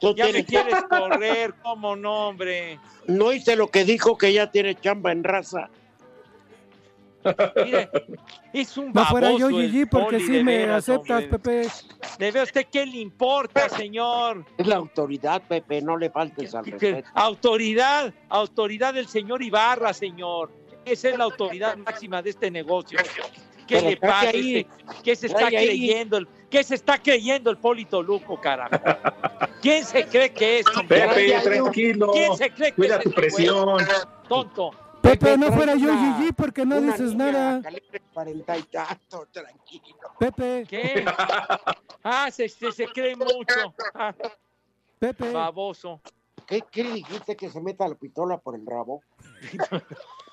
Tú 0.00 0.14
Ya 0.14 0.26
me 0.32 0.44
quieres 0.44 0.82
correr, 0.88 1.54
¿cómo 1.62 1.94
no, 1.96 2.28
hombre? 2.28 2.78
No 3.06 3.32
hice 3.32 3.56
lo 3.56 3.68
que 3.68 3.84
dijo 3.84 4.16
que 4.16 4.32
ya 4.32 4.50
tiene 4.50 4.74
chamba 4.74 5.12
en 5.12 5.22
raza. 5.24 5.68
Mire, 7.64 7.88
es 8.52 8.76
un 8.76 8.86
No 8.88 8.92
baboso 8.92 9.10
fuera 9.12 9.32
yo, 9.32 9.48
Gigi, 9.48 9.86
porque 9.86 10.16
Poli, 10.18 10.26
sí 10.26 10.42
me 10.44 10.58
veras, 10.58 10.86
aceptas, 10.88 11.24
hombre. 11.24 11.38
Pepe. 11.38 11.68
¿De 12.18 12.30
ver 12.30 12.42
usted 12.42 12.66
qué 12.70 12.84
le 12.84 12.98
importa, 12.98 13.66
señor? 13.70 14.44
Es 14.58 14.66
la 14.66 14.76
autoridad, 14.76 15.40
Pepe, 15.48 15.80
no 15.80 15.96
le 15.96 16.10
faltes 16.10 16.54
al 16.54 16.64
¿Qué- 16.64 16.72
respeto. 16.72 17.08
Autoridad, 17.14 18.12
autoridad 18.28 18.92
del 18.92 19.08
señor 19.08 19.42
Ibarra, 19.42 19.94
señor. 19.94 20.50
Esa 20.84 21.08
es 21.08 21.16
la 21.16 21.24
autoridad 21.24 21.78
máxima 21.78 22.20
de 22.20 22.28
este 22.30 22.50
negocio. 22.50 22.98
¿Qué 23.66 23.76
Pero 23.76 23.88
le 23.90 23.96
pasa? 23.96 24.28
ahí, 24.28 24.56
este? 24.58 25.02
¿Qué 25.02 25.16
se 25.16 25.26
está 25.28 25.48
creyendo? 25.48 26.16
El, 26.18 26.28
¿Qué 26.50 26.62
se 26.62 26.74
está 26.74 26.98
creyendo 27.02 27.50
el 27.50 27.56
Polito 27.58 28.02
Luco, 28.02 28.40
carajo? 28.40 28.76
¿Quién 29.62 29.84
se 29.84 30.06
cree 30.06 30.32
que 30.32 30.58
es? 30.60 30.66
Pepe, 30.88 31.40
tranquilo. 31.42 32.10
¿Quién 32.12 32.36
se 32.36 32.50
cree 32.50 32.70
que 32.70 32.76
Cuida 32.76 32.96
es 32.96 33.02
tu 33.04 33.08
este 33.10 33.20
güey? 33.20 33.30
presión. 33.30 33.78
Tonto. 34.28 34.70
Pepe, 35.00 35.36
no 35.36 35.52
fuera 35.52 35.74
yo, 35.74 35.92
Gigi, 35.92 36.32
porque 36.32 36.64
no 36.64 36.80
dices 36.80 37.10
niña 37.14 37.30
nada. 37.32 37.62
calibre 37.62 38.00
40 38.14 38.56
y 38.58 38.62
tanto, 38.64 39.26
tranquilo. 39.30 39.96
Pepe, 40.18 40.64
¿Qué? 40.68 41.04
Ah, 42.02 42.30
se, 42.30 42.48
se, 42.48 42.72
se 42.72 42.86
cree 42.86 43.14
mucho. 43.14 43.74
Ah, 43.94 44.14
Pepe. 44.98 45.30
baboso. 45.30 46.00
¿Qué, 46.46 46.62
qué 46.70 46.84
le 46.84 46.90
dijiste 46.94 47.36
que 47.36 47.50
se 47.50 47.60
meta 47.60 47.86
la 47.88 47.94
pistola 47.96 48.38
por 48.38 48.54
el 48.54 48.64
rabo? 48.66 49.02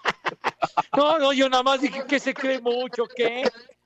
No, 0.95 1.19
no, 1.19 1.33
yo 1.33 1.49
nada 1.49 1.63
más 1.63 1.81
dije 1.81 2.05
que 2.05 2.19
se 2.19 2.33
cree 2.33 2.59
mucho, 2.59 3.05
¿qué? 3.15 3.43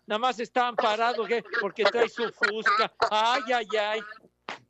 Nada 0.07 0.19
más 0.19 0.39
está 0.39 0.67
amparado, 0.67 1.25
¿qué? 1.25 1.43
Porque 1.61 1.83
trae 1.83 2.09
su 2.09 2.31
fusca. 2.31 2.93
Ay, 3.09 3.43
ay, 3.53 3.67
ay. 3.79 4.01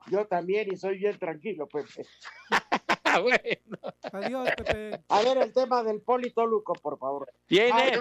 Yo 0.07 0.25
también 0.27 0.71
y 0.71 0.77
soy 0.77 0.97
bien 0.97 1.17
tranquilo, 1.17 1.67
Pepe. 1.67 2.05
bueno. 3.21 3.95
Adiós, 4.13 4.49
Pepe. 4.55 5.01
A 5.09 5.21
ver 5.21 5.37
el 5.39 5.53
tema 5.53 5.83
del 5.83 6.01
politoluco, 6.01 6.73
por 6.73 6.97
favor. 6.97 7.31
Viene. 7.47 7.99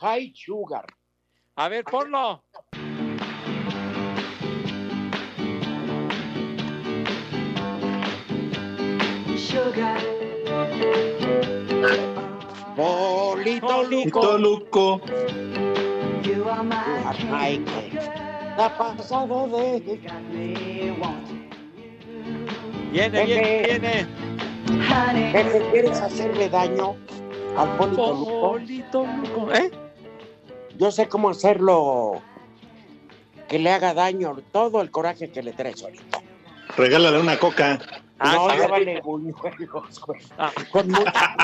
High, 0.00 0.32
sugar. 0.34 0.86
A 1.56 1.68
ver, 1.68 1.84
ponlo. 1.84 2.42
Politoluco. 12.76 14.36
Luco. 14.38 15.00
Que 16.22 16.34
ha 18.62 18.76
pasado 18.78 19.48
de... 19.48 20.00
Viene, 22.92 23.24
viene, 23.24 23.62
viene. 23.64 24.06
Pepe, 25.32 25.68
¿quieres 25.70 26.00
hacerle 26.00 26.48
daño 26.50 26.96
al 27.56 27.76
politoluco? 27.76 28.50
Politoluco, 28.52 29.52
¿eh? 29.54 29.70
Yo 30.76 30.90
sé 30.90 31.08
cómo 31.08 31.30
hacerlo 31.30 32.20
que 33.48 33.58
le 33.58 33.70
haga 33.70 33.94
daño 33.94 34.36
todo 34.52 34.82
el 34.82 34.90
coraje 34.90 35.30
que 35.30 35.42
le 35.42 35.52
traes 35.52 35.82
ahorita. 35.82 36.20
Regálale 36.76 37.20
una 37.20 37.38
coca. 37.38 37.78
no, 38.22 38.50
sí. 38.50 38.56
llévale 38.58 39.00
buñuelos, 39.00 40.00
güey. 40.00 40.20
Ah. 40.38 40.50
Con 40.70 40.88
mucha- 40.88 41.36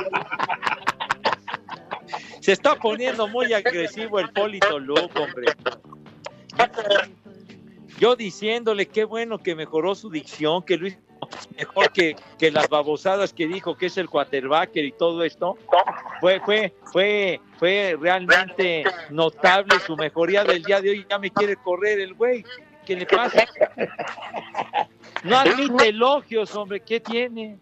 Se 2.42 2.50
está 2.50 2.74
poniendo 2.74 3.28
muy 3.28 3.52
agresivo 3.52 4.18
el 4.18 4.28
Polito 4.30 4.80
Luco, 4.80 5.22
hombre. 5.22 5.46
Yo 8.00 8.16
diciéndole 8.16 8.86
qué 8.86 9.04
bueno 9.04 9.38
que 9.38 9.54
mejoró 9.54 9.94
su 9.94 10.10
dicción, 10.10 10.64
que 10.64 10.74
hizo 10.74 10.98
mejor 11.56 11.92
que, 11.92 12.16
que 12.40 12.50
las 12.50 12.68
babosadas 12.68 13.32
que 13.32 13.46
dijo 13.46 13.76
que 13.76 13.86
es 13.86 13.96
el 13.96 14.08
quarterbacker 14.08 14.84
y 14.84 14.90
todo 14.90 15.22
esto. 15.22 15.56
Fue, 16.20 16.40
fue, 16.40 16.74
fue, 16.92 17.40
fue 17.60 17.96
realmente 18.00 18.82
notable 19.10 19.78
su 19.86 19.96
mejoría 19.96 20.42
del 20.42 20.64
día 20.64 20.80
de 20.80 20.90
hoy. 20.90 21.06
Ya 21.08 21.20
me 21.20 21.30
quiere 21.30 21.54
correr 21.54 22.00
el 22.00 22.14
güey. 22.14 22.44
¿Qué 22.84 22.96
le 22.96 23.06
pasa? 23.06 23.46
No 25.22 25.36
admite 25.36 25.90
elogios, 25.90 26.56
hombre. 26.56 26.80
¿Qué 26.80 26.98
tiene? 26.98 27.60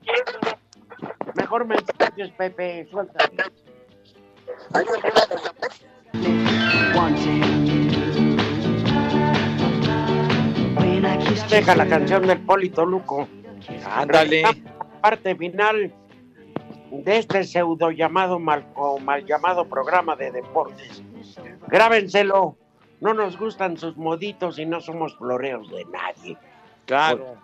Mejor 1.34 1.66
mensajes, 1.66 2.30
Pepe, 2.38 2.88
suéltame. 2.90 3.42
Deja 11.50 11.74
la 11.74 11.86
canción 11.86 12.26
del 12.26 12.40
Polito 12.42 12.86
Luco. 12.86 13.28
Ándale. 13.84 14.44
Parte 15.00 15.34
final 15.34 15.92
de 16.90 17.16
este 17.16 17.44
pseudo 17.44 17.90
llamado 17.90 18.38
mal, 18.38 18.66
o 18.76 18.98
mal 18.98 19.26
llamado 19.26 19.64
programa 19.64 20.14
de 20.16 20.30
deportes. 20.30 21.02
Grábenselo. 21.66 22.56
No 23.00 23.14
nos 23.14 23.38
gustan 23.38 23.78
sus 23.78 23.96
moditos 23.96 24.58
y 24.58 24.66
no 24.66 24.80
somos 24.80 25.16
floreos 25.16 25.70
de 25.70 25.86
nadie. 25.86 26.36
Claro. 26.84 27.36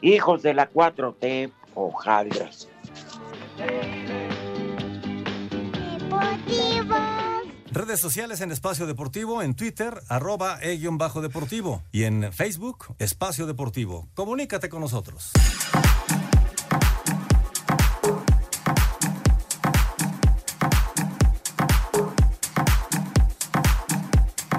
Hijos 0.00 0.42
de 0.42 0.54
la 0.54 0.70
4T, 0.70 1.52
hojaldras. 1.74 2.68
Redes 7.70 8.00
sociales 8.00 8.40
en 8.40 8.50
Espacio 8.50 8.86
Deportivo, 8.86 9.42
en 9.42 9.54
Twitter, 9.54 10.00
arroba 10.08 10.58
e-bajo 10.62 11.20
deportivo 11.20 11.82
y 11.92 12.04
en 12.04 12.32
Facebook, 12.32 12.86
Espacio 12.98 13.46
Deportivo. 13.46 14.08
Comunícate 14.14 14.68
con 14.68 14.80
nosotros. 14.80 15.32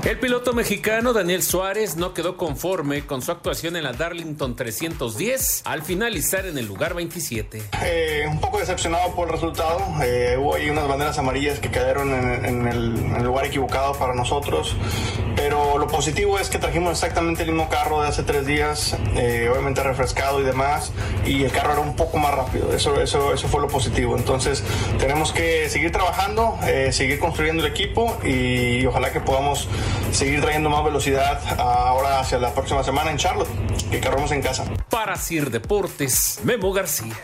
El 0.10 0.18
piloto 0.18 0.54
mexicano 0.54 1.14
Daniel 1.14 1.44
Suárez 1.44 1.96
no 1.96 2.16
quedó 2.16 2.36
conforme 2.36 3.06
con 3.06 3.22
su 3.22 3.32
actuación 3.32 3.76
en 3.76 3.84
la 3.84 3.94
Darlington 3.94 4.56
310 4.56 5.62
al 5.66 5.84
finalizar 5.84 6.48
en 6.48 6.58
el 6.58 6.66
lugar 6.66 6.96
27. 6.96 7.62
Eh, 7.84 8.26
un 8.28 8.42
poco 8.42 8.58
decepcionado 8.58 9.14
por 9.14 9.28
el 9.28 9.34
resultado. 9.36 9.80
Eh, 10.02 10.36
hubo 10.40 10.56
ahí 10.56 10.68
unas 10.68 10.88
banderas 10.88 11.20
amarillas 11.20 11.60
que 11.60 11.70
cayeron 11.70 12.12
en, 12.12 12.68
el 12.68 13.24
lugar 13.24 13.46
equivocado 13.46 13.94
para 14.00 14.16
nosotros. 14.16 14.76
Lo 15.80 15.88
positivo 15.88 16.38
es 16.38 16.50
que 16.50 16.58
trajimos 16.58 16.92
exactamente 16.92 17.44
el 17.44 17.52
mismo 17.52 17.70
carro 17.70 18.02
de 18.02 18.10
hace 18.10 18.24
tres 18.24 18.46
días, 18.46 18.98
eh, 19.16 19.50
obviamente 19.50 19.82
refrescado 19.82 20.42
y 20.42 20.44
demás, 20.44 20.92
y 21.26 21.46
el 21.46 21.52
carro 21.52 21.72
era 21.72 21.80
un 21.80 21.96
poco 21.96 22.18
más 22.18 22.36
rápido. 22.36 22.74
Eso, 22.74 23.02
eso, 23.02 23.34
eso 23.34 23.48
fue 23.48 23.62
lo 23.62 23.70
positivo. 23.70 24.18
Entonces 24.18 24.62
tenemos 25.00 25.32
que 25.32 25.70
seguir 25.70 25.94
trabajando, 25.94 26.60
eh, 26.64 26.92
seguir 26.92 27.18
construyendo 27.18 27.66
el 27.66 27.72
equipo 27.72 28.18
y 28.26 28.86
ojalá 28.88 29.14
que 29.14 29.22
podamos 29.22 29.70
seguir 30.12 30.42
trayendo 30.42 30.70
más 30.70 30.84
velocidad 30.84 31.40
ahora 31.58 32.20
hacia 32.20 32.40
la 32.40 32.54
próxima 32.54 32.84
semana 32.84 33.12
en 33.12 33.18
Charlotte, 33.18 33.50
que 33.90 34.02
corremos 34.02 34.34
en 34.34 34.42
casa. 34.42 34.66
Para 34.90 35.16
Sir 35.16 35.50
Deportes, 35.50 36.42
Memo 36.44 36.74
García. 36.74 37.16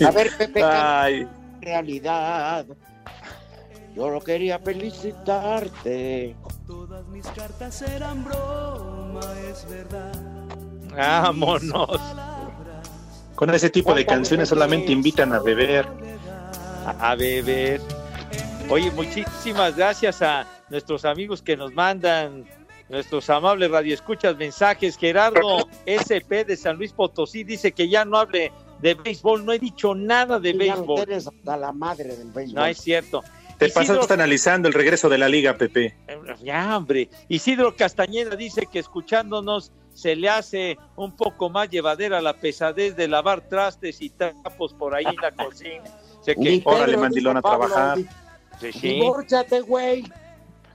A 0.06 0.10
ver, 0.10 0.30
Pepe, 0.36 0.62
Ay. 0.62 1.20
en 1.20 1.62
realidad, 1.62 2.66
yo 3.94 4.10
lo 4.10 4.20
quería 4.20 4.58
felicitarte. 4.58 6.36
Todas 6.66 7.06
mis 7.08 7.26
cartas 7.28 7.82
eran 7.82 8.24
broma, 8.24 9.20
es 9.50 9.68
verdad. 9.68 10.12
Vámonos. 10.94 12.00
Con 13.34 13.54
ese 13.54 13.70
tipo 13.70 13.94
de 13.94 14.04
canciones 14.04 14.48
solamente 14.48 14.92
invitan 14.92 15.32
a 15.32 15.40
beber. 15.40 15.86
A 17.00 17.14
beber. 17.14 17.80
Oye, 18.68 18.90
muchísimas 18.90 19.76
gracias 19.76 20.22
a 20.22 20.46
nuestros 20.70 21.04
amigos 21.04 21.40
que 21.42 21.56
nos 21.56 21.72
mandan 21.72 22.44
nuestros 22.88 23.28
amables 23.30 23.70
radioescuchas 23.70 24.36
mensajes. 24.36 24.96
Gerardo 24.96 25.68
SP 25.86 26.44
de 26.44 26.56
San 26.56 26.76
Luis 26.76 26.92
Potosí 26.92 27.44
dice 27.44 27.72
que 27.72 27.88
ya 27.88 28.04
no 28.04 28.18
hable 28.18 28.52
de 28.80 28.94
béisbol. 28.94 29.44
No 29.44 29.52
he 29.52 29.58
dicho 29.58 29.94
nada 29.94 30.38
de 30.40 30.52
Ya 30.52 30.58
béisbol. 30.58 31.00
eres 31.00 31.26
hasta 31.26 31.56
la 31.56 31.72
madre 31.72 32.04
del 32.16 32.30
béisbol. 32.32 32.54
No 32.54 32.66
es 32.66 32.78
cierto. 32.78 33.22
Te 33.58 33.66
Isidro- 33.66 33.74
pasaste 33.96 34.14
analizando 34.14 34.68
el 34.68 34.74
regreso 34.74 35.08
de 35.08 35.18
la 35.18 35.28
liga, 35.28 35.54
Pepe. 35.56 35.96
Ya, 36.42 36.76
hombre. 36.76 37.08
Isidro 37.28 37.74
Castañeda 37.74 38.36
dice 38.36 38.66
que 38.70 38.78
escuchándonos 38.78 39.72
se 39.92 40.14
le 40.14 40.28
hace 40.28 40.78
un 40.94 41.16
poco 41.16 41.50
más 41.50 41.68
llevadera 41.68 42.20
la 42.22 42.34
pesadez 42.34 42.94
de 42.94 43.08
lavar 43.08 43.40
trastes 43.48 44.00
y 44.00 44.10
trapos 44.10 44.72
por 44.74 44.94
ahí 44.94 45.04
en 45.06 45.16
la 45.16 45.32
cocina. 45.44 45.82
Sé 46.22 46.36
que, 46.36 46.62
Órale, 46.64 46.96
mandilón, 46.96 47.36
a 47.36 47.42
trabajar. 47.42 47.98
Sí, 48.60 48.72
sí. 48.72 49.00
Güey. 49.66 50.04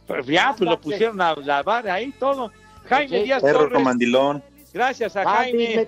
Pues 0.07 0.25
ya, 0.25 0.53
pues 0.57 0.69
lo 0.69 0.79
pusieron 0.81 1.21
a 1.21 1.35
lavar 1.35 1.87
ahí 1.89 2.11
todo. 2.19 2.51
Jaime 2.89 3.17
Sí. 3.19 3.23
Díaz 3.23 3.41
Perro 3.41 3.59
Torres, 3.59 3.81
mandilón. 3.81 4.43
gracias 4.73 5.15
a 5.15 5.21
Ah, 5.21 5.35
Jaime. 5.37 5.87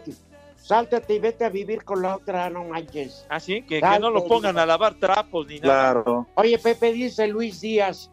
Sáltate 0.65 1.13
y 1.13 1.19
vete 1.19 1.45
a 1.45 1.49
vivir 1.49 1.83
con 1.83 2.01
la 2.01 2.15
otra, 2.15 2.49
no 2.49 2.63
manches. 2.63 3.23
Así 3.29 3.61
que, 3.61 3.79
que 3.79 3.99
no 3.99 4.09
lo 4.09 4.25
pongan 4.25 4.57
a 4.57 4.65
lavar 4.65 4.95
trapos 4.95 5.45
ni 5.45 5.59
nada. 5.59 5.91
Claro. 5.91 6.25
Oye, 6.33 6.57
Pepe, 6.57 6.91
dice 6.91 7.27
Luis 7.27 7.61
Díaz. 7.61 8.09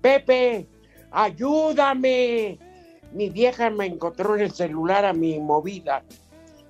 Pepe, 0.00 0.66
ayúdame. 1.10 2.58
Mi 3.12 3.28
vieja 3.28 3.68
me 3.68 3.84
encontró 3.84 4.34
en 4.34 4.40
el 4.40 4.52
celular 4.52 5.04
a 5.04 5.12
mi 5.12 5.38
movida 5.40 6.02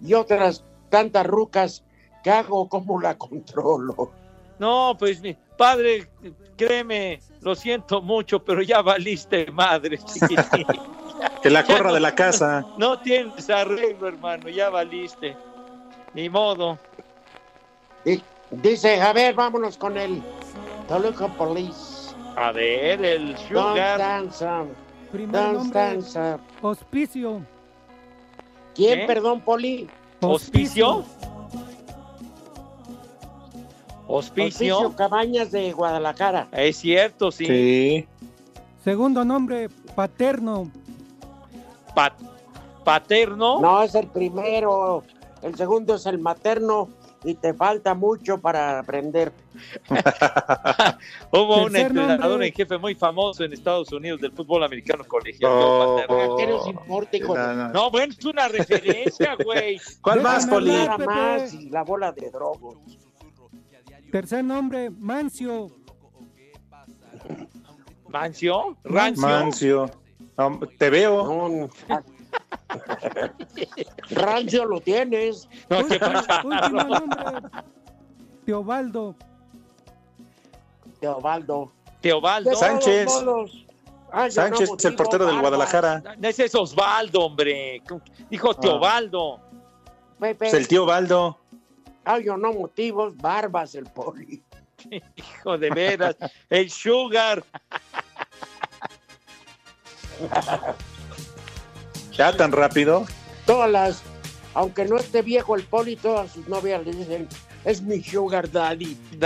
y 0.01 0.15
otras 0.15 0.65
tantas 0.89 1.25
rucas. 1.25 1.85
¿Qué 2.25 2.33
hago? 2.33 2.69
¿Cómo 2.69 3.01
la 3.01 3.17
controlo? 3.17 4.11
No, 4.59 4.97
pues 4.99 5.21
mi 5.21 5.37
padre, 5.57 6.09
créeme, 6.57 7.21
lo 7.41 7.55
siento 7.55 8.03
mucho, 8.03 8.45
pero 8.45 8.63
ya 8.63 8.83
valiste 8.83 9.49
madre, 9.53 9.97
chiquitín. 10.13 10.67
Que 11.43 11.51
la 11.51 11.65
corra 11.65 11.93
de 11.93 12.01
la 12.01 12.15
casa. 12.15 12.65
No 12.79 12.99
tienes 13.01 13.49
arreglo, 13.51 14.09
hermano, 14.09 14.49
ya 14.49 14.71
valiste. 14.71 15.37
Ni 16.15 16.29
modo. 16.29 16.79
Dice, 18.51 19.01
a 19.01 19.13
ver, 19.13 19.35
vámonos 19.35 19.77
con 19.77 19.97
el 19.97 20.23
Toluca 20.89 21.29
Police. 21.29 22.15
A 22.37 22.53
ver, 22.53 23.05
el 23.05 23.37
Sugar. 23.39 23.99
don't 23.99 25.53
nombre, 25.55 25.81
dance, 25.81 26.19
uh. 26.19 26.39
Hospicio. 26.63 27.43
¿Quién, 28.75 29.01
¿Qué? 29.01 29.07
perdón, 29.07 29.41
Poli? 29.41 29.89
¿Hospicio? 30.21 31.05
Hospicio 34.07 34.77
¿Hospicio? 34.77 34.97
Cabañas 34.97 35.51
de 35.53 35.73
Guadalajara. 35.73 36.49
Es 36.53 36.77
cierto, 36.79 37.31
sí. 37.31 37.47
Sí. 37.47 38.07
Segundo 38.83 39.25
nombre, 39.25 39.69
Paterno. 39.95 40.71
Pa- 41.95 42.17
paterno. 42.85 43.61
No, 43.61 43.83
es 43.83 43.95
el 43.95 44.07
primero. 44.09 45.03
El 45.43 45.55
segundo 45.57 45.95
es 45.97 46.07
el 46.07 46.19
materno 46.19 46.89
y 47.23 47.35
te 47.35 47.55
falta 47.55 47.95
mucho 47.95 48.39
para 48.39 48.79
aprender. 48.79 49.33
Hubo 51.31 51.65
un 51.65 51.77
entrenador 51.77 52.21
nombre. 52.31 52.49
en 52.49 52.53
jefe 52.55 52.79
muy 52.79 52.95
famoso 52.95 53.45
en 53.45 53.53
Estados 53.53 53.93
Unidos 53.93 54.21
del 54.21 54.33
fútbol 54.33 54.65
americano 54.65 55.05
colegial. 55.05 55.51
Oh. 55.55 55.97
Paterno. 56.07 56.37
¿Qué 56.37 56.47
nos 56.47 56.67
importa, 56.69 57.17
hijo 57.17 57.35
de- 57.35 57.41
No, 57.41 57.55
no. 57.55 57.69
No, 57.73 57.91
bueno, 57.91 58.13
es 58.19 58.25
una 58.25 58.49
referencia, 58.49 59.37
güey. 59.45 59.79
¿Cuál 60.03 60.21
más, 60.23 60.47
Poli? 60.47 60.73
más 61.07 61.55
y 61.55 61.71
la 61.71 61.83
bola 61.83 62.13
de 62.13 62.31
drogos. 62.31 62.77
Tercer 64.11 64.45
nombre, 64.45 64.91
Mancio. 64.91 65.69
¿Mancio? 68.09 68.77
¿Rancio? 68.85 69.27
Mancio. 69.27 69.91
No, 70.37 70.61
te 70.79 70.91
veo. 70.91 71.25
No, 71.25 71.49
no. 71.49 71.71
Rancio 74.11 74.65
lo 74.65 74.81
tienes. 74.81 75.49
No, 75.69 75.87
¿qué 75.87 75.95
Último, 75.95 76.13
pasa? 76.13 76.43
último 76.45 76.83
nombre, 76.83 77.49
Teobaldo. 78.45 79.15
Teobaldo. 81.01 81.73
Teobaldo. 82.01 82.55
Sánchez. 82.55 83.09
Ah, 84.13 84.31
Sánchez 84.31 84.71
no 84.71 84.77
es 84.77 84.85
el 84.85 84.97
portero 84.97 85.27
del. 85.27 85.41
Guadalajara. 85.41 86.03
Ese 86.23 86.47
es 86.47 86.55
Osvaldo, 86.55 87.21
hombre. 87.21 87.83
Dijo 88.31 88.55
Teobaldo. 88.55 89.41
Pepe. 90.19 90.35
Pues 90.37 90.55
el 90.55 90.69
tío 90.69 90.87
Baldo. 90.87 91.39
Ah, 92.05 92.19
yo 92.19 92.37
no 92.37 92.53
motivos, 92.53 93.17
barbas 93.17 93.75
el 93.75 93.85
poli. 93.85 94.43
Hijo 95.17 95.59
de 95.59 95.71
veras. 95.71 96.17
El 96.49 96.71
Sugar. 96.71 97.45
Ya 102.13 102.33
tan 102.37 102.53
rápido. 102.53 103.07
Todas 103.45 103.69
las, 103.71 104.03
aunque 104.55 104.85
no 104.85 104.97
esté 104.97 105.21
viejo 105.23 105.57
el 105.57 105.65
poli, 105.65 105.97
todas 105.97 106.31
sus 106.31 106.47
novias 106.47 106.85
le 106.87 106.93
dicen, 106.93 107.29
es 107.65 107.83
mi 107.83 108.03
sugar 108.03 108.49
daddy. 108.51 108.97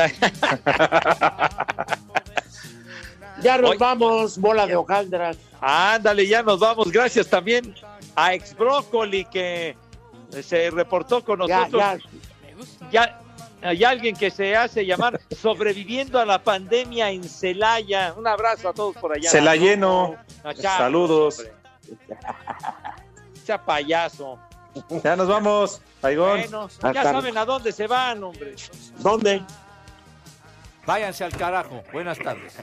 Ya 3.41 3.57
nos 3.57 3.79
vamos, 3.79 4.37
bola 4.39 4.67
de 4.67 4.75
hojaldras. 4.75 5.37
Ándale, 5.61 6.27
ya 6.27 6.43
nos 6.43 6.59
vamos. 6.59 6.91
Gracias 6.91 7.29
también 7.29 7.73
a 8.17 8.35
Ex 8.35 8.53
Brócoli 8.57 9.25
que 9.27 9.77
se 10.43 10.71
reportó 10.71 11.25
con 11.25 11.47
Ya, 11.47 11.61
nosotros. 11.69 12.03
ya. 12.91 13.07
Ya, 13.07 13.21
hay 13.63 13.85
alguien 13.85 14.17
que 14.17 14.31
se 14.31 14.57
hace 14.57 14.87
llamar 14.87 15.21
sobreviviendo 15.31 16.19
a 16.19 16.25
la 16.25 16.43
pandemia 16.43 17.11
en 17.11 17.25
Celaya. 17.25 18.15
Un 18.17 18.27
abrazo 18.27 18.69
a 18.69 18.73
todos 18.73 18.97
por 18.97 19.17
allá. 19.17 19.31
Se 19.31 19.41
la 19.41 19.57
lleno. 19.57 20.17
No, 20.45 20.55
Saludos. 20.55 21.45
Sea 23.45 23.65
payaso. 23.65 24.39
Ya 25.03 25.17
nos 25.17 25.29
vamos. 25.29 25.81
Bueno, 26.01 26.65
Hasta 26.65 26.93
ya 26.93 27.03
saben 27.03 27.37
a 27.37 27.45
dónde 27.45 27.73
se 27.73 27.87
van, 27.87 28.23
hombre. 28.23 28.55
¿Dónde? 28.99 29.43
Váyanse 30.87 31.25
al 31.25 31.37
carajo. 31.37 31.83
Buenas 31.93 32.19
tardes. 32.19 32.57